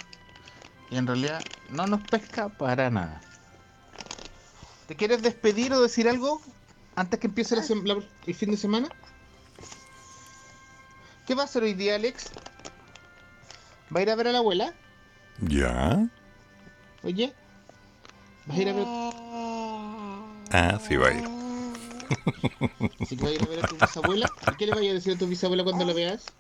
y 0.89 0.97
en 0.97 1.07
realidad 1.07 1.41
no 1.69 1.87
nos 1.87 2.01
pesca 2.01 2.47
para 2.47 2.89
nada. 2.89 3.19
¿Te 4.93 4.97
quieres 4.97 5.23
despedir 5.23 5.73
o 5.73 5.81
decir 5.81 6.07
algo 6.07 6.39
antes 6.95 7.19
que 7.19 7.25
empiece 7.25 7.55
la 7.55 7.63
la- 7.83 8.03
el 8.27 8.35
fin 8.35 8.51
de 8.51 8.57
semana? 8.57 8.87
¿Qué 11.25 11.33
va 11.33 11.41
a 11.41 11.45
hacer 11.45 11.63
hoy 11.63 11.73
día, 11.73 11.95
Alex? 11.95 12.31
¿Va 13.91 14.01
a 14.01 14.03
ir 14.03 14.11
a 14.11 14.15
ver 14.15 14.27
a 14.27 14.31
la 14.33 14.37
abuela? 14.37 14.71
¿Ya? 15.39 16.07
Oye. 17.01 17.33
¿Vas 18.45 18.55
a 18.55 18.61
ir 18.61 18.69
a 18.69 18.73
ver, 18.73 18.85
Ah, 20.51 20.79
sí 20.87 20.95
va 20.95 21.07
a 21.07 21.11
ir. 21.13 21.25
así 23.01 23.17
que 23.17 23.23
vas 23.23 23.31
a 23.31 23.35
ir 23.35 23.41
a 23.41 23.49
ver 23.49 23.65
a 23.65 23.67
tu 23.67 23.75
bisabuela? 23.75 24.29
¿Y 24.51 24.55
qué 24.57 24.67
le 24.67 24.73
vayas 24.75 24.91
a 24.91 24.93
decir 24.93 25.13
a 25.13 25.17
tu 25.17 25.25
bisabuela 25.25 25.63
cuando 25.63 25.85
la 25.85 25.93
veas? 25.93 26.35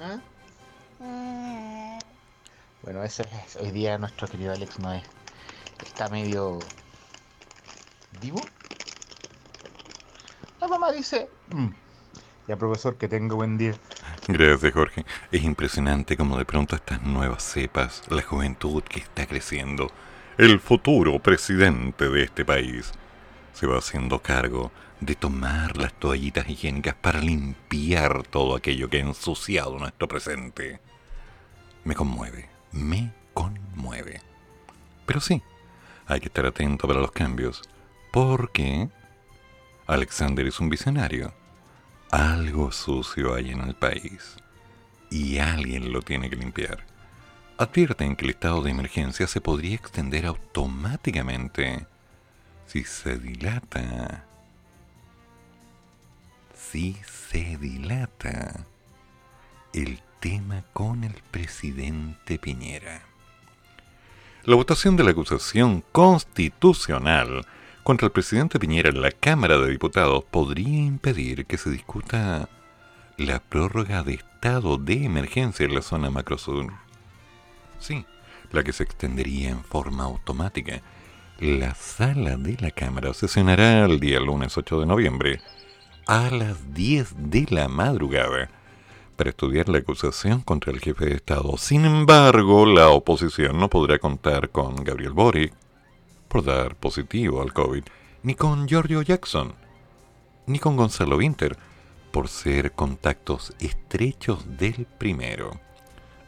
¿Ah? 0.00 0.18
Bueno, 2.82 3.04
ese 3.04 3.22
es, 3.46 3.54
hoy 3.54 3.70
día 3.70 3.96
nuestro 3.96 4.28
querido 4.28 4.52
Alex 4.52 4.80
no 4.80 4.92
es. 4.92 5.04
Está 5.86 6.08
medio. 6.08 6.64
La 10.60 10.68
mamá 10.68 10.92
dice. 10.92 11.28
"Mm, 11.50 11.68
Ya, 12.48 12.56
profesor, 12.56 12.96
que 12.96 13.08
tenga 13.08 13.34
buen 13.34 13.58
día. 13.58 13.74
Gracias, 14.28 14.72
Jorge. 14.72 15.04
Es 15.32 15.42
impresionante 15.42 16.16
como 16.16 16.38
de 16.38 16.44
pronto 16.44 16.76
estas 16.76 17.02
nuevas 17.02 17.42
cepas, 17.42 18.02
la 18.08 18.22
juventud 18.22 18.84
que 18.84 19.00
está 19.00 19.26
creciendo, 19.26 19.90
el 20.38 20.60
futuro 20.60 21.18
presidente 21.18 22.08
de 22.08 22.22
este 22.22 22.44
país, 22.44 22.92
se 23.52 23.66
va 23.66 23.78
haciendo 23.78 24.20
cargo 24.20 24.70
de 25.00 25.16
tomar 25.16 25.76
las 25.76 25.92
toallitas 25.94 26.48
higiénicas 26.48 26.94
para 26.94 27.20
limpiar 27.20 28.22
todo 28.22 28.54
aquello 28.54 28.88
que 28.88 28.98
ha 28.98 29.00
ensuciado 29.00 29.76
nuestro 29.78 30.06
presente. 30.06 30.78
Me 31.82 31.96
conmueve, 31.96 32.48
me 32.70 33.12
conmueve. 33.34 34.20
Pero 35.04 35.20
sí, 35.20 35.42
hay 36.06 36.20
que 36.20 36.26
estar 36.26 36.46
atento 36.46 36.86
para 36.86 37.00
los 37.00 37.10
cambios, 37.10 37.62
porque 38.12 38.88
Alexander 39.86 40.46
es 40.46 40.60
un 40.60 40.68
visionario. 40.68 41.32
Algo 42.10 42.72
sucio 42.72 43.34
hay 43.34 43.50
en 43.50 43.60
el 43.60 43.74
país 43.74 44.36
y 45.10 45.38
alguien 45.38 45.92
lo 45.92 46.02
tiene 46.02 46.30
que 46.30 46.36
limpiar. 46.36 46.84
Advierten 47.58 48.16
que 48.16 48.26
el 48.26 48.32
estado 48.32 48.62
de 48.62 48.70
emergencia 48.70 49.26
se 49.26 49.40
podría 49.40 49.74
extender 49.74 50.26
automáticamente 50.26 51.86
si 52.66 52.84
se 52.84 53.18
dilata. 53.18 54.24
Si 56.54 56.96
se 57.30 57.56
dilata 57.56 58.66
el 59.72 60.00
tema 60.20 60.64
con 60.72 61.04
el 61.04 61.14
presidente 61.30 62.38
Piñera. 62.38 63.02
La 64.44 64.56
votación 64.56 64.96
de 64.96 65.04
la 65.04 65.10
acusación 65.10 65.82
constitucional 65.92 67.46
contra 67.86 68.06
el 68.06 68.10
presidente 68.10 68.58
Piñera 68.58 68.90
la 68.90 69.12
Cámara 69.12 69.58
de 69.58 69.70
Diputados 69.70 70.24
podría 70.24 70.80
impedir 70.80 71.46
que 71.46 71.56
se 71.56 71.70
discuta 71.70 72.48
la 73.16 73.38
prórroga 73.38 74.02
de 74.02 74.14
estado 74.14 74.76
de 74.76 75.04
emergencia 75.04 75.64
en 75.64 75.72
la 75.72 75.82
zona 75.82 76.10
macrosur. 76.10 76.72
Sí, 77.78 78.04
la 78.50 78.64
que 78.64 78.72
se 78.72 78.82
extendería 78.82 79.50
en 79.50 79.62
forma 79.62 80.02
automática. 80.02 80.82
La 81.38 81.76
sala 81.76 82.36
de 82.36 82.56
la 82.58 82.72
Cámara 82.72 83.14
sesionará 83.14 83.84
el 83.84 84.00
día 84.00 84.18
lunes 84.18 84.58
8 84.58 84.80
de 84.80 84.86
noviembre 84.86 85.40
a 86.08 86.28
las 86.32 86.74
10 86.74 87.30
de 87.30 87.46
la 87.50 87.68
madrugada 87.68 88.50
para 89.14 89.30
estudiar 89.30 89.68
la 89.68 89.78
acusación 89.78 90.40
contra 90.40 90.72
el 90.72 90.80
jefe 90.80 91.04
de 91.04 91.14
Estado. 91.14 91.56
Sin 91.56 91.84
embargo, 91.84 92.66
la 92.66 92.88
oposición 92.88 93.60
no 93.60 93.70
podrá 93.70 94.00
contar 94.00 94.48
con 94.50 94.74
Gabriel 94.74 95.12
Boric 95.12 95.52
por 96.36 96.44
dar 96.44 96.76
positivo 96.76 97.40
al 97.40 97.54
COVID, 97.54 97.82
ni 98.22 98.34
con 98.34 98.68
Giorgio 98.68 99.00
Jackson, 99.00 99.54
ni 100.46 100.58
con 100.58 100.76
Gonzalo 100.76 101.16
Winter 101.16 101.56
por 102.10 102.28
ser 102.28 102.72
contactos 102.72 103.54
estrechos 103.58 104.58
del 104.58 104.86
primero. 104.98 105.58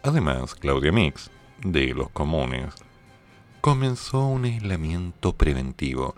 Además, 0.03 0.55
Claudia 0.55 0.93
Mix, 0.93 1.31
de 1.63 1.93
los 1.93 2.09
comunes, 2.09 2.75
comenzó 3.61 4.25
un 4.29 4.47
aislamiento 4.47 5.35
preventivo, 5.35 6.15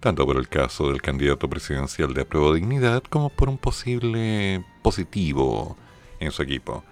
tanto 0.00 0.24
por 0.24 0.38
el 0.38 0.48
caso 0.48 0.88
del 0.88 1.02
candidato 1.02 1.46
presidencial 1.50 2.14
de 2.14 2.22
Apruebo 2.22 2.54
Dignidad 2.54 3.02
como 3.02 3.28
por 3.28 3.50
un 3.50 3.58
posible 3.58 4.64
positivo 4.80 5.76
en 6.20 6.32
su 6.32 6.40
equipo. 6.40 6.84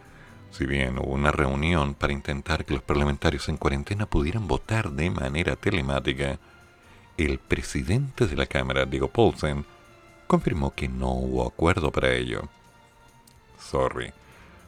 Si 0.56 0.66
bien 0.66 1.00
hubo 1.00 1.12
una 1.12 1.32
reunión 1.32 1.94
para 1.94 2.12
intentar 2.12 2.64
que 2.64 2.74
los 2.74 2.82
parlamentarios 2.84 3.48
en 3.48 3.56
cuarentena 3.56 4.06
pudieran 4.06 4.46
votar 4.46 4.92
de 4.92 5.10
manera 5.10 5.56
telemática, 5.56 6.38
el 7.16 7.40
presidente 7.40 8.28
de 8.28 8.36
la 8.36 8.46
Cámara, 8.46 8.86
Diego 8.86 9.08
Paulsen, 9.08 9.64
confirmó 10.28 10.72
que 10.72 10.86
no 10.88 11.10
hubo 11.10 11.44
acuerdo 11.44 11.90
para 11.90 12.12
ello. 12.12 12.48
Sorry. 13.58 14.12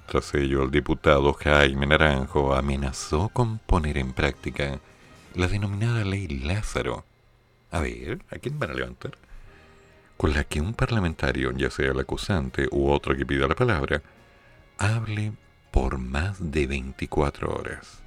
Tras 0.09 0.35
ello, 0.35 0.65
el 0.65 0.73
diputado 0.73 1.33
Jaime 1.35 1.87
Naranjo 1.87 2.53
amenazó 2.53 3.29
con 3.29 3.59
poner 3.59 3.97
en 3.97 4.13
práctica 4.13 4.81
la 5.35 5.47
denominada 5.47 6.05
ley 6.05 6.27
Lázaro. 6.27 7.05
A 7.71 7.79
ver, 7.79 8.25
¿a 8.33 8.39
quién 8.39 8.59
van 8.59 8.71
a 8.71 8.75
levantar? 8.75 9.13
Con 10.17 10.33
la 10.35 10.43
que 10.43 10.61
un 10.61 10.75
parlamentario, 10.75 11.53
ya 11.53 11.71
sea 11.71 11.93
el 11.93 12.01
acusante 12.01 12.67
u 12.73 12.91
otro 12.91 13.17
que 13.17 13.25
pida 13.25 13.47
la 13.47 13.55
palabra, 13.55 14.03
hable 14.79 15.33
por 15.77 15.99
más 15.99 16.39
de 16.41 16.67
24 16.67 17.55
horas. 17.55 17.99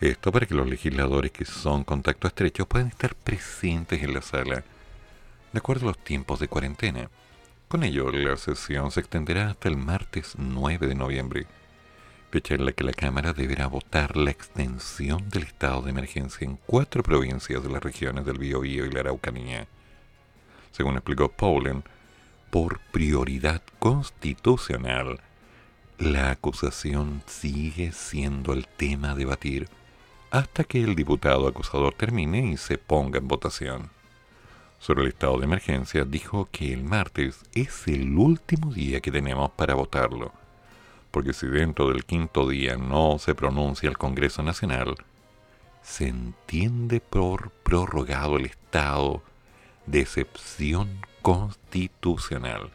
Esto 0.00 0.32
para 0.32 0.46
que 0.46 0.54
los 0.54 0.66
legisladores 0.66 1.30
que 1.30 1.44
son 1.44 1.84
contacto 1.84 2.26
estrecho 2.26 2.64
puedan 2.64 2.88
estar 2.88 3.14
presentes 3.14 4.02
en 4.02 4.14
la 4.14 4.22
sala, 4.22 4.64
de 5.52 5.58
acuerdo 5.58 5.84
a 5.84 5.88
los 5.88 5.98
tiempos 5.98 6.40
de 6.40 6.48
cuarentena. 6.48 7.10
Con 7.68 7.84
ello, 7.84 8.10
la 8.10 8.38
sesión 8.38 8.90
se 8.90 9.00
extenderá 9.00 9.50
hasta 9.50 9.68
el 9.68 9.76
martes 9.76 10.36
9 10.38 10.86
de 10.86 10.94
noviembre, 10.94 11.46
fecha 12.30 12.54
en 12.54 12.64
la 12.64 12.72
que 12.72 12.84
la 12.84 12.94
Cámara 12.94 13.34
deberá 13.34 13.66
votar 13.66 14.16
la 14.16 14.30
extensión 14.30 15.28
del 15.28 15.42
estado 15.42 15.82
de 15.82 15.90
emergencia 15.90 16.46
en 16.46 16.56
cuatro 16.64 17.02
provincias 17.02 17.62
de 17.62 17.68
las 17.68 17.82
regiones 17.82 18.24
del 18.24 18.38
Biobío 18.38 18.86
y 18.86 18.90
la 18.90 19.00
Araucanía. 19.00 19.66
Según 20.72 20.94
explicó 20.94 21.28
Paulen, 21.28 21.84
por 22.50 22.80
prioridad 22.90 23.60
constitucional, 23.78 25.20
la 26.04 26.30
acusación 26.30 27.22
sigue 27.26 27.92
siendo 27.92 28.52
el 28.52 28.66
tema 28.66 29.12
a 29.12 29.14
debatir 29.14 29.68
hasta 30.30 30.64
que 30.64 30.82
el 30.82 30.94
diputado 30.94 31.48
acusador 31.48 31.94
termine 31.94 32.46
y 32.46 32.56
se 32.58 32.76
ponga 32.76 33.18
en 33.18 33.28
votación. 33.28 33.90
Sobre 34.78 35.02
el 35.02 35.08
estado 35.08 35.38
de 35.38 35.44
emergencia 35.44 36.04
dijo 36.04 36.48
que 36.52 36.74
el 36.74 36.84
martes 36.84 37.40
es 37.54 37.88
el 37.88 38.18
último 38.18 38.72
día 38.72 39.00
que 39.00 39.10
tenemos 39.10 39.50
para 39.52 39.74
votarlo, 39.74 40.32
porque 41.10 41.32
si 41.32 41.46
dentro 41.46 41.88
del 41.88 42.04
quinto 42.04 42.46
día 42.48 42.76
no 42.76 43.18
se 43.18 43.34
pronuncia 43.34 43.88
el 43.88 43.96
Congreso 43.96 44.42
Nacional, 44.42 44.96
se 45.82 46.08
entiende 46.08 47.00
por 47.00 47.50
prorrogado 47.50 48.36
el 48.36 48.46
estado 48.46 49.22
de 49.86 50.00
excepción 50.00 51.00
constitucional. 51.22 52.70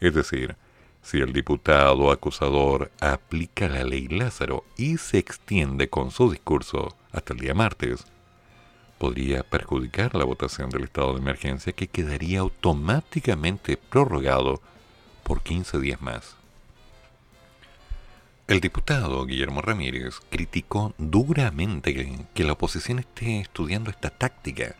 Es 0.00 0.14
decir, 0.14 0.56
si 1.04 1.18
el 1.18 1.34
diputado 1.34 2.10
acusador 2.10 2.90
aplica 2.98 3.68
la 3.68 3.84
ley 3.84 4.08
Lázaro 4.08 4.64
y 4.76 4.96
se 4.96 5.18
extiende 5.18 5.90
con 5.90 6.10
su 6.10 6.30
discurso 6.30 6.96
hasta 7.12 7.34
el 7.34 7.40
día 7.40 7.54
martes, 7.54 8.06
podría 8.98 9.42
perjudicar 9.42 10.14
la 10.14 10.24
votación 10.24 10.70
del 10.70 10.84
estado 10.84 11.12
de 11.12 11.20
emergencia 11.20 11.74
que 11.74 11.88
quedaría 11.88 12.40
automáticamente 12.40 13.76
prorrogado 13.76 14.62
por 15.22 15.42
15 15.42 15.78
días 15.78 16.00
más. 16.00 16.36
El 18.48 18.60
diputado 18.60 19.26
Guillermo 19.26 19.60
Ramírez 19.60 20.20
criticó 20.30 20.94
duramente 20.96 21.94
que, 22.32 22.44
la 22.44 22.52
oposición 22.52 22.98
esté 22.98 23.40
estudiando 23.40 23.90
esta 23.90 24.08
táctica 24.08 24.74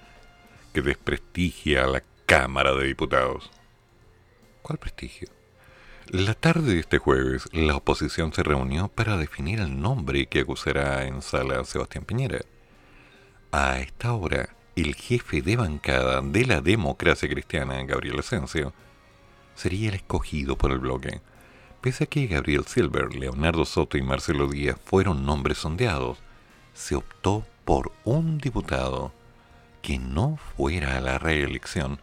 que 0.72 0.80
desprestigia 0.80 1.84
a 1.84 1.88
la 1.88 2.02
Cámara 2.24 2.74
de 2.74 2.86
Diputados. 2.86 3.50
¿Cuál 4.62 4.78
prestigio? 4.78 5.33
La 6.10 6.34
tarde 6.34 6.74
de 6.74 6.80
este 6.80 6.98
jueves, 6.98 7.48
la 7.52 7.76
oposición 7.76 8.32
se 8.34 8.42
reunió 8.42 8.88
para 8.88 9.16
definir 9.16 9.60
el 9.60 9.80
nombre 9.80 10.26
que 10.26 10.40
acusará 10.40 11.06
en 11.06 11.22
sala 11.22 11.64
Sebastián 11.64 12.04
Piñera. 12.04 12.40
A 13.50 13.78
esta 13.80 14.12
hora, 14.12 14.50
el 14.76 14.94
jefe 14.96 15.40
de 15.40 15.56
bancada 15.56 16.20
de 16.20 16.44
la 16.44 16.60
democracia 16.60 17.26
cristiana, 17.28 17.82
Gabriel 17.84 18.18
Asensio, 18.18 18.74
sería 19.54 19.88
el 19.88 19.94
escogido 19.94 20.58
por 20.58 20.72
el 20.72 20.78
bloque. 20.78 21.22
Pese 21.80 22.04
a 22.04 22.06
que 22.06 22.26
Gabriel 22.26 22.66
Silver, 22.66 23.14
Leonardo 23.14 23.64
Soto 23.64 23.96
y 23.96 24.02
Marcelo 24.02 24.46
Díaz 24.46 24.76
fueron 24.84 25.24
nombres 25.24 25.58
sondeados, 25.58 26.18
se 26.74 26.96
optó 26.96 27.46
por 27.64 27.92
un 28.04 28.36
diputado 28.38 29.12
que 29.80 29.98
no 29.98 30.38
fuera 30.56 30.98
a 30.98 31.00
la 31.00 31.18
reelección 31.18 31.98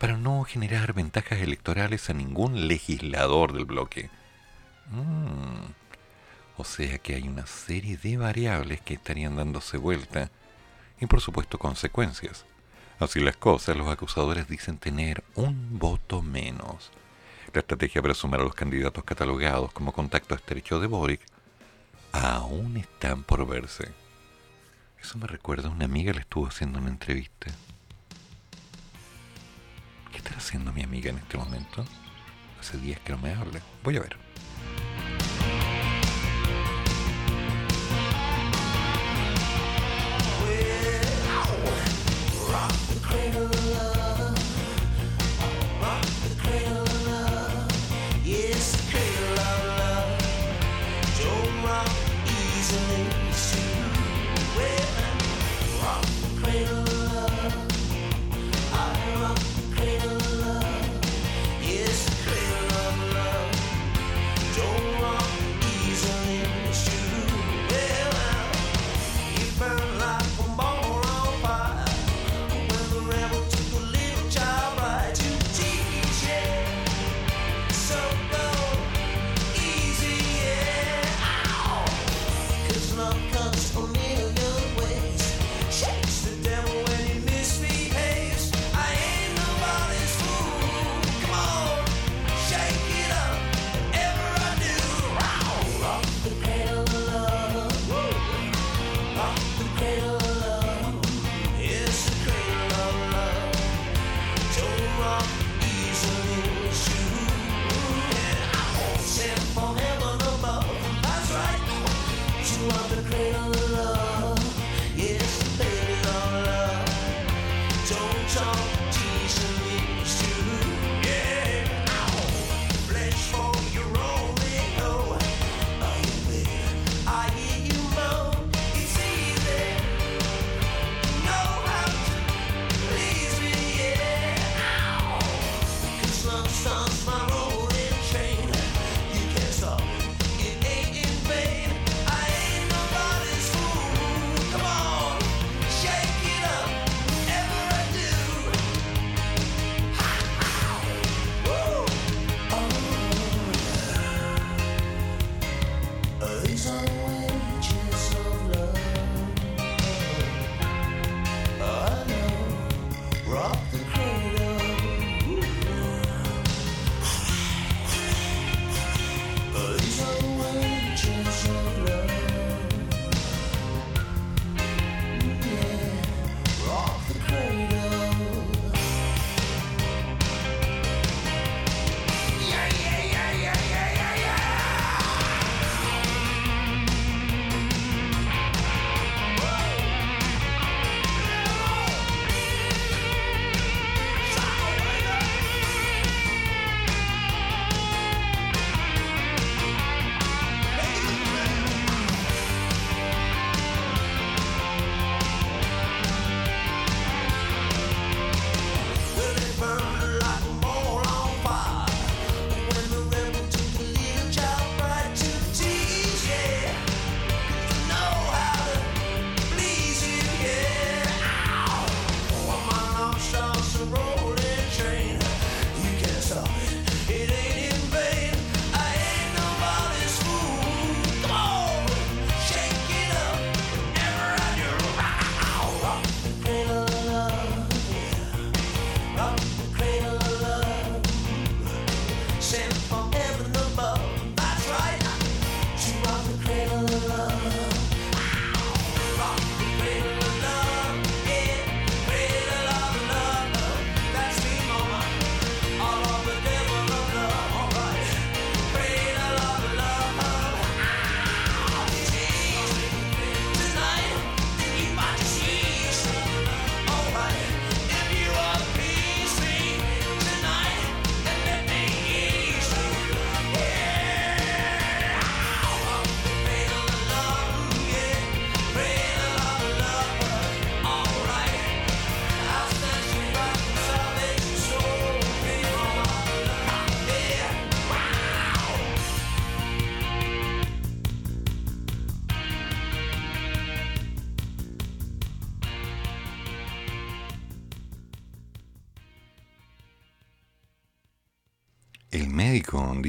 para 0.00 0.16
no 0.16 0.44
generar 0.44 0.94
ventajas 0.94 1.40
electorales 1.40 2.08
a 2.08 2.14
ningún 2.14 2.68
legislador 2.68 3.52
del 3.52 3.66
bloque. 3.66 4.08
Mm. 4.90 5.72
O 6.56 6.64
sea 6.64 6.96
que 6.96 7.16
hay 7.16 7.28
una 7.28 7.46
serie 7.46 7.98
de 7.98 8.16
variables 8.16 8.80
que 8.80 8.94
estarían 8.94 9.36
dándose 9.36 9.76
vuelta 9.76 10.30
y 11.02 11.06
por 11.06 11.20
supuesto 11.20 11.58
consecuencias. 11.58 12.46
Así 12.98 13.20
las 13.20 13.36
cosas, 13.36 13.76
los 13.76 13.88
acusadores 13.88 14.48
dicen 14.48 14.78
tener 14.78 15.22
un 15.34 15.78
voto 15.78 16.22
menos. 16.22 16.90
La 17.52 17.60
estrategia 17.60 18.00
para 18.00 18.14
sumar 18.14 18.40
a 18.40 18.44
los 18.44 18.54
candidatos 18.54 19.04
catalogados 19.04 19.70
como 19.72 19.92
contacto 19.92 20.34
estrecho 20.34 20.80
de 20.80 20.86
Boric 20.86 21.20
aún 22.12 22.78
están 22.78 23.22
por 23.22 23.46
verse. 23.46 23.92
Eso 24.98 25.18
me 25.18 25.26
recuerda 25.26 25.68
a 25.68 25.72
una 25.72 25.84
amiga 25.84 26.14
le 26.14 26.20
estuvo 26.20 26.46
haciendo 26.46 26.78
una 26.78 26.88
entrevista. 26.88 27.52
¿Qué 30.20 30.24
estará 30.24 30.38
haciendo 30.38 30.70
mi 30.70 30.82
amiga 30.82 31.08
en 31.08 31.16
este 31.16 31.38
momento? 31.38 31.82
Hace 32.60 32.76
días 32.76 33.00
que 33.00 33.12
no 33.12 33.18
me 33.18 33.32
habla. 33.32 33.62
Voy 33.82 33.96
a 33.96 34.00
ver. 34.00 34.18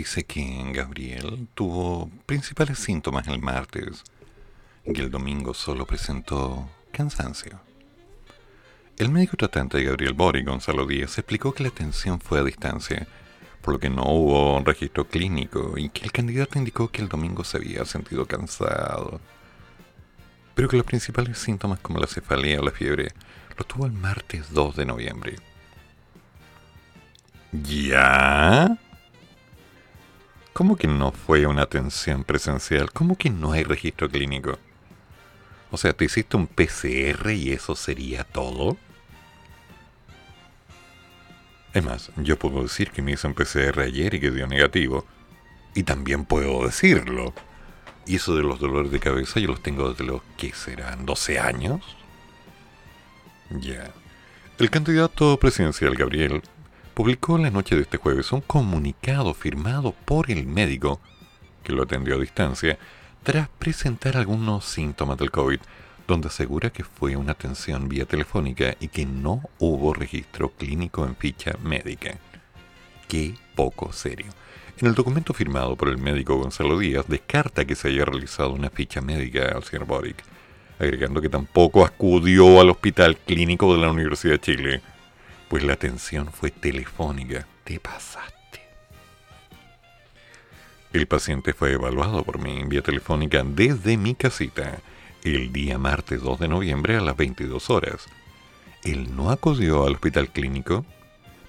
dice 0.02 0.24
que 0.24 0.64
Gabriel 0.74 1.48
tuvo 1.54 2.10
principales 2.26 2.80
síntomas 2.80 3.28
el 3.28 3.40
martes 3.40 4.04
y 4.84 5.00
el 5.00 5.12
domingo 5.12 5.54
solo 5.54 5.86
presentó 5.86 6.68
cansancio. 6.92 7.60
El 8.98 9.12
médico 9.12 9.38
tratante 9.38 9.78
de 9.78 9.84
Gabriel 9.84 10.14
Bori, 10.14 10.44
Gonzalo 10.44 10.88
Díaz, 10.88 11.20
explicó 11.20 11.54
que 11.54 11.62
la 11.62 11.70
atención 11.70 12.20
fue 12.20 12.40
a 12.40 12.44
distancia, 12.44 13.08
por 13.62 13.76
lo 13.76 13.80
que 13.80 13.92
no 13.92 14.02
hubo 14.06 14.58
un 14.58 14.66
registro 14.66 15.08
clínico 15.08 15.78
y 15.78 15.90
que 15.90 16.04
el 16.04 16.12
candidato 16.12 16.58
indicó 16.58 16.90
que 16.90 17.04
el 17.04 17.08
domingo 17.08 17.44
se 17.44 17.58
había 17.58 17.86
sentido 17.86 18.26
cansado, 18.26 19.22
pero 20.56 20.68
que 20.68 20.78
los 20.78 20.86
principales 20.88 21.38
síntomas 21.38 21.80
como 21.80 22.00
la 22.00 22.08
cefalea 22.08 22.60
o 22.60 22.64
la 22.64 22.72
fiebre 22.72 23.10
los 23.56 23.68
tuvo 23.68 23.86
el 23.86 23.92
martes 23.92 24.52
2 24.52 24.78
de 24.78 24.86
noviembre. 24.88 25.36
¿Ya? 27.52 28.80
¿Cómo 30.54 30.76
que 30.76 30.88
no 30.88 31.12
fue 31.12 31.46
una 31.46 31.64
atención 31.64 32.24
presencial? 32.24 32.92
¿Cómo 32.92 33.18
que 33.18 33.30
no 33.30 33.54
hay 33.54 33.64
registro 33.64 34.10
clínico? 34.10 34.60
O 35.72 35.78
sea, 35.78 35.94
¿te 35.94 36.06
hiciste 36.06 36.36
un 36.36 36.48
PCR 36.48 37.32
y 37.32 37.52
eso 37.54 37.76
sería 37.76 38.26
todo? 38.26 38.78
Es 41.74 41.84
más, 41.84 42.12
yo 42.18 42.38
puedo 42.38 42.64
decir 42.64 42.92
que 42.92 43.02
me 43.02 43.14
hice 43.14 43.28
un 43.28 43.34
PCR 43.34 43.80
ayer 43.80 44.14
y 44.16 44.20
que 44.20 44.32
dio 44.32 44.46
negativo. 44.46 45.06
Y 45.74 45.84
también 45.84 46.26
puedo 46.26 46.66
decirlo. 46.66 47.34
Y 48.06 48.18
eso 48.18 48.36
de 48.36 48.44
los 48.44 48.60
dolores 48.60 48.92
de 48.92 49.00
cabeza 49.00 49.40
yo 49.40 49.48
los 49.48 49.64
tengo 49.64 49.90
desde 49.90 50.04
los, 50.04 50.22
¿qué 50.38 50.52
serán? 50.52 51.06
¿12 51.06 51.40
años? 51.40 51.82
Ya. 53.52 53.92
El 54.58 54.70
candidato 54.70 55.38
presidencial 55.38 55.96
Gabriel 55.96 56.42
publicó 56.94 57.38
la 57.38 57.50
noche 57.50 57.76
de 57.76 57.84
este 57.84 57.98
jueves 57.98 58.32
un 58.32 58.42
comunicado 58.42 59.34
firmado 59.34 59.94
por 60.06 60.30
el 60.30 60.46
médico 60.46 61.00
que 61.64 61.74
lo 61.74 61.84
atendió 61.84 62.16
a 62.16 62.20
distancia 62.20 62.78
tras 63.24 63.50
presentar 63.50 64.18
algunos 64.18 64.66
síntomas 64.66 65.18
del 65.18 65.32
COVID, 65.32 65.60
donde 66.08 66.28
asegura 66.28 66.72
que 66.72 66.84
fue 66.84 67.16
una 67.16 67.34
atención 67.34 67.88
vía 67.88 68.06
telefónica 68.06 68.76
y 68.80 68.88
que 68.88 69.06
no 69.06 69.42
hubo 69.60 69.94
registro 69.94 70.50
clínico 70.50 71.06
en 71.06 71.16
ficha 71.16 71.54
médica. 71.64 72.18
Qué 73.08 73.36
poco 73.56 73.94
serio. 73.94 74.28
En 74.80 74.88
el 74.88 74.96
documento 74.96 75.34
firmado 75.34 75.76
por 75.76 75.90
el 75.90 75.98
médico 75.98 76.38
Gonzalo 76.38 76.80
Díaz 76.80 77.06
descarta 77.08 77.66
que 77.66 77.76
se 77.76 77.90
haya 77.90 78.06
realizado 78.06 78.52
una 78.52 78.70
ficha 78.70 79.00
médica 79.02 79.50
al 79.56 79.64
señor 79.64 79.86
Boric, 79.86 80.24
agregando 80.80 81.22
que 81.22 81.30
tampoco 81.30 81.86
acudió 81.86 82.60
al 82.60 82.72
hospital 82.72 83.18
clínico 83.18 83.74
de 83.76 83.82
la 83.82 83.92
Universidad 83.92 84.34
de 84.34 84.40
Chile, 84.40 84.82
pues 85.52 85.64
la 85.64 85.74
atención 85.74 86.32
fue 86.32 86.50
telefónica. 86.50 87.46
Te 87.66 87.78
pasaste. 87.78 88.62
El 90.94 91.08
paciente 91.08 91.52
fue 91.52 91.74
evaluado 91.74 92.24
por 92.24 92.40
mí 92.40 92.58
en 92.58 92.70
vía 92.70 92.82
telefónica 92.82 93.44
desde 93.44 93.98
mi 93.98 94.16
casita 94.16 94.80
el 95.26 95.52
día 95.52 95.78
martes 95.78 96.22
2 96.22 96.40
de 96.40 96.48
noviembre 96.48 96.96
a 96.96 97.02
las 97.02 97.18
22 97.18 97.70
horas. 97.70 98.06
Él 98.86 99.14
no 99.14 99.30
acudió 99.30 99.86
al 99.86 99.96
hospital 99.96 100.30
clínico 100.30 100.86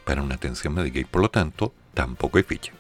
para 0.05 0.21
una 0.21 0.35
atención 0.35 0.75
médica 0.75 0.99
y 0.99 1.05
por 1.05 1.23
lo 1.23 1.31
tanto 1.31 1.73
tampoco 1.95 2.39
hay 2.39 2.43
ficha. 2.43 2.73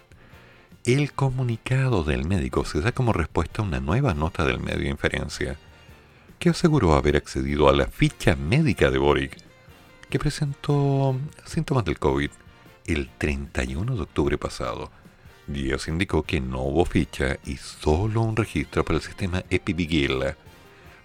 El 0.84 1.12
comunicado 1.12 2.02
del 2.02 2.24
médico 2.24 2.64
se 2.64 2.80
da 2.80 2.90
como 2.90 3.12
respuesta 3.12 3.62
a 3.62 3.64
una 3.64 3.78
nueva 3.78 4.12
nota 4.12 4.44
del 4.44 4.58
medio 4.58 4.80
de 4.80 4.88
inferencia 4.88 5.56
que 6.40 6.50
aseguró 6.50 6.94
haber 6.94 7.16
accedido 7.16 7.68
a 7.68 7.76
la 7.76 7.86
ficha 7.86 8.34
médica 8.34 8.90
de 8.90 8.98
Boric, 8.98 9.51
que 10.12 10.18
presentó 10.18 11.18
síntomas 11.46 11.86
del 11.86 11.98
COVID 11.98 12.30
el 12.84 13.08
31 13.16 13.96
de 13.96 14.02
octubre 14.02 14.36
pasado. 14.36 14.90
Díaz 15.46 15.88
indicó 15.88 16.22
que 16.22 16.38
no 16.38 16.60
hubo 16.60 16.84
ficha 16.84 17.38
y 17.46 17.56
solo 17.56 18.20
un 18.20 18.36
registro 18.36 18.84
para 18.84 18.98
el 18.98 19.02
sistema 19.02 19.42
Epivigila, 19.48 20.36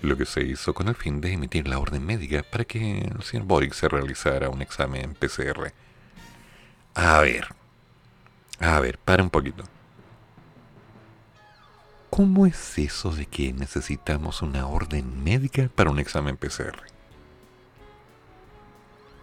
lo 0.02 0.18
que 0.18 0.26
se 0.26 0.44
hizo 0.44 0.74
con 0.74 0.90
el 0.90 0.96
fin 0.96 1.22
de 1.22 1.32
emitir 1.32 1.70
la 1.70 1.80
orden 1.80 2.06
médica 2.06 2.44
para 2.44 2.66
que 2.66 3.00
el 3.00 3.24
señor 3.24 3.46
Boric 3.46 3.72
se 3.72 3.88
realizara 3.88 4.50
un 4.50 4.62
examen 4.62 5.14
PCR. 5.14 5.72
A 6.94 7.22
ver, 7.22 7.48
a 8.60 8.78
ver, 8.82 8.98
para 8.98 9.24
un 9.24 9.30
poquito. 9.30 9.64
¿Cómo 12.10 12.46
es 12.46 12.78
eso 12.78 13.12
de 13.12 13.26
que 13.26 13.54
necesitamos 13.54 14.42
una 14.42 14.68
orden 14.68 15.24
médica 15.24 15.70
para 15.74 15.92
un 15.92 16.00
examen 16.00 16.36
PCR? 16.36 16.97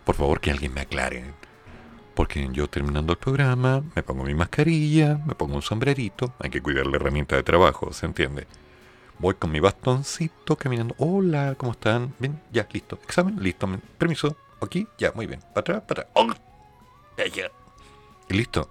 Por 0.04 0.14
favor, 0.14 0.40
que 0.40 0.50
alguien 0.50 0.74
me 0.74 0.82
aclare. 0.82 1.24
Porque 2.14 2.48
yo 2.52 2.68
terminando 2.68 3.12
el 3.12 3.18
programa, 3.18 3.82
me 3.96 4.02
pongo 4.02 4.24
mi 4.24 4.34
mascarilla, 4.34 5.18
me 5.26 5.34
pongo 5.34 5.56
un 5.56 5.62
sombrerito, 5.62 6.32
hay 6.38 6.50
que 6.50 6.62
cuidar 6.62 6.86
la 6.86 6.96
herramienta 6.96 7.34
de 7.36 7.42
trabajo, 7.42 7.92
¿se 7.92 8.06
entiende? 8.06 8.46
Voy 9.18 9.34
con 9.34 9.50
mi 9.50 9.60
bastoncito 9.60 10.56
caminando. 10.56 10.94
Hola, 10.98 11.54
¿cómo 11.56 11.72
están? 11.72 12.14
Bien, 12.18 12.40
ya, 12.52 12.68
listo. 12.72 12.98
Examen, 13.04 13.42
listo. 13.42 13.68
Permiso. 13.98 14.36
Aquí, 14.60 14.86
ya, 14.98 15.12
muy 15.12 15.26
bien. 15.26 15.40
Para 15.40 15.60
atrás, 15.60 15.82
para 15.86 16.02
atrás. 16.02 16.14
¡Oh! 16.14 16.34
Y 18.28 18.34
listo. 18.34 18.68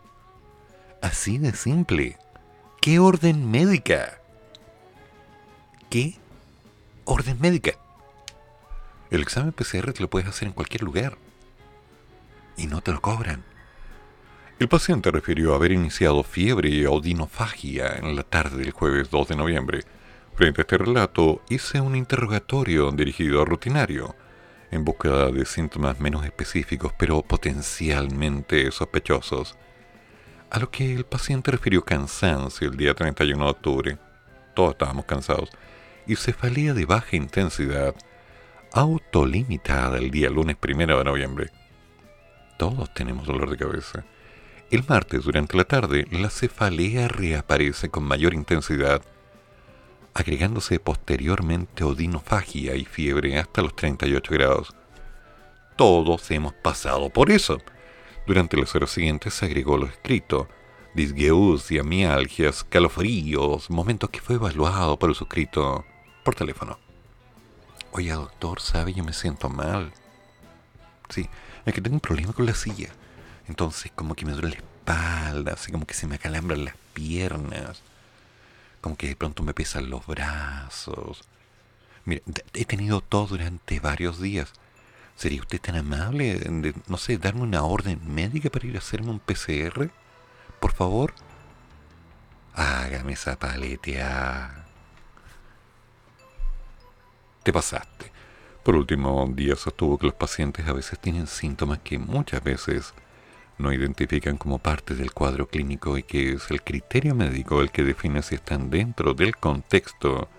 Así 1.01 1.38
de 1.38 1.53
simple. 1.53 2.18
¿Qué 2.81 2.99
orden 2.99 3.49
médica? 3.49 4.19
¿Qué 5.89 6.18
orden 7.05 7.39
médica? 7.39 7.73
El 9.10 9.22
examen 9.22 9.53
PCR 9.53 9.93
te 9.93 10.01
lo 10.01 10.10
puedes 10.10 10.27
hacer 10.27 10.47
en 10.47 10.53
cualquier 10.53 10.84
lugar. 10.84 11.18
Y 12.58 12.68
no 12.68 12.82
te 12.82 12.92
lo 12.92 13.02
cobran. 13.02 13.44
El 14.60 14.68
paciente 14.68 15.12
refirió 15.12 15.56
haber 15.56 15.72
iniciado 15.72 16.24
fiebre 16.24 16.70
y 16.70 16.86
odinofagia 16.86 17.98
en 17.98 18.16
la 18.16 18.24
tarde 18.24 18.58
del 18.58 18.72
jueves 18.72 19.10
2 19.10 19.30
de 19.30 19.36
noviembre. 19.36 19.84
Frente 20.36 20.62
a 20.62 20.64
este 20.64 20.78
relato, 20.78 21.42
hice 21.50 21.82
un 21.82 21.96
interrogatorio 21.96 22.92
dirigido 22.92 23.42
a 23.42 23.46
rutinario, 23.46 24.16
en 24.72 24.86
búsqueda 24.86 25.32
de 25.32 25.46
síntomas 25.46 26.00
menos 26.00 26.26
específicos 26.26 26.94
pero 26.98 27.22
potencialmente 27.22 28.72
sospechosos, 28.72 29.58
a 30.50 30.60
lo 30.60 30.70
que 30.70 30.94
el 30.94 31.04
paciente 31.04 31.52
refirió 31.52 31.84
cansancio 31.84 32.70
el 32.70 32.78
día 32.78 32.94
31 32.94 33.44
de 33.44 33.52
octubre, 33.52 33.98
todos 34.54 34.72
estábamos 34.74 35.06
cansados, 35.06 35.50
y 36.06 36.16
cefalea 36.16 36.74
de 36.74 36.86
baja 36.86 37.16
intensidad, 37.16 37.96
autolimitada 38.72 39.98
el 39.98 40.12
día 40.12 40.30
lunes 40.30 40.58
1 40.64 40.98
de 40.98 41.04
noviembre. 41.04 41.52
Todos 42.58 42.94
tenemos 42.94 43.26
dolor 43.26 43.50
de 43.50 43.58
cabeza. 43.58 44.06
El 44.72 44.84
martes, 44.88 45.24
durante 45.24 45.58
la 45.58 45.66
tarde, 45.66 46.08
la 46.12 46.30
cefalea 46.30 47.08
reaparece 47.08 47.90
con 47.90 48.04
mayor 48.04 48.34
intensidad, 48.34 49.02
agregándose 50.14 50.80
posteriormente 50.80 51.84
odinofagia 51.84 52.76
y 52.76 52.86
fiebre 52.86 53.38
hasta 53.38 53.62
los 53.62 53.76
38 53.76 54.34
grados. 54.34 54.76
Todos 55.76 56.30
hemos 56.32 56.54
pasado 56.54 57.10
por 57.10 57.32
eso. 57.32 57.60
Durante 58.26 58.58
las 58.58 58.74
horas 58.76 58.92
siguientes 58.92 59.34
se 59.34 59.46
agregó 59.46 59.78
lo 59.78 59.86
escrito, 59.86 60.48
disgeusia, 60.94 61.84
mialgias, 61.84 62.64
calofríos, 62.64 63.70
momentos 63.70 64.10
que 64.10 64.22
fue 64.22 64.36
evaluado 64.36 64.98
por 64.98 65.10
el 65.10 65.16
suscrito 65.16 65.84
por 66.24 66.36
teléfono. 66.36 66.80
Oye, 67.92 68.12
doctor, 68.12 68.60
¿sabe? 68.60 68.94
Yo 68.94 69.04
me 69.04 69.14
siento 69.14 69.50
mal. 69.50 69.92
Sí, 71.10 71.30
es 71.65 71.73
que 71.73 71.81
tengo 71.81 71.95
un 71.95 72.02
problema 72.02 72.34
con 72.34 72.45
la 72.45 72.53
silla. 72.53 72.90
Entonces, 73.48 73.91
como 73.95 74.15
que 74.15 74.26
me 74.26 74.34
duele 74.34 74.49
la 74.49 74.56
espalda, 74.56 75.53
así 75.53 75.72
como 75.72 75.85
que 75.85 75.94
se 75.94 76.07
me 76.07 76.15
acalambran 76.15 76.65
las 76.65 76.76
piernas. 76.94 77.81
Como 78.81 78.98
que 78.98 79.07
de 79.07 79.15
pronto 79.15 79.44
me 79.44 79.53
pesan 79.53 79.90
los 79.90 80.06
brazos. 80.06 81.23
Mire, 82.06 82.23
he 82.53 82.65
tenido 82.65 83.02
todo 83.02 83.27
durante 83.27 83.80
varios 83.80 84.22
días. 84.22 84.52
¿Sería 85.15 85.41
usted 85.41 85.61
tan 85.61 85.76
amable 85.76 86.35
de, 86.40 86.73
no 86.88 86.98
sé, 86.98 87.18
darme 87.18 87.41
una 87.41 87.64
orden 87.64 87.99
médica 88.14 88.49
para 88.49 88.68
ir 88.68 88.76
a 88.76 88.80
hacerme 88.80 89.11
un 89.11 89.19
PCR? 89.19 89.90
Por 90.60 90.73
favor. 90.73 91.14
Hágame 92.53 93.14
esa 93.14 93.38
paletea. 93.38 94.65
Te 97.44 97.53
pasaste. 97.53 98.12
Por 98.64 98.77
último, 98.77 99.30
Díaz 99.35 99.60
sostuvo 99.60 99.98
que 99.98 100.06
los 100.06 100.15
pacientes 100.15 100.65
a 100.68 100.73
veces 100.73 100.98
tienen 100.98 101.27
síntomas 101.27 101.80
que 101.80 101.99
muchas 101.99 102.41
veces 102.41 102.94
no 103.57 103.73
identifican 103.73 104.38
como 104.38 104.57
parte 104.57 104.95
del 104.95 105.11
cuadro 105.11 105.48
clínico 105.48 105.98
y 105.98 106.03
que 106.03 106.34
es 106.34 106.49
el 106.49 106.64
criterio 106.64 107.14
médico 107.14 107.61
el 107.61 107.72
que 107.72 107.84
define 107.84 108.22
si 108.22 108.35
están 108.35 108.69
dentro 108.69 109.14
del 109.14 109.35
contexto 109.35 110.30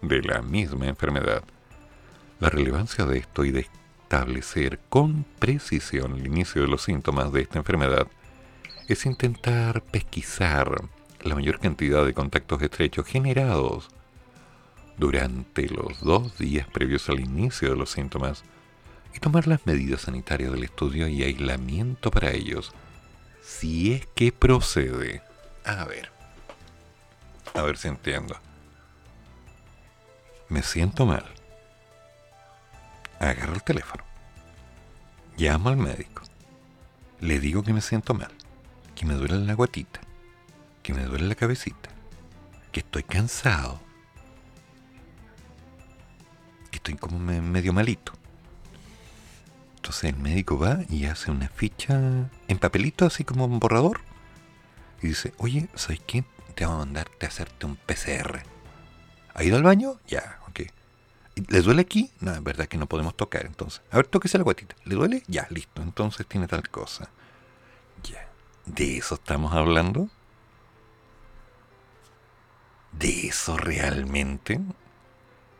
de 0.00 0.22
la 0.22 0.42
misma 0.42 0.86
enfermedad. 0.86 1.42
La 2.38 2.50
relevancia 2.50 3.04
de 3.04 3.18
esto 3.18 3.44
y 3.44 3.50
de 3.50 3.66
establecer 4.02 4.78
con 4.88 5.24
precisión 5.40 6.16
el 6.16 6.26
inicio 6.26 6.62
de 6.62 6.68
los 6.68 6.82
síntomas 6.82 7.32
de 7.32 7.42
esta 7.42 7.58
enfermedad 7.58 8.06
es 8.86 9.06
intentar 9.06 9.82
pesquisar 9.82 10.70
la 11.22 11.34
mayor 11.34 11.58
cantidad 11.58 12.04
de 12.04 12.14
contactos 12.14 12.62
estrechos 12.62 13.06
generados 13.06 13.88
durante 14.98 15.68
los 15.68 16.00
dos 16.00 16.38
días 16.38 16.66
previos 16.68 17.08
al 17.08 17.20
inicio 17.20 17.70
de 17.70 17.76
los 17.76 17.90
síntomas 17.90 18.44
y 19.14 19.18
tomar 19.20 19.46
las 19.46 19.66
medidas 19.66 20.02
sanitarias 20.02 20.52
del 20.52 20.64
estudio 20.64 21.08
y 21.08 21.22
aislamiento 21.22 22.10
para 22.10 22.30
ellos, 22.30 22.72
si 23.42 23.92
es 23.92 24.06
que 24.14 24.32
procede. 24.32 25.22
A 25.64 25.84
ver, 25.84 26.10
a 27.54 27.62
ver 27.62 27.76
si 27.76 27.88
entiendo. 27.88 28.36
Me 30.48 30.62
siento 30.62 31.06
mal. 31.06 31.24
Agarro 33.18 33.54
el 33.54 33.62
teléfono. 33.62 34.04
Llamo 35.36 35.68
al 35.68 35.76
médico. 35.76 36.22
Le 37.20 37.38
digo 37.38 37.62
que 37.62 37.72
me 37.72 37.80
siento 37.80 38.14
mal. 38.14 38.32
que 38.94 39.06
me 39.06 39.14
duele 39.14 39.38
la 39.38 39.54
guatita, 39.54 40.00
que 40.82 40.94
me 40.94 41.04
duele 41.04 41.26
la 41.26 41.34
cabecita, 41.34 41.90
que 42.70 42.80
estoy 42.80 43.02
cansado, 43.02 43.80
estoy 46.82 46.96
como 46.96 47.18
me- 47.20 47.40
medio 47.40 47.72
malito. 47.72 48.12
Entonces 49.76 50.04
el 50.04 50.16
médico 50.16 50.58
va 50.58 50.80
y 50.88 51.06
hace 51.06 51.30
una 51.30 51.48
ficha 51.48 51.94
en 52.48 52.58
papelito, 52.58 53.06
así 53.06 53.24
como 53.24 53.44
un 53.44 53.58
borrador, 53.60 54.00
y 55.00 55.08
dice, 55.08 55.32
oye, 55.38 55.68
¿sabes 55.74 56.00
qué? 56.06 56.24
Te 56.54 56.64
vamos 56.64 56.82
a 56.82 56.84
mandarte 56.86 57.26
a 57.26 57.28
hacerte 57.28 57.66
un 57.66 57.76
PCR. 57.76 58.42
¿Ha 59.34 59.44
ido 59.44 59.56
al 59.56 59.62
baño? 59.62 59.98
Ya, 60.08 60.38
ok. 60.48 60.60
¿Y 61.36 61.52
¿Le 61.52 61.62
duele 61.62 61.82
aquí? 61.82 62.10
No, 62.20 62.32
es 62.34 62.42
verdad 62.42 62.66
que 62.66 62.76
no 62.78 62.86
podemos 62.86 63.16
tocar, 63.16 63.46
entonces. 63.46 63.80
A 63.90 63.96
ver, 63.96 64.06
tóquese 64.06 64.38
la 64.38 64.44
guatita. 64.44 64.74
¿Le 64.84 64.94
duele? 64.94 65.22
Ya, 65.28 65.46
listo. 65.50 65.82
Entonces 65.82 66.26
tiene 66.26 66.46
tal 66.46 66.68
cosa. 66.68 67.08
Ya. 68.04 68.28
¿De 68.66 68.98
eso 68.98 69.14
estamos 69.16 69.52
hablando? 69.54 70.08
¿De 72.92 73.28
eso 73.28 73.56
realmente? 73.56 74.60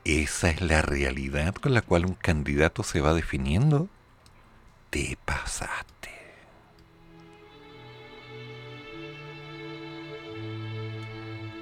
¿Esa 0.04 0.50
es 0.50 0.60
la 0.60 0.82
realidad 0.82 1.54
con 1.54 1.74
la 1.74 1.82
cual 1.82 2.06
un 2.06 2.14
candidato 2.14 2.82
se 2.82 3.00
va 3.00 3.14
definiendo? 3.14 3.88
Te 4.90 5.16
pasaste. 5.24 6.10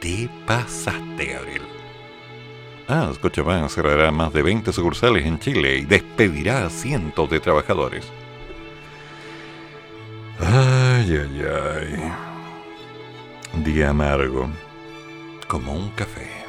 Te 0.00 0.30
pasaste, 0.46 1.26
Gabriel. 1.26 1.62
Ah, 2.88 3.12
Scotiabank 3.14 3.68
cerrará 3.68 4.10
más 4.10 4.32
de 4.32 4.42
20 4.42 4.72
sucursales 4.72 5.26
en 5.26 5.38
Chile 5.38 5.76
y 5.76 5.84
despedirá 5.84 6.64
a 6.64 6.70
cientos 6.70 7.28
de 7.28 7.40
trabajadores. 7.40 8.06
Ay, 10.40 11.14
ay, 11.14 11.44
ay. 11.44 12.12
Día 13.62 13.90
amargo. 13.90 14.48
Como 15.46 15.74
un 15.74 15.90
café. 15.90 16.39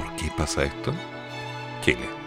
¿Por 0.00 0.16
qué 0.16 0.30
pasa 0.34 0.64
esto? 0.64 0.94
Chile. 1.82 2.19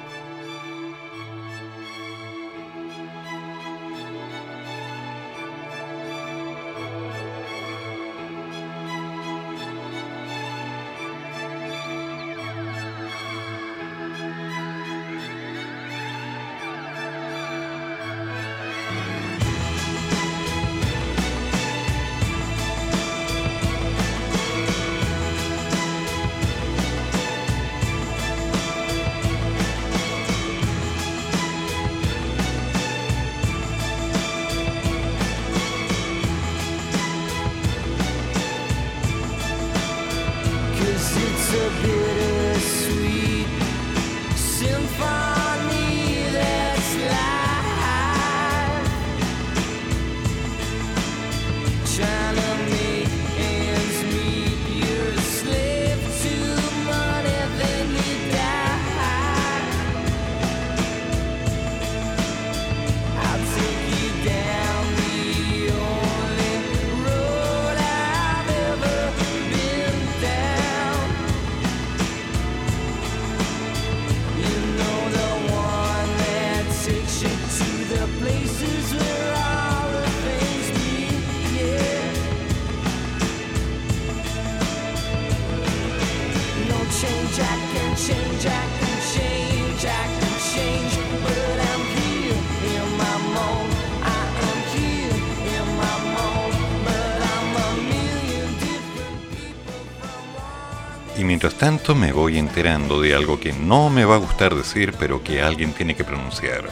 Tanto 101.64 101.96
me 101.96 102.12
voy 102.12 102.40
enterando 102.40 103.00
de 103.00 103.16
algo 103.16 103.40
que 103.40 103.54
no 103.54 103.90
me 103.90 104.04
va 104.04 104.16
a 104.16 104.20
gustar 104.20 104.54
decir, 104.54 104.94
pero 105.00 105.24
que 105.24 105.42
alguien 105.42 105.72
tiene 105.72 105.96
que 105.96 106.04
pronunciar. 106.04 106.66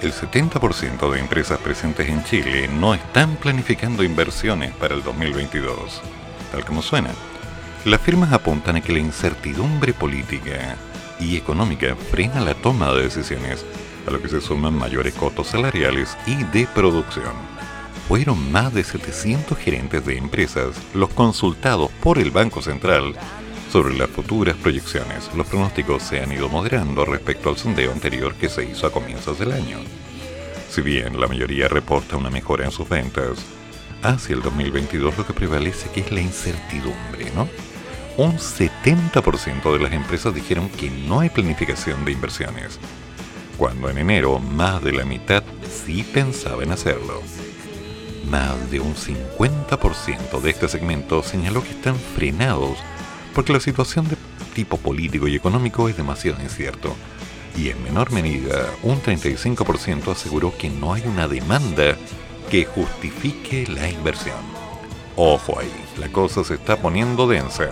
El 0.00 0.10
70% 0.14 1.10
de 1.10 1.20
empresas 1.20 1.58
presentes 1.58 2.08
en 2.08 2.24
Chile 2.24 2.66
no 2.66 2.94
están 2.94 3.36
planificando 3.36 4.02
inversiones 4.02 4.72
para 4.72 4.94
el 4.94 5.02
2022, 5.02 6.00
tal 6.50 6.64
como 6.64 6.80
suena. 6.80 7.10
Las 7.84 8.00
firmas 8.00 8.32
apuntan 8.32 8.76
a 8.76 8.80
que 8.80 8.94
la 8.94 9.00
incertidumbre 9.00 9.92
política 9.92 10.76
y 11.20 11.36
económica 11.36 11.94
frena 11.94 12.40
la 12.40 12.54
toma 12.54 12.90
de 12.94 13.02
decisiones, 13.02 13.66
a 14.06 14.12
lo 14.12 14.22
que 14.22 14.30
se 14.30 14.40
suman 14.40 14.72
mayores 14.72 15.12
costos 15.12 15.48
salariales 15.48 16.16
y 16.26 16.42
de 16.44 16.66
producción. 16.74 17.34
Fueron 18.08 18.50
más 18.50 18.72
de 18.72 18.82
700 18.82 19.58
gerentes 19.58 20.06
de 20.06 20.16
empresas 20.16 20.74
los 20.94 21.10
consultados 21.10 21.90
por 22.00 22.18
el 22.18 22.30
Banco 22.30 22.62
Central 22.62 23.14
sobre 23.72 23.96
las 23.96 24.10
futuras 24.10 24.54
proyecciones. 24.56 25.30
Los 25.34 25.46
pronósticos 25.46 26.02
se 26.02 26.20
han 26.20 26.30
ido 26.30 26.50
moderando 26.50 27.06
respecto 27.06 27.48
al 27.48 27.56
sondeo 27.56 27.90
anterior 27.90 28.34
que 28.34 28.50
se 28.50 28.66
hizo 28.66 28.86
a 28.86 28.92
comienzos 28.92 29.38
del 29.38 29.50
año. 29.50 29.78
Si 30.68 30.82
bien 30.82 31.18
la 31.18 31.26
mayoría 31.26 31.68
reporta 31.68 32.18
una 32.18 32.28
mejora 32.28 32.66
en 32.66 32.70
sus 32.70 32.86
ventas, 32.86 33.38
hacia 34.02 34.34
el 34.34 34.42
2022 34.42 35.16
lo 35.16 35.26
que 35.26 35.32
prevalece 35.32 35.88
es 35.98 36.12
la 36.12 36.20
incertidumbre, 36.20 37.32
¿no? 37.34 37.48
Un 38.18 38.36
70% 38.36 39.72
de 39.72 39.78
las 39.78 39.92
empresas 39.94 40.34
dijeron 40.34 40.68
que 40.68 40.90
no 40.90 41.20
hay 41.20 41.30
planificación 41.30 42.04
de 42.04 42.12
inversiones, 42.12 42.78
cuando 43.56 43.88
en 43.88 43.96
enero 43.96 44.38
más 44.38 44.84
de 44.84 44.92
la 44.92 45.06
mitad 45.06 45.42
sí 45.86 46.02
pensaba 46.02 46.62
en 46.62 46.72
hacerlo. 46.72 47.22
Más 48.28 48.70
de 48.70 48.80
un 48.80 48.94
50% 48.94 50.42
de 50.42 50.50
este 50.50 50.68
segmento 50.68 51.22
señaló 51.22 51.62
que 51.62 51.70
están 51.70 51.96
frenados 51.96 52.76
porque 53.34 53.52
la 53.52 53.60
situación 53.60 54.08
de 54.08 54.16
tipo 54.54 54.76
político 54.76 55.28
y 55.28 55.36
económico 55.36 55.88
es 55.88 55.96
demasiado 55.96 56.42
incierto. 56.42 56.94
Y 57.56 57.68
en 57.68 57.82
menor 57.82 58.12
medida, 58.12 58.66
un 58.82 59.00
35% 59.02 60.12
aseguró 60.12 60.56
que 60.56 60.70
no 60.70 60.94
hay 60.94 61.02
una 61.06 61.28
demanda 61.28 61.96
que 62.50 62.64
justifique 62.64 63.66
la 63.66 63.88
inversión. 63.88 64.36
Ojo 65.16 65.58
ahí, 65.58 65.72
la 65.98 66.08
cosa 66.08 66.44
se 66.44 66.54
está 66.54 66.76
poniendo 66.76 67.26
densa. 67.26 67.70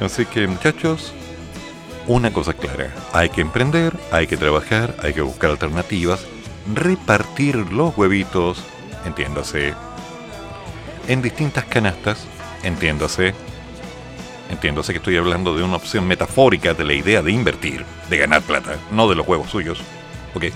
Así 0.00 0.26
que 0.26 0.46
muchachos, 0.46 1.12
una 2.06 2.32
cosa 2.32 2.54
clara, 2.54 2.94
hay 3.12 3.30
que 3.30 3.40
emprender, 3.40 3.96
hay 4.12 4.26
que 4.26 4.36
trabajar, 4.36 4.94
hay 5.02 5.12
que 5.12 5.22
buscar 5.22 5.50
alternativas, 5.50 6.20
repartir 6.72 7.56
los 7.72 7.96
huevitos, 7.96 8.62
entiéndase, 9.04 9.74
en 11.08 11.22
distintas 11.22 11.64
canastas, 11.64 12.26
entiéndase, 12.62 13.34
entiéndase 14.50 14.92
que 14.92 14.98
estoy 14.98 15.16
hablando 15.16 15.56
de 15.56 15.62
una 15.62 15.76
opción 15.76 16.06
metafórica 16.06 16.74
de 16.74 16.84
la 16.84 16.94
idea 16.94 17.22
de 17.22 17.32
invertir, 17.32 17.84
de 18.08 18.18
ganar 18.18 18.42
plata, 18.42 18.76
no 18.90 19.08
de 19.08 19.16
los 19.16 19.26
huevos 19.26 19.50
suyos, 19.50 19.78
¿ok? 20.34 20.46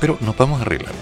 Pero 0.00 0.18
nos 0.20 0.36
vamos 0.36 0.60
arreglando. 0.60 0.98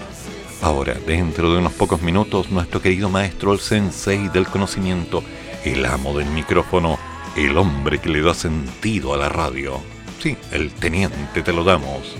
Ahora, 0.61 0.93
dentro 1.05 1.51
de 1.51 1.59
unos 1.59 1.73
pocos 1.73 2.01
minutos, 2.01 2.49
nuestro 2.49 2.81
querido 2.81 3.09
maestro, 3.09 3.51
el 3.51 3.59
sensei 3.59 4.29
del 4.29 4.47
conocimiento, 4.47 5.23
el 5.65 5.85
amo 5.85 6.17
del 6.17 6.27
micrófono, 6.27 6.97
el 7.35 7.57
hombre 7.57 7.99
que 7.99 8.09
le 8.09 8.21
da 8.21 8.33
sentido 8.33 9.13
a 9.13 9.17
la 9.17 9.29
radio. 9.29 9.81
Sí, 10.21 10.37
el 10.51 10.71
teniente 10.71 11.43
te 11.43 11.51
lo 11.51 11.65
damos, 11.65 12.15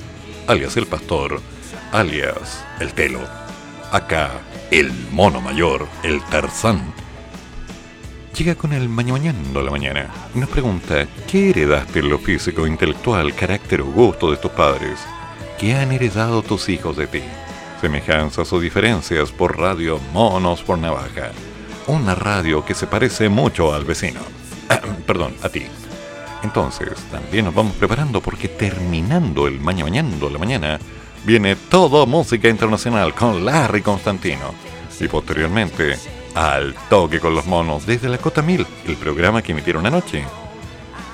alias 0.48 0.76
el 0.76 0.88
pastor, 0.88 1.40
alias 1.94 2.66
el 2.82 2.94
telo. 2.94 3.22
Acá, 3.92 4.32
el 4.72 4.92
mono 5.12 5.40
mayor, 5.40 5.88
el 6.04 6.22
tarzán. 6.24 6.94
Llega 8.38 8.56
con 8.56 8.74
el 8.74 8.90
mañañando 8.90 9.60
a 9.60 9.64
la 9.64 9.72
mañana 9.72 10.10
y 10.34 10.40
nos 10.40 10.50
pregunta, 10.50 11.08
¿qué 11.30 11.52
heredaste 11.52 12.00
en 12.00 12.10
lo 12.10 12.18
físico, 12.18 12.66
intelectual, 12.66 13.34
carácter 13.36 13.82
o 13.82 13.86
gusto 13.86 14.32
de 14.32 14.38
tus 14.38 14.52
padres? 14.52 15.00
¿Qué 15.60 15.76
han 15.76 15.92
heredado 15.92 16.42
tus 16.42 16.68
hijos 16.70 16.98
de 16.98 17.08
ti? 17.08 17.22
semejanzas 17.84 18.54
o 18.54 18.62
diferencias 18.62 19.34
por 19.34 19.60
radio 19.60 20.00
Monos 20.14 20.64
por 20.64 20.78
Navaja. 20.78 21.34
Una 21.88 22.16
radio 22.16 22.64
que 22.64 22.74
se 22.74 22.88
parece 22.88 23.28
mucho 23.28 23.74
al 23.74 23.84
vecino. 23.84 24.22
Perdón, 25.06 25.36
a 25.44 25.50
ti. 25.50 25.66
Entonces, 26.44 26.94
también 27.12 27.44
nos 27.44 27.54
vamos 27.54 27.74
preparando 27.74 28.22
porque 28.22 28.48
terminando 28.48 29.48
el 29.50 29.60
mañana 29.60 29.90
mañana 29.90 30.30
la 30.30 30.40
mañana, 30.40 30.80
viene 31.26 31.58
todo 31.58 32.08
música 32.08 32.48
internacional 32.48 33.14
con 33.14 33.44
Larry 33.44 33.82
Constantino. 33.82 34.54
Y 35.02 35.10
posteriormente, 35.10 35.98
al 36.36 36.74
toque 36.90 37.20
con 37.20 37.36
los 37.36 37.46
monos 37.46 37.86
desde 37.86 38.10
la 38.10 38.18
Cota 38.18 38.42
Mil, 38.42 38.66
el 38.86 38.96
programa 38.96 39.42
que 39.42 39.52
emitieron 39.52 39.86
anoche. 39.86 40.24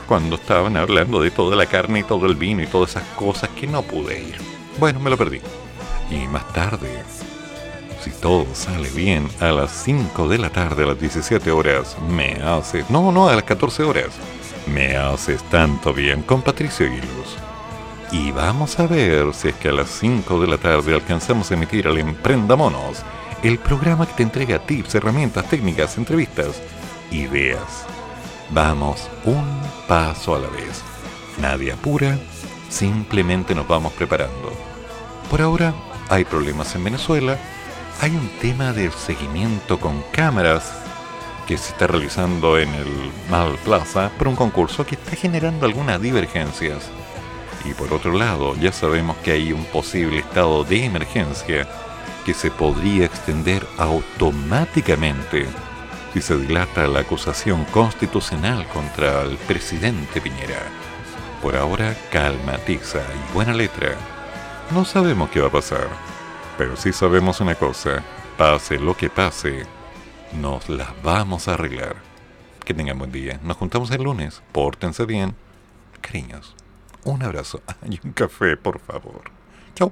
Cuando 0.07 0.35
estaban 0.35 0.77
hablando 0.77 1.21
de 1.21 1.31
toda 1.31 1.55
la 1.55 1.65
carne 1.65 1.99
y 1.99 2.03
todo 2.03 2.25
el 2.25 2.35
vino 2.35 2.63
y 2.63 2.67
todas 2.67 2.91
esas 2.91 3.03
cosas 3.15 3.49
que 3.49 3.67
no 3.67 3.81
pude 3.81 4.19
ir. 4.19 4.37
Bueno, 4.79 4.99
me 4.99 5.09
lo 5.09 5.17
perdí. 5.17 5.41
Y 6.09 6.27
más 6.27 6.51
tarde, 6.53 7.03
si 8.01 8.11
todo 8.11 8.47
sale 8.53 8.89
bien, 8.89 9.27
a 9.39 9.51
las 9.51 9.71
5 9.83 10.27
de 10.27 10.37
la 10.37 10.49
tarde, 10.49 10.83
a 10.83 10.87
las 10.87 10.99
17 10.99 11.51
horas, 11.51 11.97
me 12.09 12.33
haces... 12.41 12.89
No, 12.89 13.11
no, 13.11 13.27
a 13.27 13.35
las 13.35 13.43
14 13.43 13.83
horas. 13.83 14.09
Me 14.67 14.95
haces 14.95 15.43
tanto 15.43 15.93
bien 15.93 16.23
con 16.23 16.41
Patricio 16.41 16.87
Aguiluz. 16.87 17.37
Y 18.11 18.31
vamos 18.31 18.79
a 18.79 18.87
ver 18.87 19.33
si 19.33 19.49
es 19.49 19.55
que 19.55 19.69
a 19.69 19.73
las 19.73 19.89
5 19.89 20.39
de 20.39 20.47
la 20.47 20.57
tarde 20.57 20.95
alcanzamos 20.95 21.51
a 21.51 21.53
emitir 21.53 21.87
al 21.87 21.97
Emprenda 21.97 22.55
Monos, 22.55 23.03
el 23.43 23.57
programa 23.57 24.05
que 24.05 24.13
te 24.13 24.23
entrega 24.23 24.59
tips, 24.59 24.95
herramientas, 24.95 25.47
técnicas, 25.49 25.97
entrevistas, 25.97 26.61
ideas. 27.11 27.85
Vamos 28.49 29.09
un 29.23 29.61
paso 29.87 30.35
a 30.35 30.39
la 30.39 30.49
vez. 30.49 30.83
Nadie 31.39 31.71
apura, 31.71 32.17
simplemente 32.69 33.55
nos 33.55 33.67
vamos 33.67 33.93
preparando. 33.93 34.51
Por 35.29 35.41
ahora 35.41 35.73
hay 36.09 36.25
problemas 36.25 36.75
en 36.75 36.83
Venezuela, 36.83 37.37
hay 38.01 38.11
un 38.11 38.29
tema 38.41 38.73
de 38.73 38.91
seguimiento 38.91 39.79
con 39.79 40.03
cámaras 40.11 40.73
que 41.47 41.57
se 41.57 41.71
está 41.71 41.87
realizando 41.87 42.57
en 42.59 42.73
el 42.75 43.11
Mal 43.29 43.57
Plaza 43.63 44.11
por 44.17 44.27
un 44.27 44.35
concurso 44.35 44.85
que 44.85 44.95
está 44.95 45.15
generando 45.15 45.65
algunas 45.65 46.01
divergencias. 46.01 46.89
Y 47.63 47.73
por 47.73 47.93
otro 47.93 48.13
lado, 48.13 48.55
ya 48.55 48.71
sabemos 48.71 49.17
que 49.17 49.31
hay 49.31 49.53
un 49.53 49.63
posible 49.65 50.19
estado 50.19 50.63
de 50.63 50.85
emergencia 50.85 51.67
que 52.25 52.33
se 52.33 52.51
podría 52.51 53.05
extender 53.05 53.65
automáticamente 53.77 55.47
si 56.13 56.21
se 56.21 56.37
dilata 56.37 56.87
la 56.87 57.01
acusación 57.01 57.65
constitucional 57.65 58.67
contra 58.67 59.21
el 59.21 59.37
presidente 59.37 60.21
Piñera. 60.21 60.61
Por 61.41 61.55
ahora, 61.55 61.95
calma, 62.11 62.57
tiza 62.59 62.99
y 62.99 63.33
buena 63.33 63.53
letra. 63.53 63.95
No 64.71 64.85
sabemos 64.85 65.29
qué 65.29 65.39
va 65.39 65.47
a 65.47 65.51
pasar, 65.51 65.87
pero 66.57 66.75
sí 66.75 66.91
sabemos 66.91 67.39
una 67.41 67.55
cosa, 67.55 68.03
pase 68.37 68.79
lo 68.79 68.97
que 68.97 69.09
pase, 69.09 69.65
nos 70.39 70.69
las 70.69 70.89
vamos 71.01 71.47
a 71.47 71.53
arreglar. 71.53 71.95
Que 72.65 72.73
tengan 72.73 72.99
buen 72.99 73.11
día. 73.11 73.39
Nos 73.43 73.57
juntamos 73.57 73.89
el 73.91 74.03
lunes. 74.03 74.43
Pórtense 74.51 75.05
bien. 75.05 75.35
Cariños. 76.01 76.55
Un 77.03 77.23
abrazo 77.23 77.61
y 77.89 77.99
un 78.05 78.13
café, 78.13 78.57
por 78.57 78.79
favor. 78.79 79.23
Chau. 79.75 79.91